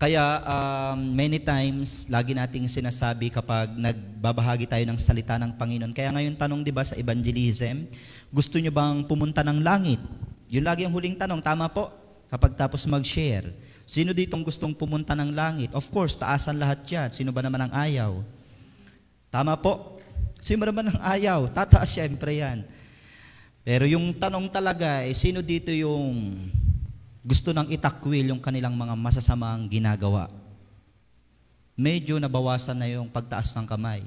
Kaya 0.03 0.43
um, 0.43 1.15
many 1.15 1.39
times, 1.39 2.11
lagi 2.11 2.35
nating 2.35 2.67
sinasabi 2.67 3.31
kapag 3.31 3.71
nagbabahagi 3.71 4.67
tayo 4.67 4.83
ng 4.83 4.99
salita 4.99 5.39
ng 5.39 5.55
Panginoon. 5.55 5.95
Kaya 5.95 6.11
ngayon 6.11 6.35
tanong 6.35 6.59
'di 6.59 6.75
ba 6.75 6.83
sa 6.83 6.99
evangelism, 6.99 7.87
gusto 8.27 8.59
niyo 8.59 8.75
bang 8.75 9.07
pumunta 9.07 9.47
ng 9.47 9.63
langit? 9.63 10.03
Yun 10.51 10.67
lagi 10.67 10.83
ang 10.83 10.91
huling 10.91 11.15
tanong, 11.15 11.39
tama 11.39 11.71
po? 11.71 11.87
Kapag 12.27 12.51
tapos 12.59 12.83
mag-share. 12.83 13.47
Sino 13.87 14.11
ditong 14.11 14.43
gustong 14.43 14.75
pumunta 14.75 15.15
ng 15.15 15.31
langit? 15.31 15.71
Of 15.71 15.87
course, 15.87 16.19
taasan 16.19 16.59
lahat 16.59 16.83
yan. 16.83 17.07
Sino 17.15 17.31
ba 17.31 17.39
naman 17.39 17.63
ang 17.63 17.71
ayaw? 17.71 18.19
Tama 19.31 19.55
po? 19.55 20.03
Sino 20.43 20.67
ba 20.67 20.75
naman 20.75 20.91
ang 20.91 20.99
ayaw? 20.99 21.47
Tataas 21.47 21.87
syempre 21.87 22.43
yan. 22.43 22.67
Pero 23.63 23.87
yung 23.87 24.11
tanong 24.11 24.51
talaga, 24.51 24.99
eh, 25.07 25.15
sino 25.15 25.39
dito 25.39 25.71
yung 25.71 26.27
gusto 27.23 27.55
nang 27.55 27.71
itakwil 27.71 28.35
yung 28.35 28.43
kanilang 28.43 28.75
mga 28.75 28.99
masasamang 28.99 29.71
ginagawa. 29.71 30.27
Medyo 31.73 32.19
nabawasan 32.19 32.77
na 32.77 32.91
yung 32.91 33.07
pagtaas 33.07 33.55
ng 33.55 33.65
kamay. 33.65 34.03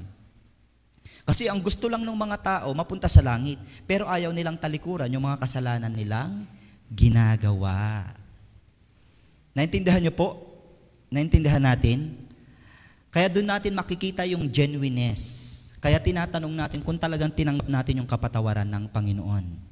Kasi 1.26 1.50
ang 1.50 1.58
gusto 1.58 1.90
lang 1.90 2.06
ng 2.06 2.14
mga 2.14 2.38
tao, 2.38 2.70
mapunta 2.76 3.10
sa 3.10 3.24
langit. 3.24 3.58
Pero 3.88 4.06
ayaw 4.06 4.30
nilang 4.30 4.60
talikuran 4.60 5.10
yung 5.10 5.26
mga 5.26 5.42
kasalanan 5.42 5.90
nilang 5.90 6.46
ginagawa. 6.92 8.06
Naintindihan 9.56 9.98
niyo 9.98 10.14
po? 10.14 10.38
Naintindihan 11.10 11.64
natin? 11.64 12.14
Kaya 13.10 13.32
doon 13.32 13.48
natin 13.48 13.74
makikita 13.74 14.22
yung 14.28 14.46
genuineness. 14.46 15.74
Kaya 15.80 15.96
tinatanong 15.98 16.52
natin 16.52 16.84
kung 16.84 17.00
talagang 17.00 17.32
tinanggap 17.32 17.66
natin 17.66 18.04
yung 18.04 18.10
kapatawaran 18.10 18.68
ng 18.68 18.84
Panginoon. 18.92 19.65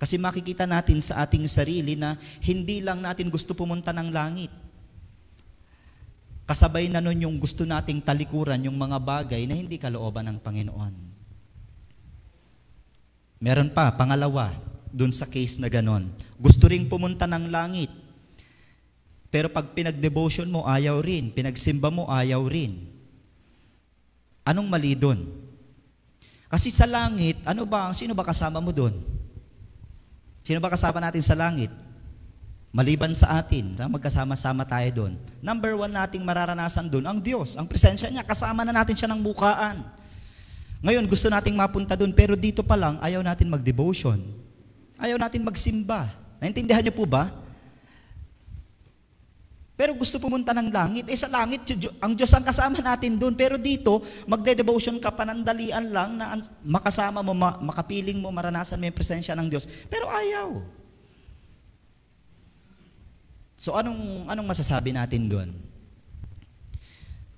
Kasi 0.00 0.16
makikita 0.16 0.64
natin 0.64 0.96
sa 1.04 1.20
ating 1.20 1.44
sarili 1.44 1.92
na 1.92 2.16
hindi 2.40 2.80
lang 2.80 3.04
natin 3.04 3.28
gusto 3.28 3.52
pumunta 3.52 3.92
ng 3.92 4.08
langit. 4.08 4.48
Kasabay 6.48 6.88
na 6.88 7.04
nun 7.04 7.20
yung 7.20 7.36
gusto 7.36 7.68
nating 7.68 8.00
talikuran 8.00 8.64
yung 8.64 8.80
mga 8.80 8.96
bagay 8.96 9.44
na 9.44 9.52
hindi 9.52 9.76
kalooban 9.76 10.24
ng 10.32 10.38
Panginoon. 10.40 10.94
Meron 13.44 13.68
pa, 13.76 13.92
pangalawa, 13.92 14.56
dun 14.88 15.12
sa 15.12 15.28
case 15.28 15.60
na 15.60 15.68
ganon. 15.68 16.08
Gusto 16.40 16.64
ring 16.64 16.88
pumunta 16.88 17.28
ng 17.28 17.52
langit. 17.52 17.92
Pero 19.28 19.52
pag 19.52 19.68
pinag-devotion 19.76 20.48
mo, 20.48 20.64
ayaw 20.64 20.98
rin. 21.04 21.28
Pinagsimba 21.28 21.92
mo, 21.92 22.08
ayaw 22.08 22.40
rin. 22.48 22.88
Anong 24.48 24.66
mali 24.66 24.96
dun? 24.96 25.28
Kasi 26.50 26.72
sa 26.72 26.88
langit, 26.88 27.38
ano 27.44 27.62
ba, 27.68 27.92
sino 27.92 28.16
ba 28.16 28.26
kasama 28.26 28.58
mo 28.58 28.72
doon? 28.74 29.19
Sino 30.50 30.58
ba 30.58 30.66
kasama 30.66 30.98
natin 30.98 31.22
sa 31.22 31.38
langit? 31.38 31.70
Maliban 32.74 33.14
sa 33.14 33.38
atin, 33.38 33.70
magkasama-sama 33.86 34.66
tayo 34.66 34.90
doon. 34.90 35.14
Number 35.38 35.78
one 35.78 35.94
nating 35.94 36.26
mararanasan 36.26 36.90
doon, 36.90 37.06
ang 37.06 37.22
Diyos. 37.22 37.54
Ang 37.54 37.70
presensya 37.70 38.10
niya, 38.10 38.26
kasama 38.26 38.66
na 38.66 38.74
natin 38.74 38.98
siya 38.98 39.06
ng 39.14 39.22
bukaan. 39.22 39.78
Ngayon, 40.82 41.06
gusto 41.06 41.30
nating 41.30 41.54
mapunta 41.54 41.94
doon, 41.94 42.10
pero 42.10 42.34
dito 42.34 42.66
pa 42.66 42.74
lang, 42.74 42.98
ayaw 42.98 43.22
natin 43.22 43.46
mag-devotion. 43.46 44.18
Ayaw 44.98 45.22
natin 45.22 45.46
magsimba. 45.46 46.10
Naintindihan 46.42 46.82
niyo 46.82 46.98
po 46.98 47.06
ba? 47.06 47.30
Pero 49.80 49.96
gusto 49.96 50.20
pumunta 50.20 50.52
ng 50.52 50.68
langit. 50.68 51.08
Eh 51.08 51.16
sa 51.16 51.24
langit, 51.32 51.64
ang 52.04 52.12
Diyos 52.12 52.28
ang 52.36 52.44
kasama 52.44 52.84
natin 52.84 53.16
doon. 53.16 53.32
Pero 53.32 53.56
dito, 53.56 54.04
magde-devotion 54.28 55.00
ka 55.00 55.08
panandalian 55.08 55.88
lang 55.88 56.20
na 56.20 56.36
makasama 56.60 57.24
mo, 57.24 57.32
makapiling 57.64 58.20
mo, 58.20 58.28
maranasan 58.28 58.76
mo 58.76 58.84
yung 58.84 58.98
presensya 59.00 59.32
ng 59.32 59.48
Diyos. 59.48 59.64
Pero 59.88 60.04
ayaw. 60.12 60.60
So 63.56 63.72
anong, 63.72 64.28
anong 64.28 64.52
masasabi 64.52 64.92
natin 64.92 65.32
doon? 65.32 65.48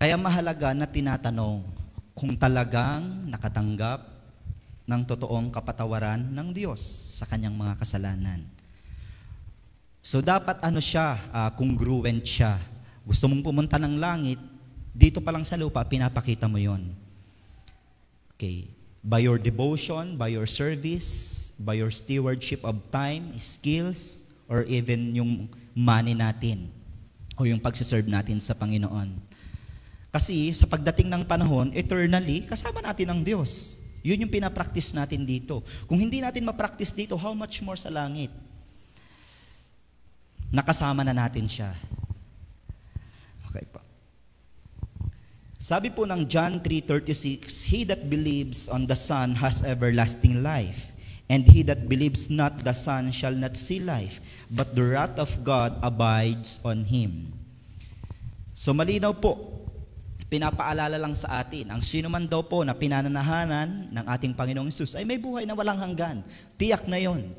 Kaya 0.02 0.18
mahalaga 0.18 0.74
na 0.74 0.90
tinatanong 0.90 1.62
kung 2.11 2.35
talagang 2.35 3.22
nakatanggap 3.31 4.02
ng 4.90 5.02
totoong 5.07 5.46
kapatawaran 5.55 6.18
ng 6.18 6.50
Diyos 6.50 6.83
sa 7.14 7.24
kanyang 7.31 7.55
mga 7.55 7.78
kasalanan. 7.78 8.42
So 10.02 10.18
dapat 10.18 10.58
ano 10.66 10.82
siya, 10.82 11.14
uh, 11.30 11.50
congruent 11.54 12.26
siya. 12.26 12.58
Gusto 13.06 13.30
mong 13.30 13.46
pumunta 13.46 13.78
ng 13.78 14.02
langit, 14.02 14.36
dito 14.90 15.22
pa 15.22 15.30
lang 15.30 15.46
sa 15.46 15.54
lupa, 15.54 15.86
pinapakita 15.86 16.50
mo 16.50 16.58
yon. 16.58 16.90
Okay. 18.34 18.66
By 18.98 19.22
your 19.22 19.38
devotion, 19.38 20.18
by 20.18 20.34
your 20.34 20.50
service, 20.50 21.54
by 21.62 21.78
your 21.78 21.94
stewardship 21.94 22.66
of 22.66 22.82
time, 22.90 23.30
skills, 23.38 24.34
or 24.50 24.66
even 24.66 25.14
yung 25.14 25.46
money 25.70 26.18
natin 26.18 26.66
o 27.38 27.46
yung 27.46 27.62
pagsiserve 27.62 28.06
natin 28.10 28.42
sa 28.42 28.58
Panginoon. 28.58 29.14
Kasi 30.12 30.52
sa 30.52 30.68
pagdating 30.68 31.08
ng 31.08 31.24
panahon, 31.24 31.72
eternally, 31.72 32.44
kasama 32.44 32.82
natin 32.84 33.08
ang 33.08 33.22
Diyos. 33.22 33.80
Yun 34.02 34.26
yung 34.26 34.34
pinapractice 34.34 34.92
natin 34.92 35.22
dito. 35.22 35.62
Kung 35.86 35.96
hindi 35.96 36.18
natin 36.18 36.42
ma-practice 36.42 36.90
dito, 36.90 37.14
how 37.14 37.32
much 37.32 37.62
more 37.62 37.78
sa 37.78 37.88
langit? 37.88 38.28
Nakasama 40.52 41.00
na 41.02 41.16
natin 41.16 41.48
siya. 41.48 41.72
Okay 43.48 43.64
po. 43.64 43.80
Sabi 45.56 45.88
po 45.88 46.04
ng 46.04 46.28
John 46.28 46.60
3.36, 46.60 47.72
He 47.72 47.88
that 47.88 48.06
believes 48.12 48.68
on 48.68 48.84
the 48.84 48.98
Son 48.98 49.34
has 49.40 49.64
everlasting 49.64 50.44
life, 50.44 50.92
and 51.32 51.48
he 51.48 51.64
that 51.64 51.88
believes 51.88 52.28
not 52.28 52.60
the 52.60 52.76
Son 52.76 53.08
shall 53.08 53.32
not 53.32 53.56
see 53.56 53.80
life, 53.80 54.20
but 54.52 54.76
the 54.76 54.84
wrath 54.84 55.16
of 55.16 55.32
God 55.40 55.80
abides 55.80 56.60
on 56.60 56.84
him. 56.84 57.32
So 58.52 58.76
malinaw 58.76 59.16
po, 59.16 59.62
pinapaalala 60.28 61.00
lang 61.00 61.16
sa 61.16 61.40
atin, 61.40 61.72
ang 61.72 61.80
sino 61.84 62.08
man 62.12 62.24
daw 62.24 62.44
po 62.44 62.64
na 62.64 62.76
pinananahanan 62.76 63.92
ng 63.92 64.04
ating 64.08 64.32
Panginoong 64.36 64.68
Isus 64.68 64.96
ay 64.96 65.04
may 65.04 65.20
buhay 65.20 65.44
na 65.44 65.52
walang 65.52 65.76
hanggan. 65.80 66.24
Tiyak 66.56 66.88
na 66.88 67.00
yon. 67.00 67.32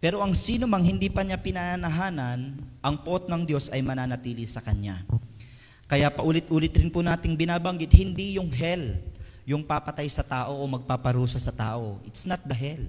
Pero 0.00 0.24
ang 0.24 0.32
sino 0.32 0.64
mang 0.64 0.80
hindi 0.80 1.12
pa 1.12 1.20
niya 1.20 1.36
pinanahanan, 1.36 2.56
ang 2.80 2.96
pot 3.04 3.28
ng 3.28 3.44
Diyos 3.44 3.68
ay 3.68 3.84
mananatili 3.84 4.48
sa 4.48 4.64
kanya. 4.64 5.04
Kaya 5.84 6.08
paulit-ulit 6.08 6.72
rin 6.72 6.88
po 6.88 7.04
nating 7.04 7.36
binabanggit, 7.36 7.92
hindi 7.92 8.40
yung 8.40 8.48
hell, 8.48 8.96
yung 9.44 9.60
papatay 9.60 10.08
sa 10.08 10.24
tao 10.24 10.56
o 10.56 10.64
magpaparusa 10.64 11.36
sa 11.36 11.52
tao. 11.52 12.00
It's 12.08 12.24
not 12.24 12.40
the 12.48 12.56
hell. 12.56 12.80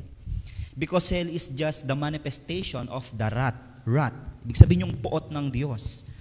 Because 0.72 1.12
hell 1.12 1.28
is 1.28 1.52
just 1.52 1.84
the 1.84 1.98
manifestation 1.98 2.88
of 2.88 3.04
the 3.12 3.28
wrath. 3.28 3.60
Wrath. 3.84 4.16
Ibig 4.48 4.56
sabihin 4.56 4.88
yung 4.88 4.96
poot 4.96 5.28
ng 5.28 5.52
Diyos. 5.52 6.16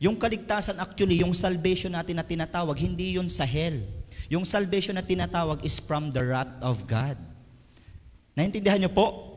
Yung 0.00 0.16
kaligtasan 0.16 0.80
actually, 0.80 1.20
yung 1.20 1.36
salvation 1.36 1.92
natin 1.92 2.16
na 2.16 2.24
tinatawag, 2.24 2.80
hindi 2.80 3.20
yun 3.20 3.28
sa 3.28 3.44
hell. 3.44 3.84
Yung 4.32 4.48
salvation 4.48 4.96
na 4.96 5.04
tinatawag 5.04 5.60
is 5.60 5.76
from 5.76 6.08
the 6.16 6.22
wrath 6.24 6.54
of 6.64 6.88
God. 6.88 7.20
Naintindihan 8.32 8.80
niyo 8.80 8.88
po? 8.88 9.33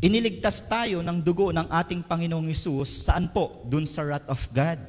Iniligtas 0.00 0.64
tayo 0.64 1.04
ng 1.04 1.20
dugo 1.20 1.52
ng 1.52 1.68
ating 1.68 2.00
Panginoong 2.00 2.48
Isus, 2.48 3.04
saan 3.04 3.28
po? 3.28 3.60
Dun 3.68 3.84
sa 3.84 4.00
wrath 4.00 4.24
of 4.32 4.40
God. 4.48 4.80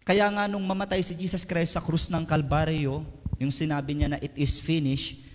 Kaya 0.00 0.24
nga 0.32 0.48
nung 0.48 0.64
mamatay 0.64 1.04
si 1.04 1.12
Jesus 1.12 1.44
Christ 1.44 1.76
sa 1.76 1.84
krus 1.84 2.08
ng 2.08 2.24
Kalbaryo, 2.24 3.04
yung 3.36 3.52
sinabi 3.52 3.92
niya 3.92 4.16
na 4.16 4.18
it 4.24 4.32
is 4.32 4.64
finished, 4.64 5.28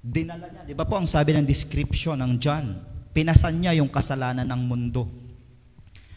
dinala 0.00 0.48
niya, 0.48 0.64
di 0.64 0.72
ba 0.72 0.88
po 0.88 0.96
ang 0.96 1.04
sabi 1.04 1.36
ng 1.36 1.44
description 1.44 2.16
ng 2.24 2.40
John, 2.40 2.72
pinasan 3.12 3.60
niya 3.60 3.76
yung 3.76 3.92
kasalanan 3.92 4.48
ng 4.48 4.62
mundo. 4.64 5.04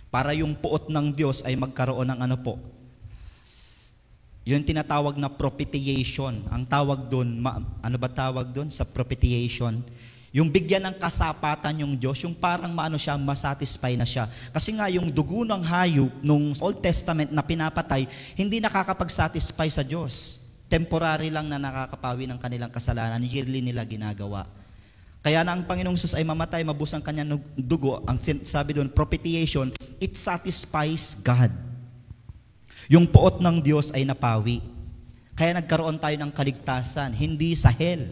Para 0.07 0.31
yung 0.31 0.55
puot 0.55 0.87
ng 0.87 1.11
Diyos 1.11 1.43
ay 1.43 1.59
magkaroon 1.59 2.15
ng 2.15 2.19
ano 2.23 2.39
po, 2.39 2.55
yung 4.47 4.63
tinatawag 4.63 5.19
na 5.19 5.27
propitiation. 5.27 6.47
Ang 6.47 6.63
tawag 6.63 7.11
doon, 7.11 7.43
ano 7.83 7.97
ba 7.99 8.07
tawag 8.07 8.55
doon 8.55 8.71
sa 8.71 8.87
propitiation? 8.87 9.83
Yung 10.35 10.51
bigyan 10.51 10.83
ng 10.83 10.95
kasapatan 10.99 11.87
yung 11.87 11.95
Diyos, 11.95 12.19
yung 12.27 12.35
parang 12.35 12.69
maano 12.75 12.99
siya, 12.99 13.15
masatisfy 13.15 13.95
na 13.95 14.03
siya. 14.03 14.27
Kasi 14.51 14.75
nga 14.75 14.91
yung 14.91 15.07
dugo 15.07 15.47
ng 15.47 15.63
hayop 15.63 16.11
nung 16.19 16.51
Old 16.59 16.83
Testament 16.83 17.31
na 17.31 17.39
pinapatay, 17.39 18.03
hindi 18.35 18.59
nakakapag-satisfy 18.59 19.71
sa 19.71 19.87
Diyos. 19.87 20.43
Temporary 20.67 21.31
lang 21.31 21.47
na 21.47 21.55
nakakapawi 21.55 22.27
ng 22.27 22.39
kanilang 22.43 22.67
kasalanan, 22.67 23.23
yearly 23.23 23.63
nila 23.63 23.87
ginagawa. 23.87 24.43
Kaya 25.23 25.47
na 25.47 25.55
ang 25.55 25.63
Panginoong 25.63 25.95
Sus 25.95 26.11
ay 26.11 26.27
mamatay, 26.27 26.63
mabus 26.67 26.91
ang 26.91 27.03
kanyang 27.03 27.39
dugo, 27.55 28.03
ang 28.03 28.19
sabi 28.43 28.75
doon, 28.75 28.91
propitiation, 28.91 29.71
it 29.99 30.19
satisfies 30.19 31.23
God. 31.23 31.51
Yung 32.91 33.07
puot 33.07 33.39
ng 33.39 33.63
Diyos 33.63 33.95
ay 33.95 34.03
napawi. 34.03 34.59
Kaya 35.35 35.55
nagkaroon 35.55 35.99
tayo 35.99 36.15
ng 36.19 36.31
kaligtasan, 36.31 37.15
hindi 37.15 37.55
sa 37.55 37.71
hell, 37.71 38.07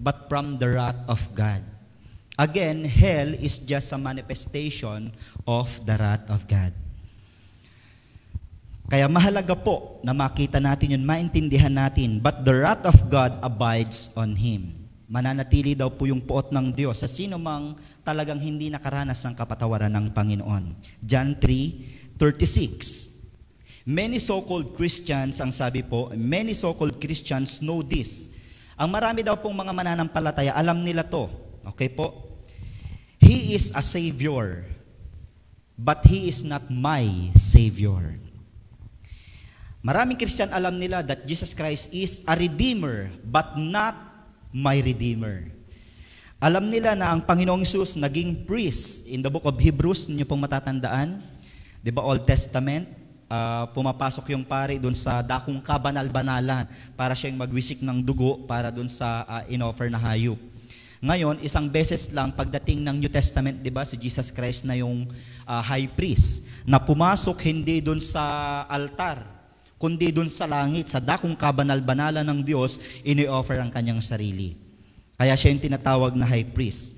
but 0.00 0.28
from 0.28 0.60
the 0.60 0.68
wrath 0.76 1.00
of 1.08 1.20
God. 1.32 1.64
Again, 2.36 2.84
hell 2.84 3.32
is 3.32 3.64
just 3.64 3.96
a 3.96 3.98
manifestation 3.98 5.08
of 5.48 5.72
the 5.88 5.96
wrath 5.96 6.28
of 6.28 6.44
God. 6.44 6.72
Kaya 8.86 9.08
mahalaga 9.10 9.56
po 9.56 9.98
na 10.04 10.14
makita 10.14 10.62
natin 10.62 10.94
yun, 10.94 11.02
maintindihan 11.02 11.72
natin, 11.72 12.22
but 12.22 12.44
the 12.46 12.54
wrath 12.54 12.84
of 12.86 12.94
God 13.10 13.34
abides 13.42 14.12
on 14.14 14.36
him. 14.36 14.76
Mananatili 15.10 15.74
daw 15.74 15.90
po 15.90 16.06
yung 16.06 16.22
puot 16.22 16.52
ng 16.52 16.70
Diyos 16.70 17.02
sa 17.02 17.08
sino 17.10 17.40
mang 17.40 17.74
talagang 18.04 18.38
hindi 18.38 18.70
nakaranas 18.70 19.22
ng 19.26 19.34
kapatawaran 19.34 19.90
ng 19.90 20.12
Panginoon. 20.12 20.76
John 21.02 21.34
3:36. 21.40 23.16
Many 23.86 24.18
so-called 24.18 24.74
Christians, 24.74 25.38
ang 25.38 25.54
sabi 25.54 25.80
po, 25.86 26.10
many 26.14 26.58
so-called 26.58 26.98
Christians 26.98 27.62
know 27.62 27.86
this 27.86 28.35
ang 28.76 28.88
marami 28.92 29.24
daw 29.24 29.40
pong 29.40 29.56
mga 29.56 29.72
mananampalataya, 29.72 30.52
alam 30.52 30.84
nila 30.84 31.00
to. 31.00 31.32
Okay 31.72 31.88
po? 31.88 32.36
He 33.16 33.56
is 33.56 33.72
a 33.72 33.80
Savior, 33.80 34.68
but 35.74 36.04
He 36.04 36.28
is 36.28 36.44
not 36.44 36.68
my 36.68 37.32
Savior. 37.34 38.20
Maraming 39.80 40.20
Christian 40.20 40.52
alam 40.52 40.76
nila 40.76 41.00
that 41.00 41.24
Jesus 41.24 41.56
Christ 41.56 41.96
is 41.96 42.20
a 42.28 42.36
Redeemer, 42.36 43.08
but 43.24 43.56
not 43.56 43.96
my 44.52 44.76
Redeemer. 44.82 45.48
Alam 46.36 46.68
nila 46.68 46.92
na 46.92 47.16
ang 47.16 47.24
Panginoong 47.24 47.64
Isus 47.64 47.96
naging 47.96 48.44
priest 48.44 49.08
in 49.08 49.24
the 49.24 49.32
book 49.32 49.48
of 49.48 49.56
Hebrews, 49.56 50.04
ninyo 50.12 50.28
pong 50.28 50.44
matatandaan, 50.44 51.24
di 51.80 51.88
ba 51.88 52.04
Old 52.04 52.28
Testament, 52.28 52.84
uh, 53.30 53.64
pumapasok 53.70 54.34
yung 54.34 54.46
pari 54.46 54.78
doon 54.78 54.94
sa 54.94 55.22
dakong 55.22 55.58
kabanal-banalan 55.62 56.66
para 56.94 57.14
siyang 57.14 57.38
magwisik 57.38 57.82
ng 57.82 58.02
dugo 58.02 58.42
para 58.46 58.70
doon 58.70 58.90
sa 58.90 59.26
uh, 59.26 59.42
inoffer 59.50 59.90
na 59.90 59.98
hayop. 59.98 60.38
Ngayon, 60.96 61.44
isang 61.44 61.68
beses 61.68 62.08
lang 62.16 62.32
pagdating 62.32 62.80
ng 62.80 62.96
New 62.96 63.12
Testament, 63.12 63.60
'di 63.60 63.68
ba, 63.68 63.84
si 63.84 64.00
Jesus 64.00 64.32
Christ 64.32 64.64
na 64.64 64.80
yung 64.80 65.04
uh, 65.44 65.62
high 65.62 65.86
priest 65.92 66.48
na 66.64 66.80
pumasok 66.80 67.36
hindi 67.46 67.84
doon 67.84 68.00
sa 68.00 68.64
altar, 68.66 69.22
kundi 69.76 70.08
doon 70.08 70.32
sa 70.32 70.48
langit, 70.48 70.88
sa 70.88 70.98
dakong 70.98 71.36
kabanal-banalan 71.36 72.24
ng 72.24 72.40
Diyos, 72.42 72.80
ini-offer 73.04 73.60
ang 73.60 73.68
kanyang 73.68 74.00
sarili. 74.00 74.56
Kaya 75.16 75.36
siya 75.36 75.52
yung 75.52 75.62
tinatawag 75.62 76.16
na 76.16 76.24
high 76.24 76.48
priest. 76.48 76.95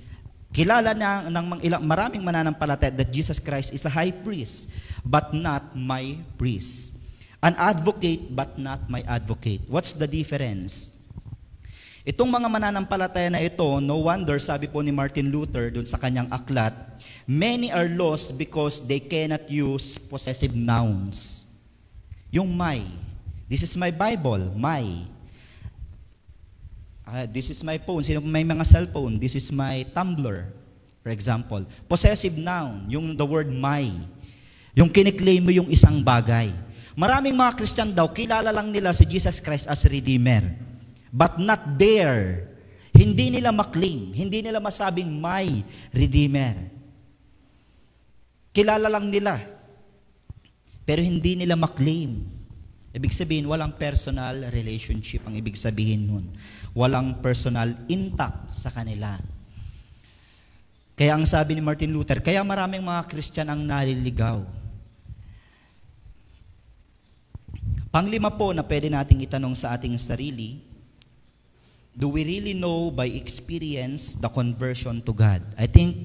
Kilala 0.49 0.97
na 0.97 1.29
ng 1.29 1.61
ilang, 1.61 1.85
maraming 1.85 2.25
mananampalataya 2.25 2.93
that 2.93 3.13
Jesus 3.13 3.37
Christ 3.37 3.77
is 3.77 3.85
a 3.85 3.93
high 3.93 4.13
priest 4.13 4.73
but 5.05 5.37
not 5.37 5.77
my 5.77 6.17
priest. 6.41 7.05
An 7.39 7.55
advocate, 7.55 8.35
but 8.35 8.59
not 8.59 8.83
my 8.91 9.05
advocate. 9.07 9.63
What's 9.71 9.95
the 9.95 10.11
difference? 10.11 10.99
Itong 12.03 12.33
mga 12.33 12.49
mananampalataya 12.49 13.29
na 13.29 13.45
ito, 13.45 13.79
no 13.85 14.09
wonder, 14.09 14.41
sabi 14.41 14.67
po 14.67 14.81
ni 14.81 14.91
Martin 14.91 15.29
Luther 15.29 15.69
dun 15.69 15.85
sa 15.85 16.01
kanyang 16.01 16.27
aklat, 16.33 16.73
many 17.29 17.69
are 17.69 17.87
lost 17.93 18.35
because 18.41 18.81
they 18.89 18.99
cannot 18.99 19.45
use 19.47 20.01
possessive 20.01 20.57
nouns. 20.57 21.47
Yung 22.33 22.49
my. 22.49 22.81
This 23.47 23.61
is 23.61 23.77
my 23.77 23.93
Bible, 23.93 24.51
my. 24.57 25.05
Uh, 27.09 27.25
this 27.25 27.49
is 27.49 27.65
my 27.65 27.81
phone. 27.81 28.05
Sino 28.05 28.21
may 28.21 28.45
mga 28.45 28.69
cellphone? 28.69 29.17
This 29.17 29.33
is 29.33 29.49
my 29.49 29.81
Tumblr, 29.97 30.45
for 31.01 31.09
example. 31.09 31.65
Possessive 31.89 32.37
noun, 32.37 32.85
yung 32.93 33.17
the 33.17 33.25
word 33.25 33.49
my. 33.49 33.89
Yung 34.77 34.93
kiniklaim 34.93 35.41
mo 35.41 35.49
yung 35.49 35.73
isang 35.73 36.05
bagay. 36.05 36.53
Maraming 36.93 37.33
mga 37.33 37.57
Christian 37.57 37.97
daw, 37.97 38.13
kilala 38.13 38.53
lang 38.53 38.69
nila 38.69 38.93
si 38.93 39.09
Jesus 39.09 39.41
Christ 39.41 39.73
as 39.73 39.81
Redeemer. 39.89 40.45
But 41.09 41.41
not 41.41 41.81
there. 41.81 42.45
Hindi 42.93 43.33
nila 43.33 43.57
maklaim. 43.57 44.13
Hindi 44.13 44.45
nila 44.45 44.61
masabing 44.61 45.09
may 45.09 45.65
Redeemer. 45.89 46.61
Kilala 48.53 48.93
lang 48.93 49.09
nila. 49.09 49.41
Pero 50.85 51.01
hindi 51.01 51.41
nila 51.41 51.57
maklaim. 51.57 52.38
Ibig 52.93 53.13
sabihin, 53.13 53.45
walang 53.47 53.77
personal 53.77 54.49
relationship 54.49 55.25
ang 55.29 55.37
ibig 55.37 55.55
sabihin 55.55 56.09
nun. 56.09 56.27
Walang 56.73 57.21
personal 57.21 57.77
intact 57.87 58.57
sa 58.57 58.73
kanila. 58.73 59.21
Kaya 60.99 61.15
ang 61.15 61.29
sabi 61.29 61.55
ni 61.55 61.63
Martin 61.63 61.95
Luther, 61.95 62.19
kaya 62.25 62.43
maraming 62.43 62.83
mga 62.83 63.07
Christian 63.07 63.47
ang 63.53 63.63
naliligaw 63.63 64.59
Panglima 67.89 68.29
po 68.29 68.53
na 68.53 68.61
pwede 68.61 68.93
nating 68.93 69.25
itanong 69.25 69.57
sa 69.57 69.73
ating 69.73 69.97
sarili, 69.97 70.61
do 71.97 72.13
we 72.13 72.21
really 72.21 72.53
know 72.53 72.93
by 72.93 73.09
experience 73.09 74.21
the 74.21 74.29
conversion 74.29 75.01
to 75.01 75.17
God? 75.17 75.41
I 75.57 75.65
think 75.65 75.97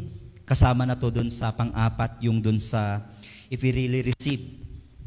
kasama 0.47 0.87
na 0.87 0.95
to 0.95 1.11
dun 1.11 1.27
sa 1.27 1.51
pang-apat, 1.51 2.23
yung 2.23 2.39
dun 2.39 2.55
sa 2.55 3.03
if 3.51 3.59
we 3.59 3.75
really 3.75 3.99
receive 4.15 4.62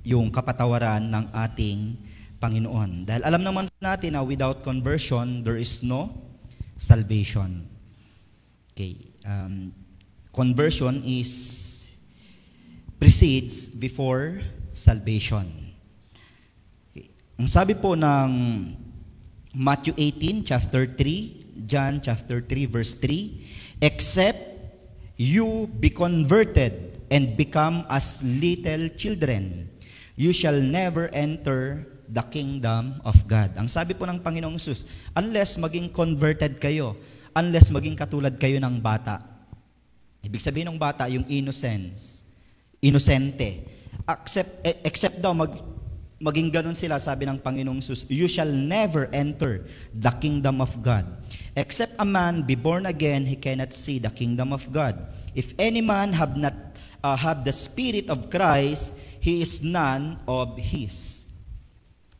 yung 0.06 0.30
kapatawaran 0.30 1.02
ng 1.10 1.24
ating 1.34 1.98
Panginoon. 2.38 3.10
Dahil 3.10 3.22
alam 3.26 3.42
naman 3.42 3.66
natin 3.82 4.14
na 4.14 4.22
without 4.22 4.62
conversion, 4.62 5.42
there 5.42 5.58
is 5.58 5.82
no 5.82 6.14
salvation. 6.78 7.66
Okay. 8.70 9.10
Um, 9.26 9.74
conversion 10.30 11.02
is 11.02 11.32
precedes 13.02 13.74
before 13.82 14.38
salvation. 14.70 15.44
Ang 17.36 17.50
sabi 17.50 17.74
po 17.74 17.98
ng 17.98 18.30
Matthew 19.56 19.92
18, 19.98 20.46
chapter 20.46 20.86
3, 20.86 21.66
John 21.66 21.98
chapter 21.98 22.38
3, 22.44 22.70
verse 22.70 22.94
3, 23.00 23.82
Except 23.82 24.40
you 25.18 25.66
be 25.66 25.90
converted 25.90 27.00
and 27.10 27.36
become 27.36 27.84
as 27.88 28.20
little 28.24 28.88
children, 28.96 29.68
you 30.16 30.32
shall 30.32 30.56
never 30.56 31.12
enter 31.12 31.84
the 32.08 32.24
kingdom 32.32 32.98
of 33.04 33.14
God. 33.28 33.52
Ang 33.60 33.68
sabi 33.68 33.92
po 33.92 34.08
ng 34.08 34.18
Panginoong 34.18 34.56
Sus, 34.56 34.88
unless 35.12 35.60
maging 35.60 35.92
converted 35.92 36.56
kayo, 36.56 36.96
unless 37.36 37.68
maging 37.68 37.94
katulad 37.94 38.40
kayo 38.40 38.56
ng 38.56 38.80
bata. 38.80 39.20
Ibig 40.24 40.42
sabihin 40.42 40.72
ng 40.72 40.80
bata, 40.80 41.06
yung 41.06 41.28
innocence, 41.28 42.32
innocente. 42.80 43.62
Accept, 44.08 44.64
eh, 44.64 44.80
except 44.82 45.20
daw, 45.20 45.36
mag, 45.36 45.52
maging 46.16 46.48
ganun 46.48 46.74
sila, 46.74 46.96
sabi 46.96 47.28
ng 47.28 47.38
Panginoong 47.38 47.84
Sus, 47.84 48.08
you 48.08 48.26
shall 48.26 48.48
never 48.48 49.06
enter 49.12 49.68
the 49.92 50.10
kingdom 50.18 50.64
of 50.64 50.72
God. 50.80 51.04
Except 51.52 51.96
a 52.00 52.06
man 52.08 52.44
be 52.44 52.56
born 52.56 52.88
again, 52.88 53.28
he 53.28 53.36
cannot 53.36 53.76
see 53.76 54.00
the 54.00 54.12
kingdom 54.12 54.52
of 54.52 54.64
God. 54.72 54.96
If 55.36 55.52
any 55.60 55.84
man 55.84 56.16
have 56.16 56.36
not 56.36 56.56
uh, 57.04 57.16
have 57.16 57.44
the 57.44 57.52
spirit 57.52 58.08
of 58.08 58.32
Christ, 58.32 59.05
he 59.26 59.42
is 59.42 59.66
none 59.66 60.22
of 60.30 60.54
his. 60.54 61.26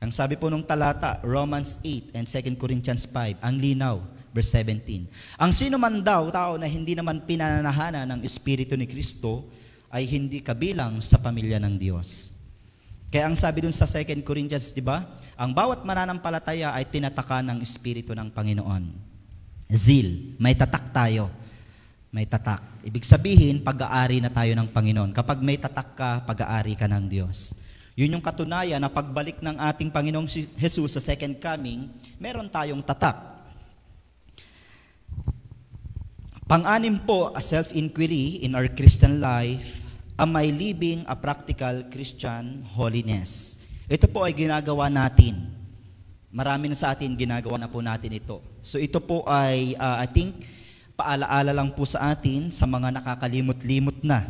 Ang 0.02 0.11
sabi 0.11 0.34
po 0.34 0.50
nung 0.50 0.66
talata, 0.66 1.22
Romans 1.22 1.78
8 1.86 2.18
and 2.18 2.26
2 2.26 2.59
Corinthians 2.59 3.07
5, 3.07 3.38
ang 3.38 3.54
linaw, 3.54 4.02
verse 4.34 4.59
17. 4.59 5.07
Ang 5.38 5.50
sino 5.54 5.78
man 5.78 6.02
daw, 6.02 6.26
tao 6.34 6.59
na 6.59 6.66
hindi 6.66 6.98
naman 6.98 7.22
pinananahanan 7.22 8.11
ng 8.11 8.20
Espiritu 8.26 8.74
ni 8.74 8.90
Kristo, 8.90 9.46
ay 9.86 10.02
hindi 10.02 10.42
kabilang 10.42 10.98
sa 10.98 11.22
pamilya 11.22 11.62
ng 11.62 11.78
Diyos. 11.78 12.42
Kaya 13.07 13.30
ang 13.30 13.38
sabi 13.38 13.62
dun 13.62 13.72
sa 13.72 13.86
2 13.86 14.26
Corinthians, 14.26 14.74
di 14.74 14.82
ba? 14.82 15.07
Ang 15.38 15.54
bawat 15.54 15.86
mananampalataya 15.86 16.74
ay 16.74 16.90
tinataka 16.90 17.38
ng 17.38 17.62
Espiritu 17.62 18.18
ng 18.18 18.34
Panginoon. 18.34 18.82
Zeal, 19.70 20.36
may 20.42 20.59
tatak 20.59 20.90
tayo. 20.90 21.30
May 22.16 22.24
tatak. 22.24 22.80
Ibig 22.80 23.04
sabihin, 23.04 23.60
pag-aari 23.60 24.24
na 24.24 24.32
tayo 24.32 24.56
ng 24.56 24.72
Panginoon. 24.72 25.12
Kapag 25.12 25.44
may 25.44 25.60
tatak 25.60 25.92
ka, 25.92 26.24
pag-aari 26.24 26.72
ka 26.72 26.88
ng 26.88 27.12
Diyos. 27.12 27.60
Yun 27.92 28.16
yung 28.16 28.24
katunayan 28.24 28.80
na 28.80 28.88
pagbalik 28.88 29.44
ng 29.44 29.60
ating 29.60 29.92
Panginoong 29.92 30.24
Jesus 30.24 30.96
sa 30.96 31.12
second 31.12 31.36
coming, 31.36 31.92
meron 32.16 32.48
tayong 32.48 32.80
tatak. 32.80 33.20
Pang-anim 36.48 36.96
po, 37.04 37.36
a 37.36 37.42
self-inquiry 37.44 38.48
in 38.48 38.56
our 38.56 38.72
Christian 38.72 39.20
life, 39.20 39.84
am 40.16 40.32
I 40.40 40.48
living 40.48 41.04
a 41.12 41.16
practical 41.20 41.84
Christian 41.92 42.64
holiness? 42.80 43.60
Ito 43.92 44.08
po 44.08 44.24
ay 44.24 44.32
ginagawa 44.32 44.88
natin. 44.88 45.52
Marami 46.32 46.72
na 46.72 46.80
sa 46.80 46.96
atin 46.96 47.12
ginagawa 47.12 47.60
na 47.60 47.68
po 47.68 47.84
natin 47.84 48.16
ito. 48.16 48.40
So 48.64 48.80
ito 48.80 49.04
po 49.04 49.20
ay, 49.28 49.76
uh, 49.76 50.00
I 50.00 50.08
think, 50.08 50.56
paalaala 50.97 51.53
lang 51.53 51.70
po 51.76 51.84
sa 51.84 52.11
atin 52.11 52.49
sa 52.49 52.64
mga 52.64 52.88
nakakalimot-limot 52.99 54.01
na. 54.01 54.24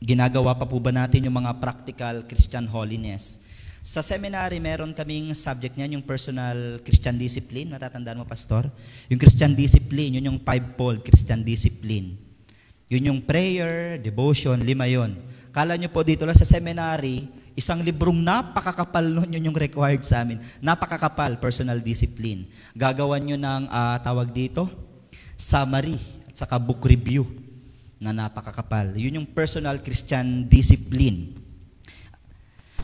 Ginagawa 0.00 0.56
pa 0.56 0.64
po 0.64 0.80
ba 0.80 0.94
natin 0.94 1.28
yung 1.28 1.36
mga 1.36 1.60
practical 1.60 2.24
Christian 2.24 2.64
holiness? 2.70 3.44
Sa 3.84 4.00
seminary, 4.00 4.62
meron 4.62 4.94
kaming 4.94 5.34
subject 5.36 5.76
niyan, 5.76 6.00
yung 6.00 6.04
personal 6.06 6.80
Christian 6.86 7.18
discipline. 7.20 7.68
Matatandaan 7.68 8.22
mo, 8.22 8.24
Pastor? 8.24 8.70
Yung 9.12 9.20
Christian 9.20 9.52
discipline, 9.52 10.16
yun 10.16 10.28
yung 10.32 10.40
five-fold 10.40 11.04
Christian 11.04 11.44
discipline. 11.44 12.16
Yun 12.88 13.12
yung 13.12 13.20
prayer, 13.20 13.98
devotion, 14.00 14.60
lima 14.62 14.86
yon. 14.88 15.16
Kala 15.50 15.74
nyo 15.74 15.88
po 15.90 16.04
dito 16.06 16.22
lang 16.28 16.36
sa 16.36 16.46
seminary, 16.46 17.26
isang 17.58 17.82
librong 17.82 18.20
napakakapal 18.20 19.02
nun 19.02 19.28
yun 19.32 19.50
yung 19.50 19.56
required 19.56 20.04
sa 20.06 20.22
amin. 20.22 20.38
Napakakapal, 20.62 21.40
personal 21.40 21.80
discipline. 21.80 22.48
Gagawan 22.76 23.20
nyo 23.20 23.36
ng 23.36 23.62
ah, 23.68 23.96
tawag 24.00 24.28
dito, 24.32 24.89
summary 25.40 25.96
at 26.28 26.36
saka 26.36 26.60
book 26.60 26.84
review 26.84 27.24
na 27.96 28.12
napakakapal. 28.12 28.92
Yun 28.92 29.24
yung 29.24 29.28
personal 29.32 29.80
Christian 29.80 30.44
discipline. 30.44 31.32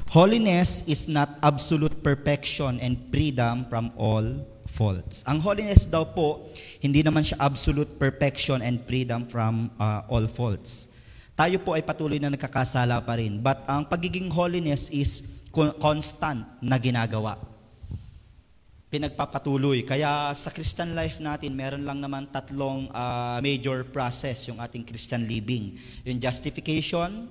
Holiness 0.09 0.89
is 0.89 1.05
not 1.13 1.29
absolute 1.45 2.01
perfection 2.01 2.81
and 2.81 2.97
freedom 3.13 3.69
from 3.69 3.93
all 4.01 4.25
faults. 4.73 5.21
Ang 5.29 5.45
holiness 5.45 5.85
daw 5.85 6.09
po, 6.09 6.49
hindi 6.81 7.05
naman 7.05 7.25
siya 7.25 7.41
absolute 7.45 8.01
perfection 8.01 8.65
and 8.65 8.81
freedom 8.89 9.29
from 9.29 9.69
uh, 9.77 10.05
all 10.09 10.25
faults. 10.25 10.97
Tayo 11.37 11.61
po 11.61 11.77
ay 11.77 11.85
patuloy 11.85 12.17
na 12.17 12.33
nagkakasala 12.33 13.05
pa 13.05 13.21
rin. 13.21 13.41
But 13.45 13.65
ang 13.69 13.85
pagiging 13.89 14.33
holiness 14.33 14.89
is 14.89 15.45
con- 15.53 15.77
constant 15.77 16.45
na 16.65 16.81
ginagawa. 16.81 17.37
Pinagpapatuloy. 18.87 19.83
Kaya 19.83 20.31
sa 20.31 20.55
Christian 20.55 20.95
life 20.95 21.19
natin, 21.19 21.59
meron 21.59 21.83
lang 21.83 21.99
naman 21.99 22.31
tatlong 22.31 22.87
uh, 22.95 23.43
major 23.43 23.83
process 23.83 24.47
yung 24.47 24.63
ating 24.63 24.87
Christian 24.87 25.27
living. 25.27 25.75
Yung 26.07 26.23
justification, 26.23 27.27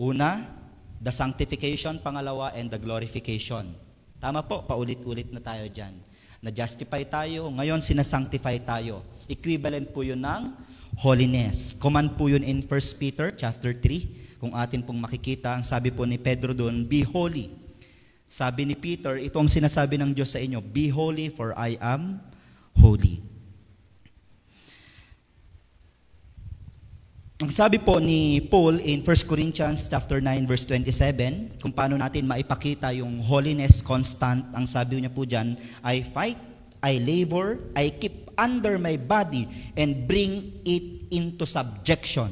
una, 0.00 0.48
the 0.96 1.12
sanctification, 1.12 2.00
pangalawa, 2.00 2.56
and 2.56 2.72
the 2.72 2.80
glorification. 2.80 3.68
Tama 4.16 4.48
po, 4.48 4.64
paulit-ulit 4.64 5.28
na 5.28 5.44
tayo 5.44 5.68
dyan. 5.68 5.92
Na-justify 6.40 7.04
tayo, 7.04 7.52
ngayon 7.52 7.84
sinasanctify 7.84 8.56
tayo. 8.64 9.04
Equivalent 9.28 9.92
po 9.92 10.00
yun 10.00 10.24
ng 10.24 10.56
holiness. 11.04 11.76
Command 11.76 12.16
po 12.16 12.32
yun 12.32 12.40
in 12.40 12.64
1 12.64 12.70
Peter 12.96 13.28
chapter 13.36 13.76
3. 13.76 14.40
Kung 14.40 14.56
atin 14.56 14.80
pong 14.80 15.04
makikita, 15.04 15.52
ang 15.52 15.66
sabi 15.66 15.92
po 15.92 16.08
ni 16.08 16.16
Pedro 16.16 16.56
doon, 16.56 16.86
be 16.88 17.04
holy. 17.04 17.67
Sabi 18.28 18.68
ni 18.68 18.76
Peter, 18.76 19.16
ito 19.16 19.40
ang 19.40 19.48
sinasabi 19.48 19.96
ng 19.96 20.12
Diyos 20.12 20.36
sa 20.36 20.40
inyo, 20.40 20.60
be 20.60 20.92
holy 20.92 21.32
for 21.32 21.56
I 21.56 21.80
am 21.80 22.20
holy. 22.76 23.24
Ang 27.38 27.48
sabi 27.54 27.80
po 27.80 27.96
ni 27.96 28.44
Paul 28.44 28.84
in 28.84 29.00
1 29.00 29.30
Corinthians 29.30 29.88
chapter 29.88 30.20
9 30.20 30.44
verse 30.44 30.68
27, 30.68 31.62
kung 31.62 31.72
paano 31.72 31.96
natin 31.96 32.28
maipakita 32.28 32.92
yung 32.92 33.24
holiness 33.24 33.80
constant, 33.80 34.44
ang 34.52 34.68
sabi 34.68 35.00
niya 35.00 35.14
po 35.14 35.24
diyan, 35.24 35.56
I 35.80 36.04
fight, 36.04 36.36
I 36.84 37.00
labor, 37.00 37.62
I 37.72 37.96
keep 37.96 38.28
under 38.36 38.76
my 38.76 39.00
body 39.00 39.48
and 39.78 40.04
bring 40.04 40.60
it 40.68 41.08
into 41.14 41.48
subjection. 41.48 42.28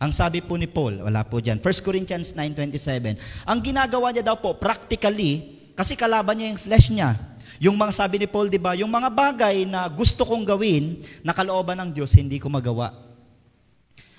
Ang 0.00 0.16
sabi 0.16 0.40
po 0.40 0.56
ni 0.56 0.64
Paul, 0.64 1.04
wala 1.04 1.20
po 1.28 1.44
diyan. 1.44 1.60
1 1.60 1.84
Corinthians 1.84 2.32
9:27. 2.32 3.20
Ang 3.44 3.58
ginagawa 3.60 4.08
niya 4.08 4.32
daw 4.32 4.40
po 4.40 4.56
practically 4.56 5.60
kasi 5.76 5.92
kalaban 5.92 6.40
niya 6.40 6.56
yung 6.56 6.60
flesh 6.60 6.88
niya. 6.88 7.20
Yung 7.60 7.76
mga 7.76 7.92
sabi 7.92 8.16
ni 8.16 8.24
Paul, 8.24 8.48
'di 8.48 8.56
ba? 8.56 8.72
Yung 8.72 8.88
mga 8.88 9.12
bagay 9.12 9.68
na 9.68 9.84
gusto 9.92 10.24
kong 10.24 10.48
gawin 10.48 11.04
na 11.20 11.36
kalooban 11.36 11.76
ng 11.84 11.90
Diyos, 11.92 12.16
hindi 12.16 12.40
ko 12.40 12.48
magawa. 12.48 12.96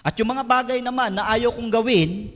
At 0.05 0.13
yung 0.21 0.29
mga 0.29 0.45
bagay 0.45 0.79
naman 0.85 1.17
na 1.17 1.25
ayaw 1.33 1.49
kong 1.49 1.73
gawin, 1.73 2.29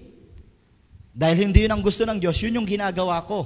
dahil 1.14 1.46
hindi 1.46 1.70
yun 1.70 1.74
ang 1.78 1.86
gusto 1.86 2.02
ng 2.02 2.18
Diyos, 2.18 2.42
yun 2.42 2.58
yung 2.58 2.66
ginagawa 2.66 3.22
ko. 3.30 3.46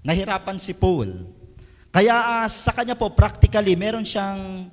Nahirapan 0.00 0.56
si 0.56 0.72
Paul. 0.72 1.28
Kaya 1.92 2.42
uh, 2.42 2.48
sa 2.48 2.72
kanya 2.72 2.96
po, 2.96 3.12
practically, 3.12 3.76
meron 3.76 4.08
siyang 4.08 4.72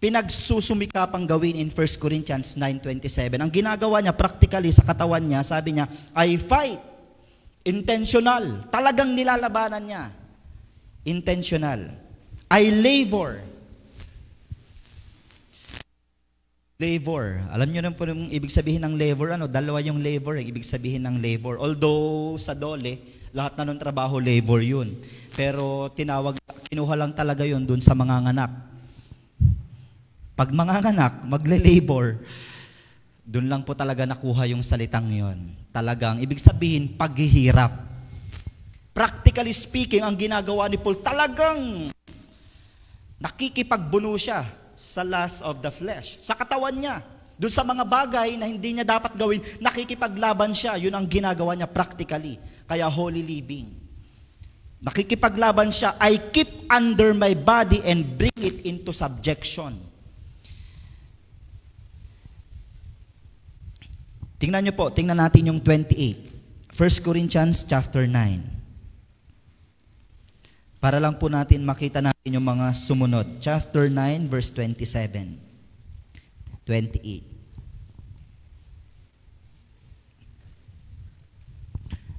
pinagsusumikapang 0.00 1.28
gawin 1.28 1.60
in 1.60 1.68
1 1.68 1.76
Corinthians 2.00 2.56
9.27. 2.56 3.36
Ang 3.36 3.52
ginagawa 3.52 4.00
niya, 4.00 4.16
practically, 4.16 4.72
sa 4.72 4.82
katawan 4.82 5.20
niya, 5.20 5.44
sabi 5.44 5.76
niya, 5.76 5.86
I 6.16 6.40
fight. 6.40 6.80
Intentional. 7.68 8.64
Talagang 8.72 9.12
nilalabanan 9.12 9.84
niya. 9.84 10.08
Intentional. 11.04 11.92
I 12.48 12.72
labor. 12.72 13.44
Labor. 16.80 17.44
Alam 17.52 17.68
niyo 17.68 17.84
na 17.84 17.92
po 17.92 18.08
yung 18.08 18.32
ibig 18.32 18.48
sabihin 18.48 18.80
ng 18.88 18.96
labor, 18.96 19.36
ano? 19.36 19.44
Dalawa 19.44 19.84
yung 19.84 20.00
labor, 20.00 20.40
eh, 20.40 20.48
ibig 20.48 20.64
sabihin 20.64 21.04
ng 21.04 21.20
labor. 21.20 21.60
Although 21.60 22.40
sa 22.40 22.56
dole, 22.56 22.96
lahat 23.36 23.60
na 23.60 23.68
ng 23.68 23.76
trabaho 23.76 24.16
labor 24.16 24.64
yun. 24.64 24.96
Pero 25.36 25.92
tinawag, 25.92 26.40
kinuha 26.72 26.96
lang 26.96 27.12
talaga 27.12 27.44
yun 27.44 27.68
dun 27.68 27.84
sa 27.84 27.92
mga 27.92 28.24
nganak. 28.24 28.69
Pag 30.40 30.56
mga 30.56 30.80
nganak, 30.80 31.28
magle-labor, 31.28 32.16
dun 33.20 33.52
lang 33.52 33.60
po 33.60 33.76
talaga 33.76 34.08
nakuha 34.08 34.48
yung 34.48 34.64
salitang 34.64 35.12
yon. 35.12 35.52
Talagang, 35.68 36.16
ibig 36.16 36.40
sabihin, 36.40 36.96
paghihirap. 36.96 37.68
Practically 38.96 39.52
speaking, 39.52 40.00
ang 40.00 40.16
ginagawa 40.16 40.64
ni 40.72 40.80
Paul, 40.80 40.96
talagang 41.04 41.92
nakikipagbuno 43.20 44.16
siya 44.16 44.40
sa 44.72 45.04
lust 45.04 45.44
of 45.44 45.60
the 45.60 45.68
flesh, 45.68 46.16
sa 46.24 46.32
katawan 46.32 46.72
niya. 46.72 47.04
Doon 47.36 47.52
sa 47.52 47.60
mga 47.60 47.84
bagay 47.84 48.40
na 48.40 48.48
hindi 48.48 48.80
niya 48.80 48.88
dapat 48.96 49.12
gawin, 49.20 49.44
nakikipaglaban 49.60 50.56
siya. 50.56 50.80
Yun 50.80 50.96
ang 50.96 51.04
ginagawa 51.04 51.52
niya 51.52 51.68
practically. 51.68 52.40
Kaya 52.64 52.88
holy 52.88 53.20
living. 53.20 53.68
Nakikipaglaban 54.80 55.68
siya, 55.68 56.00
I 56.00 56.16
keep 56.32 56.64
under 56.72 57.12
my 57.12 57.36
body 57.36 57.84
and 57.84 58.08
bring 58.08 58.40
it 58.40 58.64
into 58.64 58.96
subjection. 58.96 59.89
Tingnan 64.40 64.64
niyo 64.64 64.72
po, 64.72 64.88
tingnan 64.88 65.20
natin 65.20 65.52
yung 65.52 65.60
28. 65.60 66.72
1 66.72 67.04
Corinthians 67.04 67.60
chapter 67.68 68.08
9. 68.08 68.40
Para 70.80 70.96
lang 70.96 71.20
po 71.20 71.28
natin 71.28 71.60
makita 71.60 72.00
natin 72.00 72.40
yung 72.40 72.48
mga 72.48 72.72
sumunod. 72.72 73.28
Chapter 73.44 73.92
9, 73.92 74.32
verse 74.32 74.48
27. 74.56 75.36
28. 76.64 77.28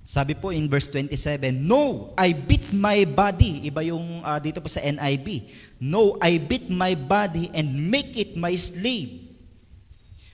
Sabi 0.06 0.38
po 0.38 0.54
in 0.54 0.70
verse 0.70 0.92
27, 0.94 1.58
No, 1.58 2.14
I 2.14 2.38
beat 2.38 2.70
my 2.70 3.02
body. 3.10 3.66
Iba 3.66 3.82
yung 3.82 4.22
uh, 4.22 4.38
dito 4.38 4.62
po 4.62 4.70
sa 4.70 4.86
NIV. 4.86 5.50
No, 5.82 6.22
I 6.22 6.38
beat 6.38 6.70
my 6.70 6.94
body 6.94 7.50
and 7.50 7.66
make 7.90 8.14
it 8.14 8.38
my 8.38 8.54
slave. 8.62 9.21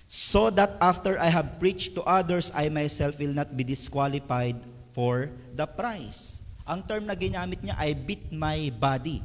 So 0.08 0.48
that 0.56 0.80
after 0.80 1.20
I 1.20 1.28
have 1.28 1.60
preached 1.60 2.00
to 2.00 2.02
others, 2.08 2.56
I 2.56 2.72
myself 2.72 3.20
will 3.20 3.36
not 3.36 3.52
be 3.52 3.68
disqualified 3.68 4.56
for 4.96 5.28
the 5.52 5.68
prize. 5.68 6.48
Ang 6.64 6.84
term 6.88 7.04
na 7.04 7.16
ginamit 7.16 7.60
niya 7.60 7.76
ay 7.76 7.92
beat 7.92 8.32
my 8.32 8.72
body. 8.72 9.20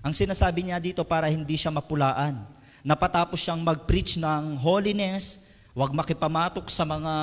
Ang 0.00 0.16
sinasabi 0.16 0.64
niya 0.64 0.80
dito 0.80 1.04
para 1.04 1.28
hindi 1.28 1.60
siya 1.60 1.72
mapulaan. 1.72 2.40
Napatapos 2.84 3.40
siyang 3.40 3.60
mag-preach 3.60 4.20
ng 4.20 4.60
holiness, 4.60 5.48
wag 5.76 5.92
makipamatok 5.92 6.68
sa 6.72 6.84
mga 6.88 7.14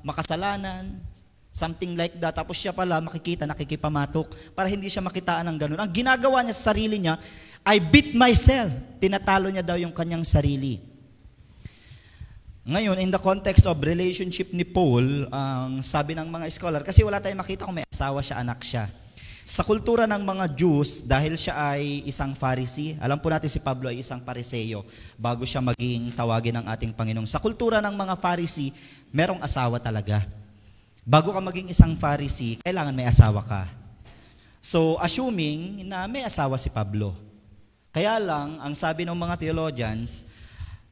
makasalanan, 0.00 0.96
something 1.52 1.96
like 1.96 2.16
that. 2.20 2.36
Tapos 2.36 2.60
siya 2.60 2.72
pala 2.72 3.00
makikita 3.00 3.48
nakikipamatok 3.48 4.32
para 4.52 4.68
hindi 4.68 4.92
siya 4.92 5.00
makitaan 5.04 5.44
ng 5.48 5.56
ganun. 5.56 5.80
Ang 5.80 5.92
ginagawa 5.92 6.44
niya 6.44 6.56
sa 6.56 6.72
sarili 6.72 7.00
niya, 7.00 7.16
I 7.64 7.80
beat 7.80 8.12
myself. 8.12 8.72
Tinatalo 9.00 9.48
niya 9.48 9.64
daw 9.64 9.80
yung 9.80 9.92
kanyang 9.92 10.24
sarili. 10.24 10.95
Ngayon, 12.66 12.98
in 12.98 13.14
the 13.14 13.22
context 13.22 13.62
of 13.70 13.78
relationship 13.78 14.50
ni 14.50 14.66
Paul, 14.66 15.30
ang 15.30 15.86
sabi 15.86 16.18
ng 16.18 16.26
mga 16.26 16.50
scholar, 16.50 16.82
kasi 16.82 17.06
wala 17.06 17.22
tayong 17.22 17.38
makita 17.38 17.62
kung 17.62 17.78
may 17.78 17.86
asawa 17.86 18.18
siya, 18.18 18.42
anak 18.42 18.58
siya. 18.66 18.90
Sa 19.46 19.62
kultura 19.62 20.02
ng 20.10 20.18
mga 20.18 20.50
Jews, 20.50 21.06
dahil 21.06 21.38
siya 21.38 21.54
ay 21.54 22.02
isang 22.10 22.34
Pharisee, 22.34 22.98
alam 22.98 23.22
po 23.22 23.30
natin 23.30 23.46
si 23.46 23.62
Pablo 23.62 23.86
ay 23.86 24.02
isang 24.02 24.18
Pariseyo 24.18 24.82
bago 25.14 25.46
siya 25.46 25.62
maging 25.62 26.10
tawagin 26.18 26.58
ng 26.58 26.66
ating 26.66 26.90
Panginoon. 26.90 27.30
Sa 27.30 27.38
kultura 27.38 27.78
ng 27.78 27.94
mga 27.94 28.18
Pharisee, 28.18 28.74
merong 29.14 29.38
asawa 29.46 29.78
talaga. 29.78 30.26
Bago 31.06 31.30
ka 31.30 31.38
maging 31.38 31.70
isang 31.70 31.94
Pharisee, 31.94 32.58
kailangan 32.66 32.90
may 32.90 33.06
asawa 33.06 33.46
ka. 33.46 33.70
So, 34.58 34.98
assuming 34.98 35.86
na 35.86 36.10
may 36.10 36.26
asawa 36.26 36.58
si 36.58 36.66
Pablo. 36.66 37.14
Kaya 37.94 38.18
lang, 38.18 38.58
ang 38.58 38.74
sabi 38.74 39.06
ng 39.06 39.14
mga 39.14 39.38
theologians, 39.38 40.34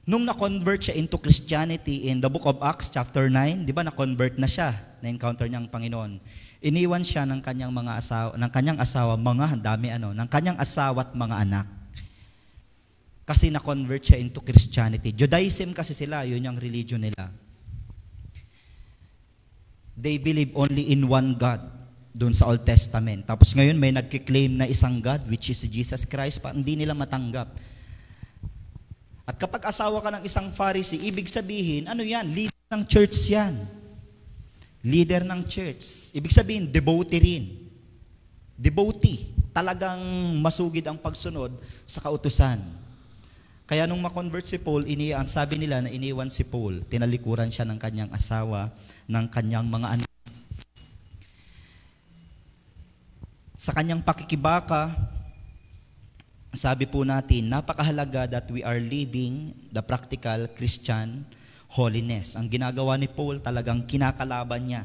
nung 0.05 0.25
na-convert 0.29 0.89
siya 0.89 0.97
into 1.01 1.17
Christianity 1.17 2.13
in 2.13 2.21
the 2.21 2.29
book 2.29 2.45
of 2.45 2.61
Acts 2.61 2.93
chapter 2.93 3.33
9, 3.33 3.65
di 3.65 3.73
ba 3.73 3.85
na-convert 3.85 4.37
na 4.37 4.45
siya, 4.45 4.77
na-encounter 5.01 5.49
niya 5.49 5.65
ang 5.65 5.69
Panginoon. 5.73 6.21
Iniwan 6.65 7.05
siya 7.05 7.29
ng 7.29 7.41
kanyang 7.45 7.73
mga 7.73 7.93
asawa, 8.01 8.31
ng 8.37 8.51
kanyang 8.53 8.79
asawa, 8.81 9.13
mga 9.17 9.61
dami 9.61 9.89
ano, 9.93 10.13
ng 10.13 10.29
kanyang 10.29 10.57
asawa 10.61 11.09
at 11.09 11.13
mga 11.13 11.37
anak. 11.45 11.67
Kasi 13.25 13.49
na-convert 13.49 14.05
siya 14.05 14.21
into 14.21 14.45
Christianity. 14.45 15.13
Judaism 15.17 15.73
kasi 15.73 15.97
sila, 15.97 16.29
yun 16.29 16.45
yung 16.45 16.61
religion 16.61 17.01
nila. 17.01 17.33
They 19.97 20.21
believe 20.21 20.53
only 20.53 20.93
in 20.93 21.09
one 21.09 21.33
God 21.41 21.65
doon 22.13 22.37
sa 22.37 22.47
Old 22.47 22.63
Testament. 22.69 23.25
Tapos 23.25 23.57
ngayon 23.57 23.81
may 23.81 23.91
nagkiklaim 23.91 24.61
na 24.61 24.69
isang 24.69 25.01
God, 25.01 25.25
which 25.27 25.49
is 25.49 25.65
Jesus 25.65 26.05
Christ, 26.05 26.45
pa 26.45 26.53
hindi 26.53 26.77
nila 26.77 26.93
matanggap. 26.93 27.49
At 29.25 29.41
kapag 29.41 29.65
asawa 29.65 30.05
ka 30.05 30.13
ng 30.13 30.25
isang 30.29 30.53
Pharisee, 30.53 31.01
ibig 31.09 31.33
sabihin, 31.33 31.89
ano 31.89 32.05
yan? 32.05 32.29
Leader 32.29 32.69
ng 32.77 32.85
church 32.85 33.33
yan. 33.33 33.57
Leader 34.85 35.25
ng 35.25 35.41
church. 35.49 36.13
Ibig 36.13 36.29
sabihin, 36.29 36.69
devotee 36.69 37.21
rin. 37.25 37.45
Devotee. 38.53 39.33
Talagang 39.57 40.01
masugid 40.45 40.85
ang 40.85 41.01
pagsunod 41.01 41.57
sa 41.89 42.05
kautusan. 42.05 42.61
Kaya 43.65 43.89
nung 43.89 44.05
makonvert 44.05 44.45
si 44.45 44.61
Paul, 44.61 44.85
ini 44.85 45.17
ang 45.17 45.25
sabi 45.25 45.57
nila 45.57 45.81
na 45.81 45.89
iniwan 45.89 46.29
si 46.29 46.45
Paul, 46.45 46.85
tinalikuran 46.85 47.49
siya 47.49 47.65
ng 47.65 47.81
kanyang 47.81 48.13
asawa, 48.13 48.69
ng 49.09 49.25
kanyang 49.33 49.65
mga 49.65 49.89
anak. 49.89 50.11
Sa 53.57 53.73
kanyang 53.73 54.05
pakikibaka, 54.05 54.93
sabi 56.55 56.87
po 56.87 57.03
natin, 57.03 57.51
napakahalaga 57.51 58.31
that 58.31 58.47
we 58.51 58.63
are 58.63 58.79
living 58.79 59.55
the 59.75 59.83
practical 59.83 60.47
Christian 60.55 61.27
holiness. 61.75 62.39
Ang 62.39 62.47
ginagawa 62.47 62.95
ni 62.95 63.11
Paul 63.11 63.43
talagang 63.43 63.83
kinakalaban 63.87 64.63
niya. 64.63 64.83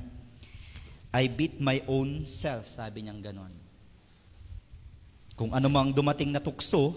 I 1.09 1.26
beat 1.30 1.57
my 1.57 1.82
own 1.89 2.26
self, 2.30 2.70
sabi 2.70 3.05
niyang 3.05 3.22
ganon. 3.22 3.53
Kung 5.34 5.53
ano 5.53 5.72
mang 5.72 5.89
dumating 5.93 6.30
na 6.30 6.41
tukso 6.41 6.93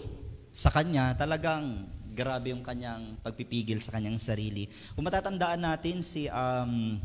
sa 0.53 0.69
kanya, 0.69 1.17
talagang 1.17 1.89
grabe 2.13 2.53
yung 2.53 2.61
kanyang 2.61 3.17
pagpipigil 3.25 3.81
sa 3.81 3.97
kanyang 3.97 4.21
sarili. 4.21 4.69
Kung 4.93 5.05
matatandaan 5.05 5.65
natin 5.65 6.05
si 6.05 6.29
um, 6.29 7.01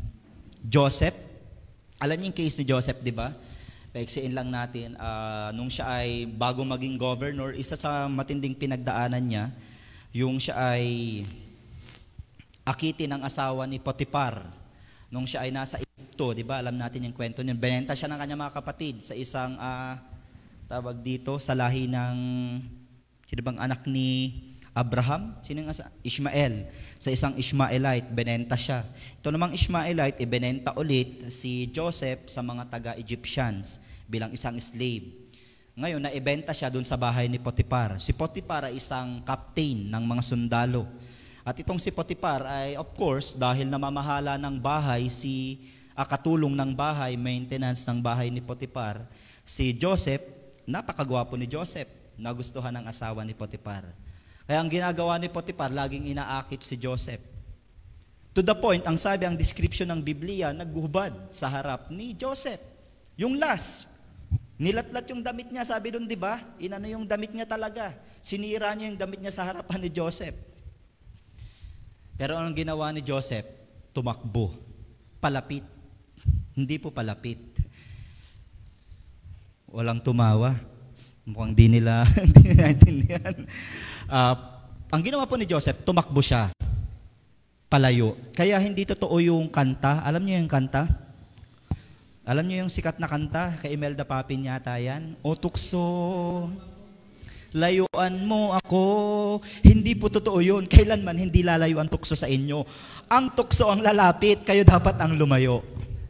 Joseph, 0.61 1.17
alam 1.97 2.15
niyo 2.17 2.29
yung 2.29 2.37
case 2.37 2.61
ni 2.61 2.65
Joseph, 2.69 3.01
di 3.01 3.09
ba? 3.09 3.33
Paiksiin 3.89 4.37
lang 4.37 4.53
natin, 4.53 4.93
uh, 5.01 5.49
nung 5.57 5.65
siya 5.65 5.89
ay 5.89 6.29
bago 6.29 6.61
maging 6.61 6.93
governor, 6.93 7.57
isa 7.57 7.73
sa 7.73 8.05
matinding 8.05 8.53
pinagdaanan 8.53 9.23
niya, 9.25 9.45
yung 10.13 10.37
siya 10.37 10.77
ay 10.77 10.85
akitin 12.61 13.17
ng 13.17 13.21
asawa 13.25 13.65
ni 13.65 13.81
Potiphar. 13.81 14.45
Nung 15.09 15.25
siya 15.25 15.41
ay 15.41 15.49
nasa 15.49 15.81
Egypto, 15.81 16.37
di 16.37 16.45
ba? 16.45 16.61
Alam 16.61 16.77
natin 16.77 17.09
yung 17.09 17.17
kwento 17.17 17.41
niya. 17.41 17.57
Benenta 17.57 17.97
siya 17.97 18.05
ng 18.13 18.21
kanyang 18.21 18.41
mga 18.45 18.55
kapatid 18.61 19.01
sa 19.01 19.17
isang, 19.17 19.57
uh, 19.57 19.97
tawag 20.69 21.01
dito, 21.01 21.41
sa 21.41 21.57
lahi 21.57 21.89
ng, 21.89 22.17
sino 23.25 23.41
bang 23.41 23.57
anak 23.57 23.89
ni 23.89 24.37
Abraham? 24.77 25.33
Sino 25.41 25.65
yung? 25.65 25.73
Ishmael. 26.05 26.69
Sa 26.99 27.15
isang 27.15 27.31
Ishmaelite, 27.39 28.11
benenta 28.11 28.59
siya. 28.59 28.83
Ito 29.23 29.31
namang 29.31 29.55
Ishmaelite, 29.55 30.19
ibinenta 30.19 30.75
ulit 30.75 31.31
si 31.31 31.71
Joseph 31.71 32.27
sa 32.27 32.43
mga 32.43 32.67
taga-Egyptians 32.67 33.87
bilang 34.03 34.35
isang 34.35 34.59
slave. 34.59 35.31
Ngayon, 35.79 36.03
naibenta 36.03 36.51
siya 36.51 36.67
dun 36.67 36.83
sa 36.83 36.99
bahay 36.99 37.31
ni 37.31 37.39
Potiphar. 37.39 38.03
Si 38.03 38.11
Potiphar 38.11 38.67
ay 38.67 38.83
isang 38.83 39.23
captain 39.23 39.87
ng 39.87 40.03
mga 40.03 40.21
sundalo. 40.27 40.83
At 41.47 41.55
itong 41.55 41.79
si 41.79 41.87
Potiphar 41.87 42.43
ay, 42.43 42.75
of 42.75 42.91
course, 42.91 43.31
dahil 43.31 43.71
namamahala 43.71 44.35
ng 44.35 44.59
bahay, 44.59 45.07
si 45.07 45.55
ah, 45.95 46.03
katulong 46.03 46.51
ng 46.51 46.75
bahay, 46.75 47.15
maintenance 47.15 47.87
ng 47.87 48.03
bahay 48.03 48.27
ni 48.27 48.43
Potiphar, 48.43 49.07
si 49.47 49.71
Joseph, 49.71 50.19
napakagwapo 50.67 51.39
ni 51.39 51.47
Joseph, 51.47 51.87
nagustuhan 52.19 52.75
ng 52.75 52.91
asawa 52.91 53.23
ni 53.23 53.31
Potiphar. 53.31 53.87
Kaya 54.49 54.65
ang 54.65 54.71
ginagawa 54.73 55.21
ni 55.21 55.29
Potiphar, 55.29 55.69
laging 55.69 56.09
inaakit 56.09 56.65
si 56.65 56.73
Joseph. 56.73 57.21
To 58.33 58.41
the 58.41 58.57
point, 58.57 58.81
ang 58.89 58.97
sabi, 58.97 59.29
ang 59.29 59.37
description 59.37 59.85
ng 59.93 60.01
Biblia, 60.01 60.49
naghuhubad 60.49 61.13
sa 61.29 61.53
harap 61.53 61.93
ni 61.93 62.17
Joseph. 62.17 62.57
Yung 63.13 63.37
last, 63.37 63.85
nilatlat 64.57 65.05
yung 65.13 65.21
damit 65.21 65.53
niya, 65.53 65.69
sabi 65.69 65.93
doon, 65.93 66.09
di 66.09 66.17
ba? 66.17 66.41
Inano 66.57 66.89
yung 66.89 67.05
damit 67.05 67.29
niya 67.29 67.45
talaga. 67.45 67.93
Sinira 68.25 68.73
niya 68.73 68.89
yung 68.89 68.97
damit 68.97 69.21
niya 69.21 69.29
sa 69.29 69.45
harapan 69.45 69.85
ni 69.85 69.93
Joseph. 69.93 70.33
Pero 72.17 72.33
anong 72.33 72.57
ginawa 72.57 72.89
ni 72.89 73.05
Joseph? 73.05 73.45
Tumakbo. 73.93 74.49
Palapit. 75.21 75.61
Hindi 76.57 76.81
po 76.81 76.89
palapit. 76.89 77.37
Walang 79.69 80.01
tumawa. 80.01 80.57
Mukhang 81.29 81.53
di 81.53 81.69
nila, 81.69 82.01
di 82.41 82.57
naintindihan. 82.57 83.45
Uh, 84.09 84.33
ang 84.89 85.05
ginawa 85.05 85.29
po 85.29 85.37
ni 85.37 85.45
Joseph, 85.45 85.85
tumakbo 85.85 86.17
siya. 86.17 86.49
Palayo. 87.69 88.17
Kaya 88.33 88.57
hindi 88.57 88.81
totoo 88.81 89.21
yung 89.21 89.45
kanta. 89.53 90.01
Alam 90.01 90.25
niyo 90.25 90.41
yung 90.41 90.49
kanta? 90.49 90.89
Alam 92.25 92.49
niyo 92.49 92.65
yung 92.65 92.73
sikat 92.73 92.97
na 92.97 93.05
kanta? 93.05 93.53
Kay 93.61 93.77
Imelda 93.77 94.01
Papin 94.01 94.49
yata 94.49 94.73
yan. 94.81 95.13
O 95.21 95.37
tukso, 95.37 96.49
layuan 97.53 98.25
mo 98.25 98.57
ako. 98.57 98.81
Hindi 99.61 99.93
po 99.93 100.09
totoo 100.09 100.41
yun. 100.41 100.65
Kailanman 100.65 101.29
hindi 101.29 101.45
lalayo 101.45 101.77
ang 101.77 101.89
tukso 101.93 102.17
sa 102.17 102.25
inyo. 102.25 102.65
Ang 103.13 103.37
tukso 103.37 103.69
ang 103.69 103.85
lalapit, 103.85 104.41
kayo 104.41 104.65
dapat 104.65 104.97
ang 104.97 105.13
lumayo. 105.13 105.61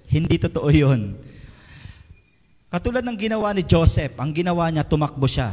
Hindi 0.08 0.40
totoo 0.40 0.72
yun. 0.72 1.20
Katulad 2.72 3.04
ng 3.04 3.20
ginawa 3.20 3.52
ni 3.52 3.68
Joseph, 3.68 4.16
ang 4.16 4.32
ginawa 4.32 4.72
niya, 4.72 4.88
tumakbo 4.88 5.28
siya. 5.28 5.52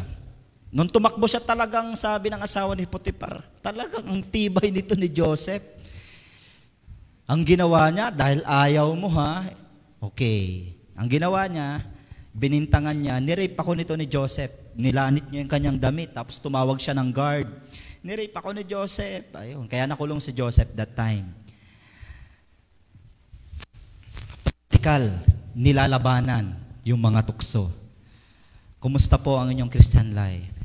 Nung 0.77 0.93
tumakbo 0.93 1.25
siya 1.25 1.41
talagang 1.41 1.97
sabi 1.97 2.29
ng 2.29 2.45
asawa 2.45 2.77
ni 2.77 2.85
Potiphar, 2.85 3.41
talagang 3.65 4.05
ang 4.05 4.21
tibay 4.21 4.69
nito 4.69 4.93
ni 4.93 5.09
Joseph. 5.09 5.65
Ang 7.25 7.49
ginawa 7.49 7.89
niya, 7.89 8.13
dahil 8.13 8.45
ayaw 8.45 8.93
mo 8.93 9.09
ha, 9.17 9.49
okay. 10.05 10.77
Ang 10.93 11.09
ginawa 11.09 11.49
niya, 11.49 11.81
binintangan 12.37 12.93
niya, 12.93 13.17
nirape 13.25 13.57
ako 13.57 13.73
nito 13.73 13.97
ni 13.97 14.05
Joseph. 14.05 14.53
Nilanit 14.77 15.25
niya 15.33 15.49
yung 15.49 15.53
kanyang 15.57 15.79
damit, 15.81 16.13
tapos 16.13 16.37
tumawag 16.45 16.77
siya 16.77 16.93
ng 16.93 17.09
guard. 17.09 17.49
Nirape 18.05 18.37
ako 18.37 18.53
ni 18.53 18.63
Joseph. 18.69 19.33
Ayun, 19.33 19.65
kaya 19.73 19.89
nakulong 19.89 20.21
si 20.21 20.37
Joseph 20.37 20.77
that 20.77 20.93
time. 20.93 21.25
Practical, 24.69 25.09
nilalabanan 25.57 26.53
yung 26.85 27.01
mga 27.01 27.25
tukso. 27.25 27.73
Kumusta 28.77 29.17
po 29.17 29.41
ang 29.41 29.49
inyong 29.49 29.73
Christian 29.73 30.13
life? 30.13 30.56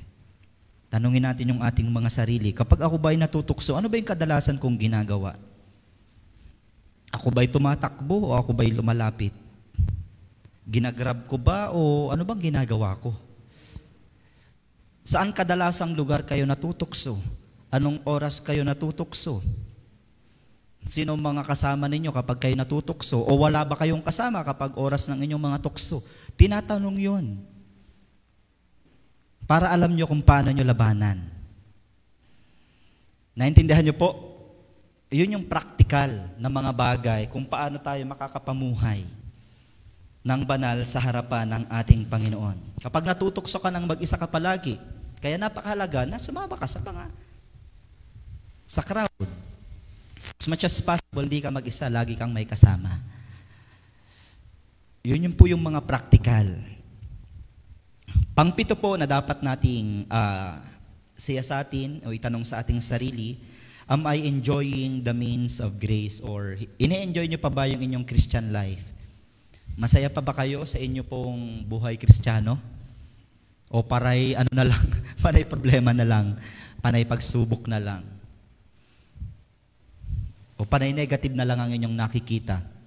Tanungin 0.91 1.23
natin 1.23 1.55
yung 1.55 1.63
ating 1.63 1.87
mga 1.87 2.11
sarili. 2.11 2.51
Kapag 2.51 2.83
ako 2.83 2.99
ba'y 2.99 3.15
natutukso, 3.15 3.79
ano 3.79 3.87
ba 3.87 3.95
yung 3.95 4.11
kadalasan 4.11 4.59
kong 4.59 4.75
ginagawa? 4.75 5.39
Ako 7.15 7.31
ba'y 7.31 7.47
tumatakbo 7.47 8.27
o 8.27 8.35
ako 8.35 8.51
ba'y 8.51 8.75
lumalapit? 8.75 9.31
Ginagrab 10.67 11.31
ko 11.31 11.39
ba 11.39 11.71
o 11.71 12.11
ano 12.11 12.27
bang 12.27 12.51
ginagawa 12.51 12.99
ko? 12.99 13.15
Saan 15.07 15.31
kadalasang 15.31 15.95
lugar 15.95 16.27
kayo 16.27 16.43
natutukso? 16.43 17.15
Anong 17.71 18.03
oras 18.03 18.43
kayo 18.43 18.67
natutukso? 18.67 19.39
Sino 20.83 21.15
mga 21.15 21.47
kasama 21.47 21.87
ninyo 21.87 22.11
kapag 22.11 22.47
kayo 22.47 22.55
natutukso? 22.59 23.23
O 23.23 23.39
wala 23.39 23.63
ba 23.63 23.79
kayong 23.79 24.03
kasama 24.03 24.43
kapag 24.43 24.75
oras 24.75 25.07
ng 25.07 25.23
inyong 25.23 25.39
mga 25.39 25.59
tukso? 25.63 26.03
Tinatanong 26.35 26.99
yon. 26.99 27.25
Para 29.51 29.67
alam 29.67 29.91
nyo 29.91 30.07
kung 30.07 30.23
paano 30.23 30.47
nyo 30.47 30.63
labanan. 30.63 31.19
Naintindihan 33.35 33.83
nyo 33.83 33.91
po? 33.91 34.15
Yun 35.11 35.35
yung 35.35 35.43
practical 35.43 36.07
na 36.39 36.47
mga 36.47 36.71
bagay 36.71 37.21
kung 37.27 37.43
paano 37.43 37.75
tayo 37.83 37.99
makakapamuhay 38.07 39.03
ng 40.23 40.41
banal 40.47 40.79
sa 40.87 41.03
harapan 41.03 41.51
ng 41.51 41.63
ating 41.67 42.07
Panginoon. 42.07 42.79
Kapag 42.79 43.03
natutukso 43.03 43.59
ka 43.59 43.67
ng 43.67 43.91
mag-isa 43.91 44.15
ka 44.15 44.23
palagi, 44.23 44.79
kaya 45.19 45.35
napakahalaga 45.35 46.07
na 46.07 46.15
sumama 46.15 46.55
ka 46.55 46.71
sa 46.71 46.79
mga 46.79 47.11
sa 48.63 48.79
crowd. 48.87 49.27
As 50.39 50.47
much 50.47 50.63
as 50.63 50.79
possible, 50.79 51.27
di 51.27 51.43
ka 51.43 51.51
mag-isa, 51.51 51.91
lagi 51.91 52.15
kang 52.15 52.31
may 52.31 52.47
kasama. 52.47 53.03
Yun 55.03 55.27
yung 55.27 55.35
po 55.35 55.43
yung 55.43 55.59
mga 55.59 55.83
practical. 55.83 56.47
Pangpito 58.31 58.79
po 58.79 58.95
na 58.95 59.03
dapat 59.03 59.43
nating 59.43 60.07
uh, 60.07 60.55
siya 61.19 61.43
sa 61.45 61.61
atin 61.61 62.01
o 62.07 62.15
itanong 62.15 62.47
sa 62.47 62.63
ating 62.63 62.81
sarili, 62.81 63.37
am 63.85 64.07
I 64.07 64.25
enjoying 64.25 65.05
the 65.05 65.13
means 65.13 65.59
of 65.59 65.77
grace 65.77 66.23
or 66.23 66.57
ine-enjoy 66.81 67.27
nyo 67.27 67.37
pa 67.37 67.51
ba 67.53 67.69
yung 67.69 67.83
inyong 67.83 68.05
Christian 68.07 68.49
life? 68.49 68.89
Masaya 69.77 70.09
pa 70.09 70.19
ba 70.19 70.35
kayo 70.35 70.65
sa 70.67 70.81
inyo 70.81 71.05
pong 71.05 71.63
buhay 71.67 71.95
kristyano? 71.95 72.59
O 73.71 73.85
paray 73.85 74.35
ano 74.35 74.51
na 74.51 74.67
lang, 74.67 74.83
panay 75.23 75.47
problema 75.47 75.95
na 75.95 76.03
lang, 76.03 76.35
panay 76.83 77.07
pagsubok 77.07 77.69
na 77.71 77.79
lang? 77.79 78.03
O 80.59 80.67
panay 80.67 80.91
negative 80.91 81.33
na 81.33 81.47
lang 81.47 81.59
ang 81.61 81.71
inyong 81.71 81.95
nakikita? 81.95 82.80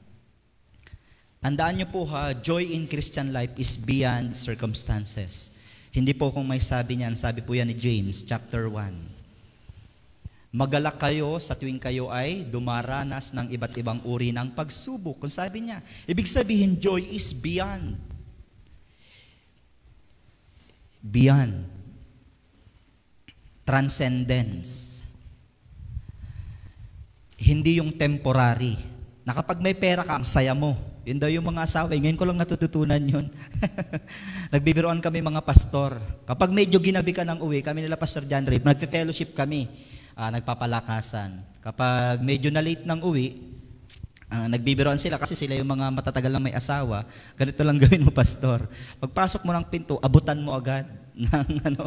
Tandaan 1.45 1.76
niyo 1.76 1.92
po 1.92 2.09
ha, 2.09 2.32
joy 2.32 2.72
in 2.72 2.88
Christian 2.88 3.28
life 3.28 3.53
is 3.61 3.76
beyond 3.76 4.32
circumstances. 4.32 5.61
Hindi 5.92 6.16
po 6.16 6.32
kung 6.32 6.49
may 6.49 6.57
sabi 6.57 6.97
niyan, 6.97 7.20
sabi 7.20 7.45
po 7.45 7.53
yan 7.53 7.68
ni 7.68 7.76
James, 7.76 8.24
chapter 8.24 8.64
1. 8.64 10.57
Magalak 10.57 10.97
kayo 10.97 11.36
sa 11.36 11.53
tuwing 11.53 11.76
kayo 11.76 12.09
ay 12.09 12.49
dumaranas 12.49 13.36
ng 13.36 13.53
iba't 13.53 13.76
ibang 13.76 14.01
uri 14.09 14.32
ng 14.32 14.57
pagsubok. 14.57 15.20
Kung 15.20 15.28
sabi 15.28 15.68
niya, 15.68 15.84
ibig 16.09 16.24
sabihin, 16.24 16.80
joy 16.80 17.05
is 17.12 17.36
beyond. 17.36 18.01
Beyond. 21.05 21.68
Transcendence. 23.68 25.05
Hindi 27.36 27.84
yung 27.84 27.92
temporary. 27.92 28.80
Na 29.28 29.36
may 29.61 29.76
pera 29.76 30.09
ka, 30.09 30.16
ang 30.16 30.24
saya 30.24 30.57
mo. 30.57 30.93
Yun 31.05 31.20
daw 31.20 31.28
yung 31.28 31.44
mga 31.44 31.68
asawa. 31.68 31.92
Ngayon 31.92 32.16
ko 32.16 32.24
lang 32.24 32.40
natututunan 32.40 33.00
yun. 33.05 33.28
Nagbibiroan 34.55 35.05
kami 35.05 35.20
mga 35.20 35.44
pastor. 35.44 36.00
Kapag 36.24 36.48
medyo 36.48 36.80
ginabi 36.80 37.12
ka 37.12 37.28
ng 37.28 37.44
uwi, 37.44 37.61
kami 37.61 37.84
nila 37.84 38.00
Pastor 38.00 38.24
John 38.24 38.48
Ray, 38.48 38.57
nagpe-fellowship 38.64 39.36
kami, 39.36 39.68
uh, 40.16 40.32
nagpapalakasan. 40.32 41.61
Kapag 41.61 42.24
medyo 42.24 42.48
na 42.48 42.64
late 42.64 42.88
ng 42.88 43.00
uwi, 43.05 43.36
uh, 44.32 44.48
nagbibiroan 44.48 44.96
sila 44.96 45.20
kasi 45.20 45.36
sila 45.36 45.52
yung 45.61 45.68
mga 45.68 45.92
matatagal 45.92 46.32
lang 46.32 46.40
may 46.40 46.57
asawa. 46.57 47.05
Ganito 47.36 47.61
lang 47.61 47.76
gawin 47.84 48.09
mo, 48.09 48.11
pastor. 48.11 48.64
Pagpasok 48.96 49.44
mo 49.44 49.52
ng 49.52 49.68
pinto, 49.68 50.00
abutan 50.00 50.40
mo 50.40 50.57
agad 50.57 50.88
ng 51.20 51.48
ano, 51.68 51.84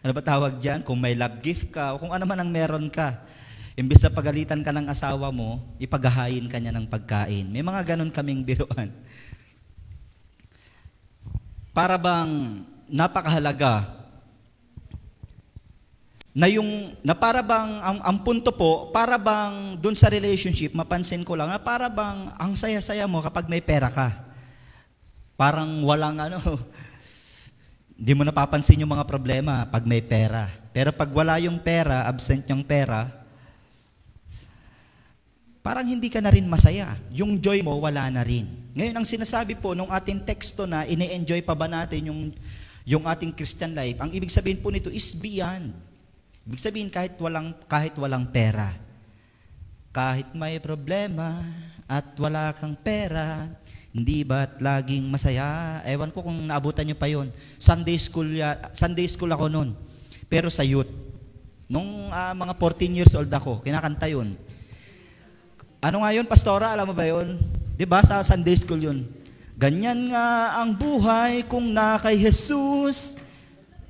ano 0.00 0.12
ba 0.16 0.22
tawag 0.24 0.64
diyan? 0.64 0.80
Kung 0.80 0.96
may 0.96 1.12
love 1.12 1.44
gift 1.44 1.68
ka 1.68 1.92
o 1.92 2.00
kung 2.00 2.12
ano 2.16 2.24
man 2.24 2.40
ang 2.40 2.48
meron 2.48 2.88
ka. 2.88 3.20
Imbis 3.76 4.00
na 4.00 4.08
pagalitan 4.08 4.64
ka 4.64 4.72
ng 4.72 4.88
asawa 4.88 5.28
mo, 5.28 5.60
ipagahayin 5.76 6.48
ka 6.48 6.56
niya 6.56 6.72
ng 6.72 6.88
pagkain. 6.88 7.44
May 7.52 7.60
mga 7.60 7.92
ganun 7.92 8.08
kaming 8.08 8.40
biruan. 8.40 8.88
Para 11.76 12.00
bang 12.00 12.64
napakahalaga 12.88 13.84
na 16.32 16.48
yung 16.48 16.92
na 17.04 17.12
para 17.12 17.44
bang 17.44 17.80
ang, 17.84 17.98
ang 18.00 18.16
punto 18.24 18.48
po 18.52 18.92
para 18.92 19.16
bang 19.16 19.76
dun 19.80 19.96
sa 19.96 20.12
relationship 20.12 20.76
mapansin 20.76 21.24
ko 21.24 21.32
lang 21.32 21.48
na 21.48 21.56
para 21.56 21.88
bang 21.88 22.28
ang 22.36 22.52
saya-saya 22.52 23.08
mo 23.08 23.24
kapag 23.24 23.48
may 23.48 23.64
pera 23.64 23.88
ka 23.88 24.12
parang 25.32 25.80
walang 25.80 26.20
ano 26.20 26.36
hindi 27.96 28.12
mo 28.12 28.20
napapansin 28.28 28.84
yung 28.84 28.92
mga 28.92 29.08
problema 29.08 29.64
pag 29.64 29.88
may 29.88 30.04
pera 30.04 30.44
pero 30.76 30.92
pag 30.92 31.08
wala 31.08 31.40
yung 31.40 31.56
pera 31.56 32.04
absent 32.04 32.44
yung 32.52 32.60
pera 32.60 33.25
parang 35.66 35.82
hindi 35.82 36.06
ka 36.06 36.22
na 36.22 36.30
rin 36.30 36.46
masaya. 36.46 36.94
Yung 37.10 37.42
joy 37.42 37.58
mo, 37.66 37.74
wala 37.82 38.06
na 38.06 38.22
rin. 38.22 38.46
Ngayon, 38.78 39.02
ang 39.02 39.02
sinasabi 39.02 39.58
po 39.58 39.74
nung 39.74 39.90
ating 39.90 40.22
teksto 40.22 40.62
na 40.62 40.86
ine-enjoy 40.86 41.42
pa 41.42 41.58
ba 41.58 41.66
natin 41.66 42.06
yung, 42.06 42.30
yung 42.86 43.02
ating 43.02 43.34
Christian 43.34 43.74
life, 43.74 43.98
ang 43.98 44.14
ibig 44.14 44.30
sabihin 44.30 44.62
po 44.62 44.70
nito 44.70 44.94
is 44.94 45.18
beyond. 45.18 45.74
Ibig 46.46 46.62
sabihin 46.62 46.86
kahit 46.86 47.18
walang, 47.18 47.50
kahit 47.66 47.98
walang 47.98 48.30
pera. 48.30 48.70
Kahit 49.90 50.30
may 50.38 50.62
problema 50.62 51.42
at 51.90 52.14
wala 52.14 52.54
kang 52.54 52.78
pera, 52.78 53.50
hindi 53.90 54.22
ba't 54.22 54.62
laging 54.62 55.02
masaya? 55.10 55.82
Ewan 55.82 56.14
ko 56.14 56.22
kung 56.22 56.46
naabutan 56.46 56.86
niyo 56.86 56.94
pa 56.94 57.10
yon. 57.10 57.34
Sunday 57.58 57.98
school, 57.98 58.30
ya, 58.30 58.70
Sunday 58.70 59.10
school 59.10 59.34
ako 59.34 59.50
noon. 59.50 59.74
Pero 60.30 60.46
sa 60.46 60.62
youth. 60.62 60.94
Nung 61.66 62.14
uh, 62.14 62.34
mga 62.38 62.54
14 62.54 62.98
years 63.02 63.18
old 63.18 63.32
ako, 63.34 63.66
kinakanta 63.66 64.06
yun. 64.06 64.38
Ano 65.86 66.02
nga 66.02 66.10
yun, 66.10 66.26
pastora? 66.26 66.74
Alam 66.74 66.90
mo 66.90 66.94
ba 66.98 67.06
yun? 67.06 67.38
Ba 67.86 68.02
sa 68.02 68.18
Sunday 68.26 68.58
school 68.58 68.82
yun? 68.82 69.06
Ganyan 69.54 70.10
nga 70.10 70.58
ang 70.58 70.74
buhay 70.74 71.46
kung 71.46 71.70
na 71.70 71.94
kay 72.02 72.18
Jesus, 72.18 73.22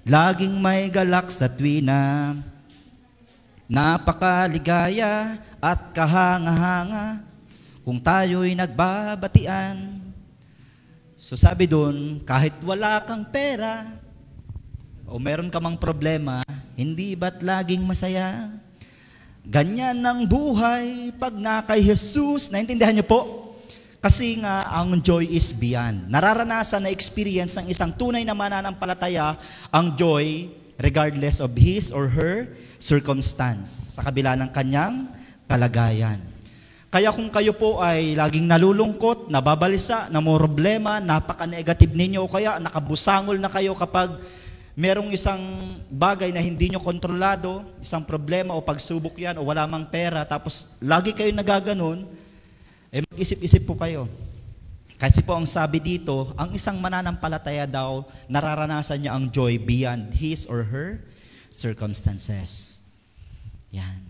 laging 0.04 0.60
may 0.60 0.92
galak 0.92 1.32
sa 1.32 1.48
tuwina. 1.48 2.36
Napakaligaya 3.64 5.40
at 5.56 5.96
kahanga-hanga 5.96 7.24
kung 7.80 7.96
tayo'y 7.96 8.52
nagbabatian. 8.52 9.96
So 11.16 11.32
sabi 11.32 11.64
doon, 11.64 12.20
kahit 12.28 12.60
wala 12.60 13.00
kang 13.08 13.24
pera 13.24 13.88
o 15.08 15.16
meron 15.16 15.48
ka 15.48 15.64
mang 15.64 15.80
problema, 15.80 16.44
hindi 16.76 17.16
ba't 17.16 17.40
laging 17.40 17.80
masaya? 17.88 18.52
Ganyan 19.46 20.02
ang 20.02 20.26
buhay 20.26 21.14
pag 21.14 21.30
na 21.30 21.62
kay 21.62 21.78
Jesus. 21.78 22.50
Naintindihan 22.50 22.90
niyo 22.90 23.06
po? 23.06 23.54
Kasi 24.02 24.42
nga, 24.42 24.66
ang 24.74 24.98
joy 24.98 25.22
is 25.22 25.54
beyond. 25.54 26.10
Nararanasan 26.10 26.82
na 26.82 26.90
experience 26.90 27.54
ng 27.54 27.70
isang 27.70 27.94
tunay 27.94 28.26
na 28.26 28.34
mananampalataya 28.34 29.38
ang 29.70 29.94
joy 29.94 30.50
regardless 30.82 31.38
of 31.38 31.54
his 31.54 31.94
or 31.94 32.10
her 32.10 32.50
circumstance 32.82 33.94
sa 33.94 34.02
kabila 34.02 34.34
ng 34.34 34.50
kanyang 34.50 35.14
kalagayan. 35.46 36.18
Kaya 36.90 37.14
kung 37.14 37.30
kayo 37.30 37.54
po 37.54 37.78
ay 37.78 38.18
laging 38.18 38.50
nalulungkot, 38.50 39.30
nababalisa, 39.30 40.10
na 40.10 40.18
problema, 40.18 40.98
napaka-negative 40.98 41.94
ninyo, 41.94 42.18
o 42.18 42.30
kaya 42.30 42.58
nakabusangol 42.58 43.38
na 43.38 43.46
kayo 43.46 43.78
kapag 43.78 44.10
merong 44.76 45.08
isang 45.08 45.40
bagay 45.88 46.28
na 46.36 46.44
hindi 46.44 46.68
nyo 46.68 46.84
kontrolado, 46.84 47.64
isang 47.80 48.04
problema 48.04 48.52
o 48.52 48.60
pagsubok 48.60 49.16
yan 49.16 49.40
o 49.40 49.48
wala 49.48 49.64
mang 49.64 49.88
pera, 49.88 50.20
tapos 50.28 50.76
lagi 50.84 51.16
kayo 51.16 51.32
nagaganon, 51.32 52.04
eh 52.92 53.00
mag-isip-isip 53.08 53.64
po 53.64 53.80
kayo. 53.80 54.04
Kasi 55.00 55.24
po 55.24 55.32
ang 55.32 55.48
sabi 55.48 55.80
dito, 55.80 56.32
ang 56.36 56.52
isang 56.52 56.76
mananampalataya 56.76 57.64
daw, 57.64 58.04
nararanasan 58.28 59.00
niya 59.00 59.16
ang 59.16 59.32
joy 59.32 59.56
beyond 59.56 60.12
his 60.12 60.44
or 60.44 60.64
her 60.68 61.00
circumstances. 61.48 62.84
Yan. 63.72 64.04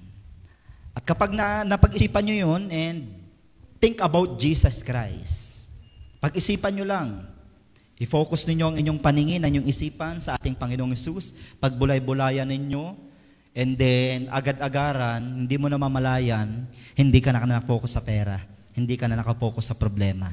At 0.99 1.07
kapag 1.07 1.31
na, 1.31 1.63
napag-isipan 1.63 2.27
nyo 2.27 2.37
yun 2.51 2.63
and 2.75 3.07
think 3.79 4.03
about 4.03 4.35
Jesus 4.39 4.83
Christ, 4.83 5.71
pag-isipan 6.19 6.75
nyo 6.75 6.87
lang, 6.87 7.09
I-focus 7.97 8.45
ninyo 8.45 8.65
ang 8.69 8.77
inyong 8.77 9.01
paningin, 9.01 9.41
ang 9.41 9.51
inyong 9.57 9.69
isipan 9.73 10.21
sa 10.21 10.37
ating 10.37 10.53
Panginoong 10.53 10.93
Yesus. 10.93 11.57
Pagbulay-bulayan 11.57 12.45
ninyo, 12.45 12.93
and 13.57 13.73
then 13.81 14.29
agad-agaran, 14.29 15.45
hindi 15.45 15.57
mo 15.57 15.73
na 15.73 15.81
mamalayan, 15.81 16.69
hindi 16.93 17.25
ka 17.25 17.33
na 17.33 17.41
nakapokus 17.49 17.97
sa 17.97 18.05
pera. 18.05 18.37
Hindi 18.77 19.01
ka 19.01 19.09
na 19.09 19.17
nakapokus 19.17 19.73
sa 19.73 19.75
problema. 19.81 20.29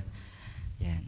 Yan. 0.83 1.03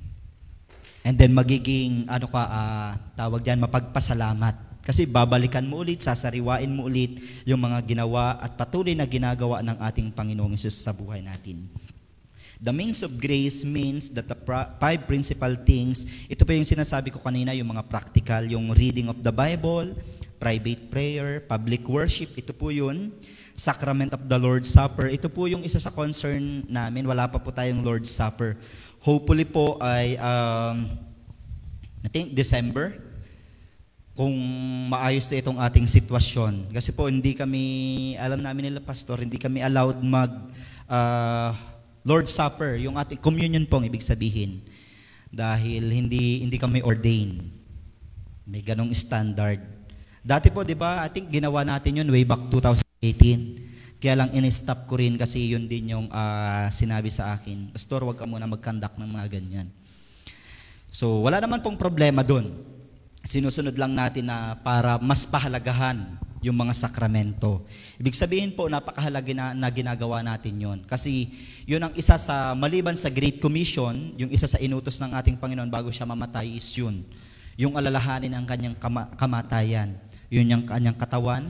And 1.04 1.20
then 1.20 1.36
magiging, 1.36 2.08
ano 2.08 2.32
ka, 2.32 2.42
uh, 2.48 2.92
tawag 3.20 3.44
diyan 3.44 3.60
mapagpasalamat. 3.68 4.80
Kasi 4.80 5.04
babalikan 5.10 5.68
mo 5.68 5.84
ulit, 5.84 6.08
sasariwain 6.08 6.72
mo 6.72 6.88
ulit 6.88 7.20
yung 7.44 7.60
mga 7.60 7.84
ginawa 7.84 8.40
at 8.40 8.56
patuloy 8.56 8.96
na 8.96 9.04
ginagawa 9.04 9.60
ng 9.60 9.76
ating 9.82 10.08
Panginoong 10.16 10.56
Yesus 10.56 10.80
sa 10.80 10.96
buhay 10.96 11.20
natin. 11.20 11.68
The 12.60 12.72
means 12.72 13.04
of 13.04 13.20
grace 13.20 13.68
means 13.68 14.10
that 14.16 14.32
the 14.32 14.38
five 14.80 15.04
principal 15.04 15.54
things, 15.60 16.08
ito 16.32 16.48
pa 16.48 16.56
yung 16.56 16.68
sinasabi 16.68 17.12
ko 17.12 17.20
kanina, 17.20 17.52
yung 17.52 17.68
mga 17.68 17.84
practical, 17.92 18.44
yung 18.48 18.72
reading 18.72 19.12
of 19.12 19.20
the 19.20 19.32
Bible, 19.32 19.92
private 20.40 20.88
prayer, 20.92 21.44
public 21.44 21.84
worship, 21.88 22.32
ito 22.36 22.56
po 22.56 22.72
yun. 22.72 23.12
Sacrament 23.56 24.12
of 24.12 24.28
the 24.28 24.36
Lord's 24.36 24.68
Supper, 24.68 25.08
ito 25.08 25.32
po 25.32 25.48
yung 25.48 25.64
isa 25.64 25.80
sa 25.80 25.88
concern 25.88 26.68
namin. 26.68 27.08
Wala 27.08 27.28
pa 27.32 27.40
po 27.40 27.56
tayong 27.56 27.80
Lord's 27.80 28.12
Supper. 28.12 28.60
Hopefully 29.00 29.48
po 29.48 29.80
ay, 29.80 30.20
um, 30.20 30.92
I 32.04 32.10
think 32.12 32.36
December, 32.36 33.00
kung 34.16 34.32
maayos 34.92 35.28
na 35.28 35.40
itong 35.44 35.60
ating 35.60 35.88
sitwasyon. 35.92 36.72
Kasi 36.72 36.96
po 36.96 37.12
hindi 37.12 37.36
kami, 37.36 37.64
alam 38.16 38.40
namin 38.40 38.72
nila 38.72 38.80
pastor, 38.80 39.20
hindi 39.20 39.36
kami 39.36 39.60
allowed 39.60 40.00
mag, 40.00 40.32
uh, 40.88 41.75
Lord's 42.06 42.30
Supper, 42.30 42.78
yung 42.78 43.02
ating 43.02 43.18
communion 43.18 43.66
pong 43.66 43.90
ibig 43.90 44.06
sabihin. 44.06 44.62
Dahil 45.34 45.90
hindi 45.90 46.46
hindi 46.46 46.62
kami 46.62 46.86
ordained. 46.86 47.50
May 48.46 48.62
ganong 48.62 48.94
standard. 48.94 49.58
Dati 50.22 50.54
po, 50.54 50.62
di 50.62 50.78
ba, 50.78 51.02
I 51.02 51.10
think 51.10 51.34
ginawa 51.34 51.66
natin 51.66 52.06
yun 52.06 52.10
way 52.14 52.22
back 52.22 52.46
2018. 52.54 53.98
Kaya 53.98 54.22
lang 54.22 54.30
in-stop 54.38 54.86
ko 54.86 55.02
rin 55.02 55.18
kasi 55.18 55.50
yun 55.50 55.66
din 55.66 55.98
yung 55.98 56.06
uh, 56.14 56.70
sinabi 56.70 57.10
sa 57.10 57.34
akin, 57.34 57.74
Pastor, 57.74 58.06
wag 58.06 58.22
ka 58.22 58.30
muna 58.30 58.46
mag-conduct 58.46 59.02
ng 59.02 59.10
mga 59.10 59.28
ganyan. 59.42 59.68
So, 60.94 61.26
wala 61.26 61.42
naman 61.42 61.66
pong 61.66 61.76
problema 61.76 62.22
doon. 62.22 62.54
sinusunod 63.26 63.74
lang 63.74 63.98
natin 63.98 64.30
na 64.30 64.54
para 64.62 65.02
mas 65.02 65.26
pahalagahan 65.26 65.98
yung 66.46 66.54
mga 66.54 66.78
sakramento. 66.78 67.66
Ibig 67.98 68.14
sabihin 68.14 68.54
po, 68.54 68.70
napakahalaga 68.70 69.34
na, 69.34 69.58
na 69.58 69.66
ginagawa 69.74 70.22
natin 70.22 70.54
yon. 70.62 70.80
Kasi 70.86 71.34
yun 71.66 71.82
ang 71.82 71.94
isa 71.98 72.22
sa, 72.22 72.54
maliban 72.54 72.94
sa 72.94 73.10
Great 73.10 73.42
Commission, 73.42 74.14
yung 74.14 74.30
isa 74.30 74.46
sa 74.46 74.62
inutos 74.62 75.02
ng 75.02 75.10
ating 75.18 75.42
Panginoon 75.42 75.74
bago 75.74 75.90
siya 75.90 76.06
mamatay 76.06 76.54
is 76.54 76.70
yun. 76.78 77.02
Yung 77.58 77.74
alalahanin 77.74 78.30
ang 78.38 78.46
kanyang 78.46 78.78
kama, 78.78 79.10
kamatayan. 79.18 79.98
Yun 80.30 80.46
yung 80.46 80.64
kanyang 80.70 80.94
katawan 80.94 81.50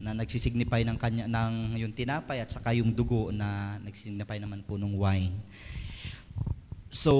na 0.00 0.16
nagsisignify 0.16 0.80
ng 0.80 0.96
kanya 0.96 1.28
ng 1.28 1.76
yung 1.76 1.92
tinapay 1.92 2.40
at 2.40 2.48
saka 2.48 2.72
yung 2.72 2.96
dugo 2.96 3.28
na 3.28 3.76
nagsisignify 3.84 4.40
naman 4.40 4.64
po 4.64 4.80
ng 4.80 4.96
wine. 4.96 5.36
So, 6.88 7.12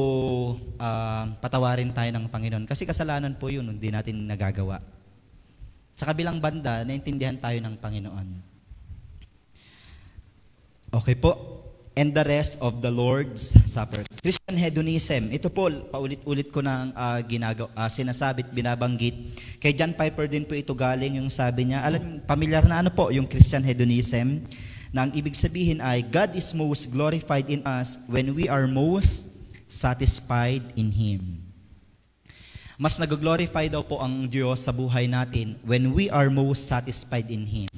uh, 0.81 1.29
patawarin 1.45 1.93
tayo 1.93 2.09
ng 2.09 2.33
Panginoon 2.33 2.65
kasi 2.65 2.89
kasalanan 2.89 3.37
po 3.37 3.53
yun, 3.53 3.69
hindi 3.69 3.93
natin 3.93 4.25
nagagawa. 4.25 5.00
Sa 6.01 6.09
kabilang 6.09 6.41
banda, 6.41 6.81
naintindihan 6.81 7.37
tayo 7.37 7.61
ng 7.61 7.77
Panginoon. 7.77 8.29
Okay 10.97 11.13
po. 11.13 11.61
And 11.93 12.17
the 12.17 12.25
rest 12.25 12.57
of 12.65 12.81
the 12.81 12.89
Lord's 12.89 13.53
Supper. 13.69 14.09
Christian 14.25 14.57
hedonism. 14.57 15.29
Ito 15.29 15.53
po, 15.53 15.69
paulit-ulit 15.69 16.49
ko 16.49 16.65
nang 16.65 16.97
uh, 16.97 17.21
ginagawa, 17.29 17.69
uh, 17.77 17.85
sinasabit, 17.93 18.49
binabanggit. 18.49 19.13
Kay 19.61 19.77
John 19.77 19.93
Piper 19.93 20.25
din 20.25 20.49
po 20.49 20.57
ito 20.57 20.73
galing 20.73 21.21
yung 21.21 21.29
sabi 21.29 21.69
niya. 21.69 21.85
Alam, 21.85 22.25
pamilyar 22.25 22.65
na 22.65 22.81
ano 22.81 22.89
po 22.89 23.13
yung 23.13 23.29
Christian 23.29 23.61
hedonism 23.61 24.41
na 24.97 25.05
ang 25.05 25.13
ibig 25.13 25.37
sabihin 25.37 25.85
ay 25.85 26.01
God 26.01 26.33
is 26.33 26.57
most 26.57 26.89
glorified 26.89 27.53
in 27.53 27.61
us 27.69 28.09
when 28.09 28.33
we 28.33 28.49
are 28.49 28.65
most 28.65 29.37
satisfied 29.69 30.65
in 30.81 30.89
Him. 30.97 31.40
Mas 32.81 32.97
nag-glorify 32.97 33.69
daw 33.69 33.85
po 33.85 34.01
ang 34.01 34.25
Diyos 34.25 34.65
sa 34.65 34.73
buhay 34.73 35.05
natin 35.05 35.53
when 35.69 35.93
we 35.93 36.09
are 36.09 36.33
most 36.33 36.65
satisfied 36.65 37.29
in 37.29 37.45
Him. 37.45 37.69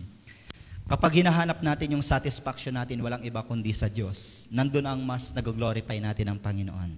Kapag 0.87 1.19
hinahanap 1.19 1.59
natin 1.59 1.99
yung 1.99 2.07
satisfaction 2.07 2.71
natin, 2.71 3.03
walang 3.03 3.19
iba 3.27 3.43
kundi 3.43 3.75
sa 3.75 3.91
Diyos. 3.91 4.47
Nandun 4.55 4.87
ang 4.87 5.03
mas 5.03 5.35
nag-glorify 5.35 5.99
natin 5.99 6.31
ang 6.31 6.39
Panginoon. 6.39 6.95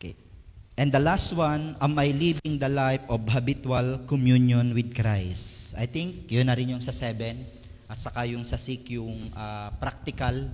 Okay. 0.00 0.16
And 0.80 0.88
the 0.88 1.04
last 1.04 1.36
one, 1.36 1.76
am 1.76 2.00
I 2.00 2.16
living 2.16 2.56
the 2.56 2.72
life 2.72 3.04
of 3.04 3.20
habitual 3.28 4.00
communion 4.08 4.72
with 4.72 4.96
Christ? 4.96 5.76
I 5.76 5.84
think 5.84 6.32
yun 6.32 6.48
na 6.48 6.56
rin 6.56 6.72
yung 6.72 6.80
sa 6.80 6.96
7 6.96 7.36
at 7.92 8.00
saka 8.00 8.24
yung 8.24 8.48
sa 8.48 8.56
6 8.56 8.96
yung 8.96 9.20
uh, 9.36 9.68
practical 9.76 10.48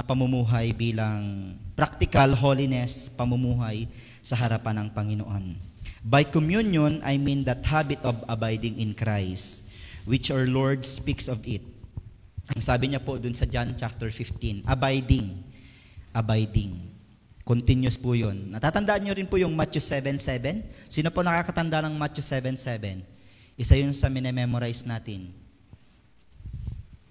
na 0.00 0.08
pamumuhay 0.08 0.72
bilang 0.72 1.52
practical 1.76 2.32
holiness 2.32 3.12
pamumuhay 3.12 3.84
sa 4.24 4.32
harapan 4.32 4.80
ng 4.80 4.88
Panginoon. 4.96 5.60
By 6.00 6.24
communion, 6.24 7.04
I 7.04 7.20
mean 7.20 7.44
that 7.44 7.60
habit 7.68 8.00
of 8.00 8.16
abiding 8.24 8.80
in 8.80 8.96
Christ 8.96 9.68
which 10.08 10.32
our 10.32 10.48
Lord 10.48 10.88
speaks 10.88 11.28
of 11.28 11.44
it. 11.44 11.60
Ang 12.56 12.64
sabi 12.64 12.88
niya 12.88 13.04
po 13.04 13.20
dun 13.20 13.36
sa 13.36 13.44
John 13.44 13.76
chapter 13.76 14.08
15, 14.08 14.64
abiding, 14.64 15.36
abiding. 16.16 16.80
Continuous 17.44 18.00
po 18.00 18.16
yun. 18.16 18.56
Natatandaan 18.56 19.04
niyo 19.04 19.12
rin 19.12 19.28
po 19.28 19.36
yung 19.36 19.52
Matthew 19.52 19.84
7.7? 19.84 20.64
Sino 20.88 21.12
po 21.12 21.20
nakakatanda 21.20 21.84
ng 21.84 21.92
Matthew 22.00 22.24
7.7? 22.24 23.04
Isa 23.60 23.76
yun 23.76 23.92
sa 23.92 24.08
minememorize 24.08 24.88
natin. 24.88 25.28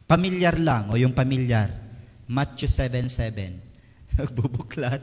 Pamilyar 0.10 0.58
lang, 0.58 0.90
o 0.90 0.98
yung 0.98 1.14
pamilyar. 1.14 1.89
Matthew 2.30 2.70
7.7. 2.70 3.58
Nagbubuklat. 4.22 5.02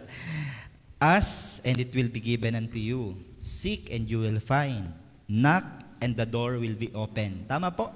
Ask, 1.02 1.66
and 1.66 1.82
it 1.82 1.90
will 1.90 2.06
be 2.06 2.22
given 2.22 2.54
unto 2.54 2.78
you. 2.78 3.18
Seek, 3.42 3.90
and 3.90 4.06
you 4.06 4.22
will 4.22 4.38
find. 4.38 4.94
Knock, 5.26 5.66
and 5.98 6.14
the 6.14 6.22
door 6.22 6.62
will 6.62 6.78
be 6.78 6.94
open. 6.94 7.42
Tama 7.50 7.74
po? 7.74 7.90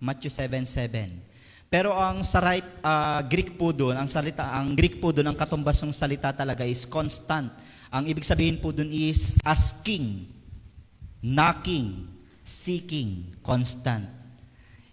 Matthew 0.00 0.32
7:7. 0.32 1.12
Pero 1.72 1.92
ang 1.92 2.24
sa 2.24 2.40
right 2.40 2.64
uh, 2.84 3.20
Greek 3.28 3.56
po 3.56 3.72
doon, 3.72 3.96
ang 3.96 4.08
salita, 4.08 4.44
ang 4.56 4.76
Greek 4.76 5.00
po 5.00 5.08
doon, 5.08 5.32
ang 5.32 5.38
katumbas 5.38 5.80
ng 5.84 5.92
salita 5.92 6.32
talaga 6.32 6.64
is 6.64 6.84
constant. 6.88 7.48
Ang 7.92 8.08
ibig 8.08 8.24
sabihin 8.24 8.56
po 8.56 8.72
doon 8.72 8.88
is 8.88 9.36
asking, 9.44 10.28
knocking, 11.20 12.08
seeking, 12.44 13.36
constant. 13.44 14.21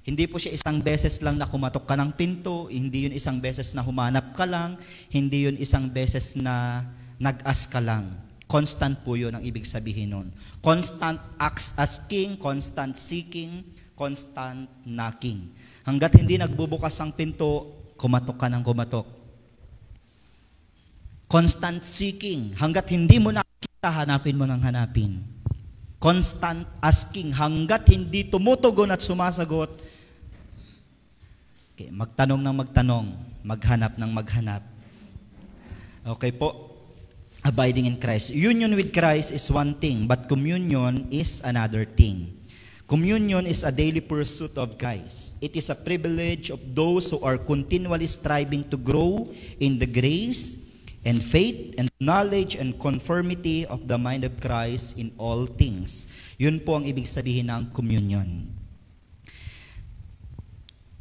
Hindi 0.10 0.26
po 0.26 0.41
siya 0.41 0.57
isang 0.57 0.82
beses 0.82 1.22
lang 1.22 1.38
na 1.38 1.45
kumatok 1.45 1.86
ka 1.86 1.93
ng 1.93 2.18
pinto, 2.18 2.66
hindi 2.66 3.05
yun 3.05 3.14
isang 3.14 3.38
beses 3.38 3.78
na 3.78 3.86
humanap 3.86 4.34
ka 4.34 4.41
lang, 4.41 4.74
hindi 5.14 5.45
yun 5.45 5.53
isang 5.62 5.86
beses 5.86 6.34
na 6.34 6.82
nag-ask 7.22 7.70
ka 7.70 7.78
lang. 7.78 8.18
Constant 8.49 9.05
po 9.05 9.14
yun 9.14 9.38
ang 9.38 9.45
ibig 9.45 9.70
sabihin 9.70 10.10
nun. 10.10 10.34
Constant 10.66 11.22
asking, 11.38 12.41
constant 12.41 12.97
seeking, 12.97 13.62
constant 13.93 14.66
knocking. 14.82 15.53
Hanggat 15.86 16.18
hindi 16.18 16.41
nagbubukas 16.41 16.97
ang 16.97 17.14
pinto, 17.14 17.70
kumatok 17.93 18.41
ka 18.41 18.49
ng 18.49 18.66
kumatok. 18.66 19.05
Constant 21.30 21.86
seeking. 21.86 22.57
Hanggat 22.57 22.89
hindi 22.89 23.22
mo 23.22 23.30
nakikita, 23.30 23.93
hanapin 23.93 24.41
mo 24.41 24.49
ng 24.49 24.57
hanapin. 24.57 25.22
Constant 26.01 26.66
asking. 26.82 27.30
Hanggat 27.30 27.86
hindi 27.93 28.26
tumutugon 28.26 28.89
at 28.89 29.05
sumasagot, 29.05 29.86
okay, 31.80 31.95
magtanong 31.95 32.43
ng 32.43 32.55
magtanong, 32.59 33.07
maghanap 33.39 33.95
ng 33.95 34.11
maghanap. 34.11 34.59
Okay 36.03 36.36
po, 36.36 36.75
abiding 37.39 37.88
in 37.88 37.95
Christ. 37.95 38.36
Union 38.36 38.75
with 38.75 38.91
Christ 38.91 39.32
is 39.32 39.47
one 39.47 39.71
thing, 39.80 40.03
but 40.03 40.27
communion 40.27 41.07
is 41.07 41.39
another 41.47 41.88
thing. 41.88 42.36
Communion 42.84 43.47
is 43.47 43.63
a 43.63 43.71
daily 43.71 44.03
pursuit 44.03 44.59
of 44.59 44.75
Christ. 44.75 45.39
It 45.39 45.55
is 45.55 45.71
a 45.71 45.77
privilege 45.80 46.51
of 46.51 46.59
those 46.75 47.15
who 47.15 47.23
are 47.23 47.39
continually 47.39 48.11
striving 48.11 48.67
to 48.67 48.75
grow 48.75 49.32
in 49.63 49.80
the 49.80 49.88
grace 49.88 50.75
and 51.07 51.23
faith 51.23 51.80
and 51.80 51.88
knowledge 52.03 52.59
and 52.59 52.75
conformity 52.75 53.63
of 53.71 53.88
the 53.88 53.95
mind 53.95 54.27
of 54.27 54.36
Christ 54.43 54.99
in 54.99 55.15
all 55.15 55.47
things. 55.47 56.11
Yun 56.36 56.59
po 56.59 56.75
ang 56.75 56.84
ibig 56.84 57.07
sabihin 57.07 57.47
ng 57.47 57.71
communion. 57.71 58.59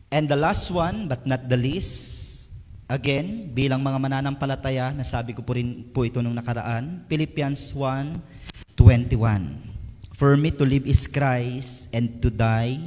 And 0.09 0.25
the 0.25 0.37
last 0.41 0.73
one, 0.73 1.05
but 1.05 1.29
not 1.29 1.53
the 1.53 1.61
least, 1.61 2.29
Again, 2.89 3.53
bilang 3.53 3.85
mga 3.85 4.01
mananampalataya, 4.01 4.97
nasabi 4.97 5.37
ko 5.37 5.45
po 5.45 5.53
rin 5.53 5.85
po 5.93 6.09
ito 6.09 6.25
nung 6.25 6.33
nakaraan, 6.33 7.05
Philippians 7.05 7.77
1:21. 7.77 8.17
For 10.17 10.41
me 10.41 10.49
to 10.57 10.65
live 10.65 10.89
is 10.89 11.05
Christ 11.05 11.93
and 11.93 12.17
to 12.25 12.33
die 12.33 12.81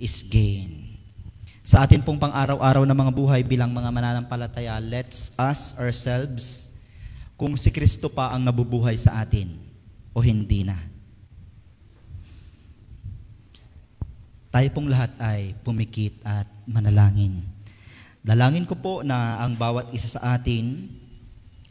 is 0.00 0.24
gain. 0.24 0.96
Sa 1.60 1.84
atin 1.84 2.00
pong 2.00 2.16
pang-araw-araw 2.16 2.88
na 2.88 2.96
mga 2.96 3.12
buhay 3.12 3.44
bilang 3.44 3.68
mga 3.68 3.92
mananampalataya, 3.92 4.80
let's 4.80 5.36
ask 5.36 5.76
ourselves 5.76 6.80
kung 7.36 7.52
si 7.60 7.68
Kristo 7.68 8.08
pa 8.08 8.32
ang 8.32 8.40
nabubuhay 8.40 8.96
sa 8.96 9.20
atin 9.20 9.60
o 10.16 10.24
hindi 10.24 10.64
na. 10.64 10.80
Tayo 14.48 14.68
pong 14.72 14.88
lahat 14.88 15.12
ay 15.20 15.52
pumikit 15.60 16.24
at 16.24 16.48
manalangin. 16.64 17.44
Dalangin 18.24 18.64
ko 18.64 18.80
po 18.80 19.04
na 19.04 19.44
ang 19.44 19.52
bawat 19.52 19.92
isa 19.92 20.08
sa 20.08 20.40
atin 20.40 20.88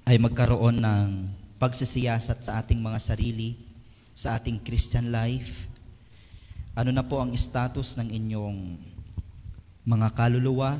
ay 0.06 0.22
magkaroon 0.22 0.78
ng 0.78 1.10
pagsisiyasat 1.58 2.46
sa 2.46 2.62
ating 2.62 2.78
mga 2.78 3.02
sarili, 3.02 3.58
sa 4.14 4.38
ating 4.38 4.62
Christian 4.62 5.10
life. 5.10 5.66
Ano 6.78 6.94
na 6.94 7.02
po 7.02 7.18
ang 7.18 7.34
status 7.34 7.98
ng 7.98 8.14
inyong 8.14 8.78
mga 9.82 10.14
kaluluwa? 10.14 10.78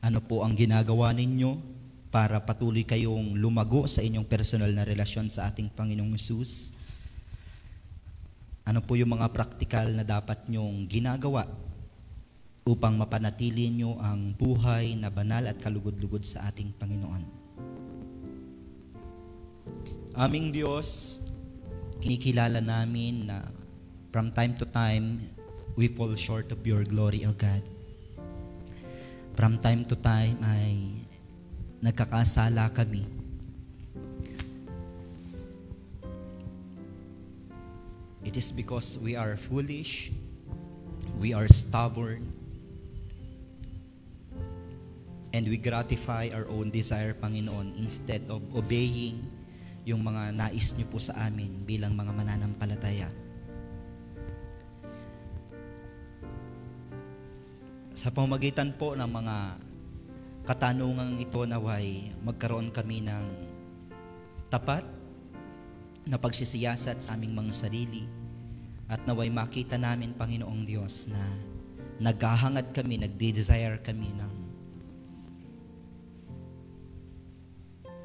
Ano 0.00 0.24
po 0.24 0.48
ang 0.48 0.56
ginagawa 0.56 1.12
ninyo 1.12 1.60
para 2.08 2.40
patuloy 2.40 2.88
kayong 2.88 3.36
lumago 3.36 3.84
sa 3.84 4.00
inyong 4.00 4.24
personal 4.24 4.72
na 4.72 4.88
relasyon 4.88 5.28
sa 5.28 5.52
ating 5.52 5.68
Panginoong 5.76 6.16
Yesus? 6.16 6.77
Ano 8.68 8.84
po 8.84 9.00
yung 9.00 9.16
mga 9.16 9.32
praktikal 9.32 9.88
na 9.96 10.04
dapat 10.04 10.44
nyong 10.44 10.84
ginagawa 10.92 11.48
upang 12.68 13.00
mapanatili 13.00 13.72
nyo 13.72 13.96
ang 13.96 14.36
buhay 14.36 14.92
na 14.92 15.08
banal 15.08 15.48
at 15.48 15.56
kalugod-lugod 15.56 16.20
sa 16.20 16.52
ating 16.52 16.76
Panginoon. 16.76 17.24
Aming 20.12 20.52
Diyos, 20.52 21.16
kinikilala 22.04 22.60
namin 22.60 23.32
na 23.32 23.40
from 24.12 24.28
time 24.36 24.52
to 24.60 24.68
time, 24.68 25.16
we 25.72 25.88
fall 25.88 26.12
short 26.12 26.52
of 26.52 26.60
your 26.68 26.84
glory, 26.84 27.24
O 27.24 27.32
God. 27.32 27.64
From 29.32 29.56
time 29.56 29.80
to 29.88 29.96
time 29.96 30.36
ay 30.44 30.92
nagkakasala 31.80 32.68
kami. 32.76 33.17
It 38.26 38.34
is 38.34 38.50
because 38.50 38.98
we 38.98 39.14
are 39.14 39.38
foolish, 39.38 40.10
we 41.22 41.30
are 41.30 41.46
stubborn, 41.46 42.26
and 45.30 45.46
we 45.46 45.56
gratify 45.56 46.34
our 46.34 46.50
own 46.50 46.74
desire, 46.74 47.14
Panginoon, 47.14 47.78
instead 47.78 48.26
of 48.26 48.42
obeying 48.56 49.22
yung 49.86 50.02
mga 50.02 50.34
nais 50.34 50.74
niyo 50.76 50.90
po 50.90 50.98
sa 51.00 51.16
amin 51.30 51.64
bilang 51.64 51.94
mga 51.94 52.12
mananampalataya. 52.12 53.08
Sa 57.94 58.10
pamamagitan 58.14 58.76
po 58.76 58.94
ng 58.94 59.10
mga 59.10 59.36
katanungang 60.48 61.20
ito 61.20 61.44
naway 61.44 62.08
magkaroon 62.24 62.72
kami 62.72 63.04
ng 63.04 63.26
tapat 64.48 64.97
na 66.08 66.16
pagsisiyasat 66.16 67.04
sa 67.04 67.14
aming 67.14 67.36
mga 67.36 67.52
sarili 67.52 68.08
at 68.88 69.04
naway 69.04 69.28
makita 69.28 69.76
namin, 69.76 70.16
Panginoong 70.16 70.64
Diyos, 70.64 71.12
na 71.12 71.20
naghahangad 72.00 72.72
kami, 72.72 72.96
nagde-desire 72.96 73.76
kami 73.84 74.08
ng 74.16 74.32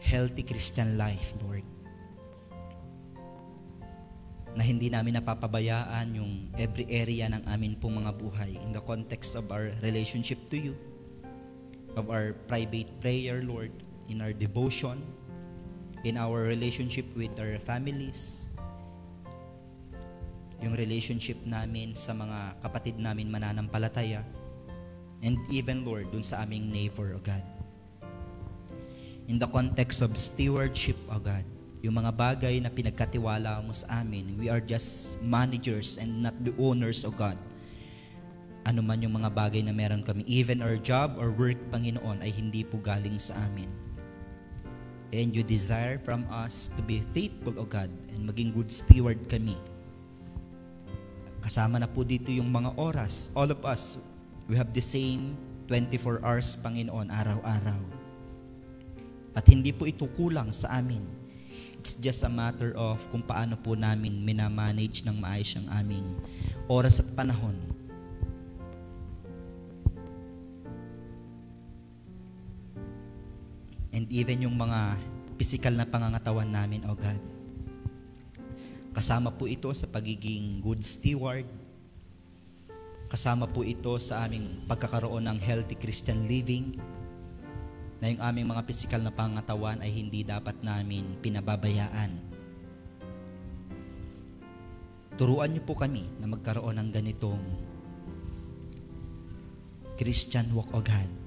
healthy 0.04 0.44
Christian 0.44 1.00
life, 1.00 1.40
Lord. 1.48 1.64
Na 4.54 4.62
hindi 4.68 4.92
namin 4.92 5.24
napapabayaan 5.24 6.20
yung 6.20 6.52
every 6.60 6.86
area 6.92 7.32
ng 7.32 7.48
amin 7.48 7.80
pong 7.80 8.04
mga 8.04 8.12
buhay 8.20 8.52
in 8.60 8.76
the 8.76 8.84
context 8.84 9.40
of 9.40 9.48
our 9.56 9.72
relationship 9.80 10.38
to 10.52 10.60
you, 10.60 10.76
of 11.96 12.12
our 12.12 12.36
private 12.52 12.92
prayer, 13.00 13.40
Lord, 13.40 13.72
in 14.12 14.20
our 14.20 14.36
devotion, 14.36 15.00
in 16.04 16.20
our 16.20 16.44
relationship 16.44 17.08
with 17.16 17.32
our 17.40 17.56
families, 17.64 18.54
yung 20.64 20.76
relationship 20.76 21.40
namin 21.44 21.92
sa 21.92 22.16
mga 22.16 22.60
kapatid 22.64 22.96
namin 23.00 23.28
mananampalataya, 23.28 24.24
and 25.24 25.40
even, 25.48 25.88
Lord, 25.88 26.12
dun 26.12 26.24
sa 26.24 26.44
aming 26.44 26.72
neighbor, 26.72 27.16
O 27.16 27.20
God. 27.20 27.44
In 29.32 29.40
the 29.40 29.48
context 29.48 30.04
of 30.04 30.16
stewardship, 30.20 31.00
O 31.08 31.20
God, 31.20 31.48
yung 31.84 32.00
mga 32.00 32.12
bagay 32.16 32.60
na 32.64 32.72
pinagkatiwala 32.72 33.60
mo 33.64 33.76
sa 33.76 34.04
amin, 34.04 34.40
we 34.40 34.48
are 34.48 34.64
just 34.64 35.20
managers 35.24 36.00
and 36.00 36.24
not 36.24 36.36
the 36.44 36.52
owners, 36.60 37.04
O 37.04 37.12
God. 37.12 37.36
Ano 38.64 38.80
man 38.80 39.04
yung 39.04 39.20
mga 39.20 39.32
bagay 39.32 39.60
na 39.64 39.76
meron 39.76 40.04
kami, 40.04 40.24
even 40.24 40.64
our 40.64 40.80
job 40.80 41.20
or 41.20 41.36
work, 41.36 41.60
Panginoon, 41.72 42.24
ay 42.24 42.32
hindi 42.32 42.64
po 42.64 42.80
galing 42.80 43.20
sa 43.20 43.36
amin. 43.48 43.83
And 45.14 45.30
you 45.30 45.46
desire 45.46 46.02
from 46.02 46.26
us 46.34 46.74
to 46.74 46.82
be 46.82 47.06
faithful, 47.14 47.54
O 47.62 47.70
God, 47.70 47.94
and 48.18 48.26
maging 48.26 48.58
good 48.58 48.74
steward 48.74 49.30
kami 49.30 49.54
Kasama 51.44 51.76
na 51.76 51.92
po 51.92 52.08
dito 52.08 52.32
yung 52.32 52.48
mga 52.48 52.80
oras. 52.80 53.28
All 53.36 53.52
of 53.52 53.60
us, 53.68 54.00
we 54.48 54.56
have 54.56 54.72
the 54.72 54.80
same 54.80 55.36
24 55.68 56.24
hours, 56.24 56.56
Panginoon, 56.64 57.12
araw-araw. 57.12 57.84
At 59.36 59.44
hindi 59.52 59.76
po 59.76 59.84
ito 59.84 60.08
kulang 60.16 60.56
sa 60.56 60.80
amin. 60.80 61.04
It's 61.84 62.00
just 62.00 62.24
a 62.24 62.32
matter 62.32 62.72
of 62.80 63.04
kung 63.12 63.28
paano 63.28 63.60
po 63.60 63.76
namin 63.76 64.24
minamanage 64.24 65.04
ng 65.04 65.20
maayos 65.20 65.60
ang 65.60 65.68
aming 65.84 66.08
oras 66.72 67.04
at 67.04 67.12
panahon. 67.12 67.60
And 73.94 74.10
even 74.10 74.42
yung 74.42 74.58
mga 74.58 74.98
physical 75.38 75.78
na 75.78 75.86
pangangatawan 75.86 76.50
namin, 76.50 76.82
O 76.90 76.98
God. 76.98 77.22
Kasama 78.94 79.34
po 79.34 79.50
ito 79.50 79.70
sa 79.74 79.90
pagiging 79.90 80.62
good 80.62 80.82
steward. 80.82 81.46
Kasama 83.10 83.46
po 83.46 83.62
ito 83.62 83.94
sa 84.02 84.26
aming 84.26 84.66
pagkakaroon 84.66 85.26
ng 85.30 85.38
healthy 85.42 85.78
Christian 85.78 86.26
living 86.26 86.78
na 88.02 88.10
yung 88.10 88.22
aming 88.22 88.48
mga 88.50 88.66
pisikal 88.66 89.02
na 89.02 89.14
pangatawan 89.14 89.80
ay 89.80 89.90
hindi 89.94 90.26
dapat 90.26 90.60
namin 90.60 91.18
pinababayaan. 91.22 92.12
Turuan 95.14 95.54
niyo 95.54 95.62
po 95.62 95.78
kami 95.78 96.10
na 96.18 96.26
magkaroon 96.26 96.82
ng 96.82 96.90
ganitong 96.90 97.42
Christian 99.94 100.50
walk 100.58 100.74
o 100.74 100.82
God. 100.82 101.23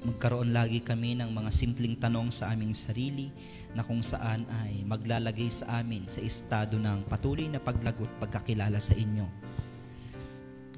Magkaroon 0.00 0.56
lagi 0.56 0.80
kami 0.80 1.12
ng 1.20 1.28
mga 1.28 1.52
simpleng 1.52 1.92
tanong 1.92 2.32
sa 2.32 2.48
aming 2.56 2.72
sarili 2.72 3.28
na 3.76 3.84
kung 3.84 4.00
saan 4.00 4.48
ay 4.64 4.80
maglalagay 4.88 5.52
sa 5.52 5.84
amin 5.84 6.08
sa 6.08 6.24
estado 6.24 6.80
ng 6.80 7.04
patuloy 7.04 7.52
na 7.52 7.60
paglagot 7.60 8.08
pagkakilala 8.16 8.80
sa 8.80 8.96
inyo. 8.96 9.28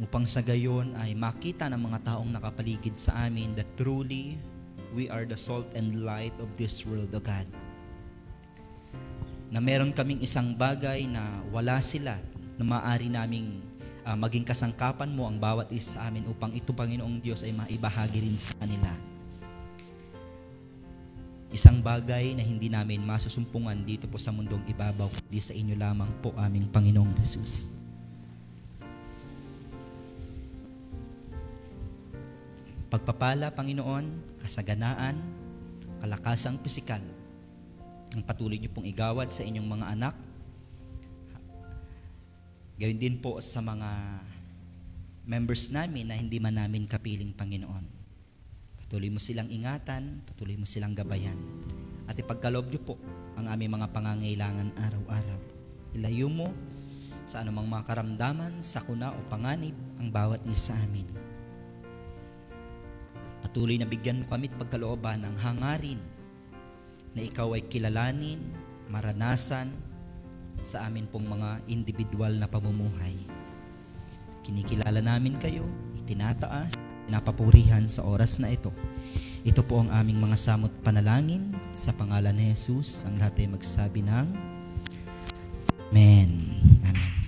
Upang 0.02 0.26
sa 0.26 0.42
gayon 0.42 0.98
ay 0.98 1.14
makita 1.14 1.70
ng 1.70 1.78
mga 1.78 1.98
taong 2.02 2.34
nakapaligid 2.34 2.98
sa 2.98 3.30
amin 3.30 3.54
that 3.54 3.68
truly 3.78 4.34
we 4.90 5.06
are 5.06 5.22
the 5.22 5.38
salt 5.38 5.70
and 5.78 6.02
light 6.02 6.34
of 6.42 6.50
this 6.58 6.82
world, 6.82 7.14
O 7.14 7.22
God. 7.22 7.46
Na 9.54 9.62
meron 9.62 9.94
kaming 9.94 10.18
isang 10.18 10.58
bagay 10.58 11.06
na 11.06 11.22
wala 11.54 11.78
sila 11.78 12.18
na 12.58 12.64
maaari 12.66 13.06
naming 13.06 13.62
uh, 14.02 14.18
maging 14.18 14.42
kasangkapan 14.42 15.10
mo 15.14 15.30
ang 15.30 15.38
bawat 15.38 15.70
isa 15.70 15.98
sa 15.98 16.10
amin 16.10 16.26
upang 16.26 16.50
ito, 16.52 16.74
Panginoong 16.74 17.22
Diyos, 17.22 17.46
ay 17.46 17.54
maibahagi 17.54 18.18
rin 18.18 18.38
sa 18.38 18.54
kanila. 18.58 18.90
Isang 21.53 21.84
bagay 21.84 22.32
na 22.32 22.40
hindi 22.40 22.72
namin 22.72 23.05
masusumpungan 23.05 23.84
dito 23.84 24.09
po 24.09 24.16
sa 24.16 24.32
mundong 24.32 24.64
ibabaw, 24.72 25.12
kundi 25.12 25.36
sa 25.36 25.53
inyo 25.53 25.76
lamang 25.76 26.09
po 26.24 26.32
aming 26.40 26.64
Panginoong 26.72 27.12
Jesus. 27.20 27.76
Pagpapala, 32.88 33.53
Panginoon, 33.53 34.09
kasaganaan, 34.40 35.20
kalakasang 36.00 36.57
pisikal, 36.57 37.05
ang 38.16 38.24
patuloy 38.24 38.57
niyo 38.57 38.72
pong 38.72 38.88
igawad 38.88 39.28
sa 39.28 39.44
inyong 39.44 39.68
mga 39.68 39.86
anak. 39.92 40.16
Gawin 42.80 42.96
din 42.96 43.20
po 43.20 43.44
sa 43.44 43.61
mga 43.61 43.88
members 45.28 45.68
namin 45.68 46.09
na 46.09 46.16
hindi 46.16 46.40
man 46.40 46.57
namin 46.57 46.88
kapiling 46.88 47.36
Panginoon. 47.36 48.01
Patuloy 48.93 49.09
mo 49.09 49.24
silang 49.24 49.49
ingatan, 49.49 50.20
patuloy 50.28 50.53
mo 50.61 50.68
silang 50.68 50.93
gabayan. 50.93 51.40
At 52.05 52.12
ipagkaloob 52.20 52.68
niyo 52.68 52.93
po 52.93 53.01
ang 53.40 53.49
aming 53.49 53.80
mga 53.80 53.88
pangangailangan 53.88 54.68
araw-araw. 54.76 55.40
Ilayo 55.97 56.28
mo 56.28 56.53
sa 57.24 57.40
anumang 57.40 57.72
mga 57.72 57.88
karamdaman, 57.88 58.61
sakuna 58.61 59.16
o 59.16 59.18
panganib 59.32 59.72
ang 59.97 60.12
bawat 60.12 60.45
isa 60.45 60.76
amin. 60.76 61.09
Patuloy 63.40 63.80
na 63.80 63.88
bigyan 63.88 64.20
mo 64.20 64.28
kami 64.28 64.53
at 64.53 64.61
pagkalooban 64.61 65.24
ng 65.24 65.40
hangarin 65.40 66.01
na 67.16 67.24
ikaw 67.24 67.49
ay 67.57 67.64
kilalanin, 67.72 68.45
maranasan 68.93 69.72
sa 70.68 70.84
amin 70.84 71.09
pong 71.09 71.32
mga 71.32 71.64
individual 71.64 72.36
na 72.36 72.45
pamumuhay. 72.45 73.16
Kinikilala 74.45 75.01
namin 75.01 75.40
kayo, 75.40 75.64
itinataas, 75.97 76.82
napapurihan 77.11 77.88
sa 77.88 78.05
oras 78.07 78.38
na 78.38 78.53
ito. 78.53 78.70
Ito 79.42 79.66
po 79.66 79.82
ang 79.82 79.90
aming 79.90 80.22
mga 80.22 80.38
samot 80.38 80.70
panalangin 80.86 81.50
sa 81.74 81.90
pangalan 81.90 82.36
ni 82.36 82.55
Jesus. 82.55 83.03
Ang 83.11 83.18
lahat 83.18 83.42
ay 83.42 83.50
magsabi 83.50 84.07
ng 84.07 84.26
Amen. 85.92 86.30
Amen. 86.88 87.21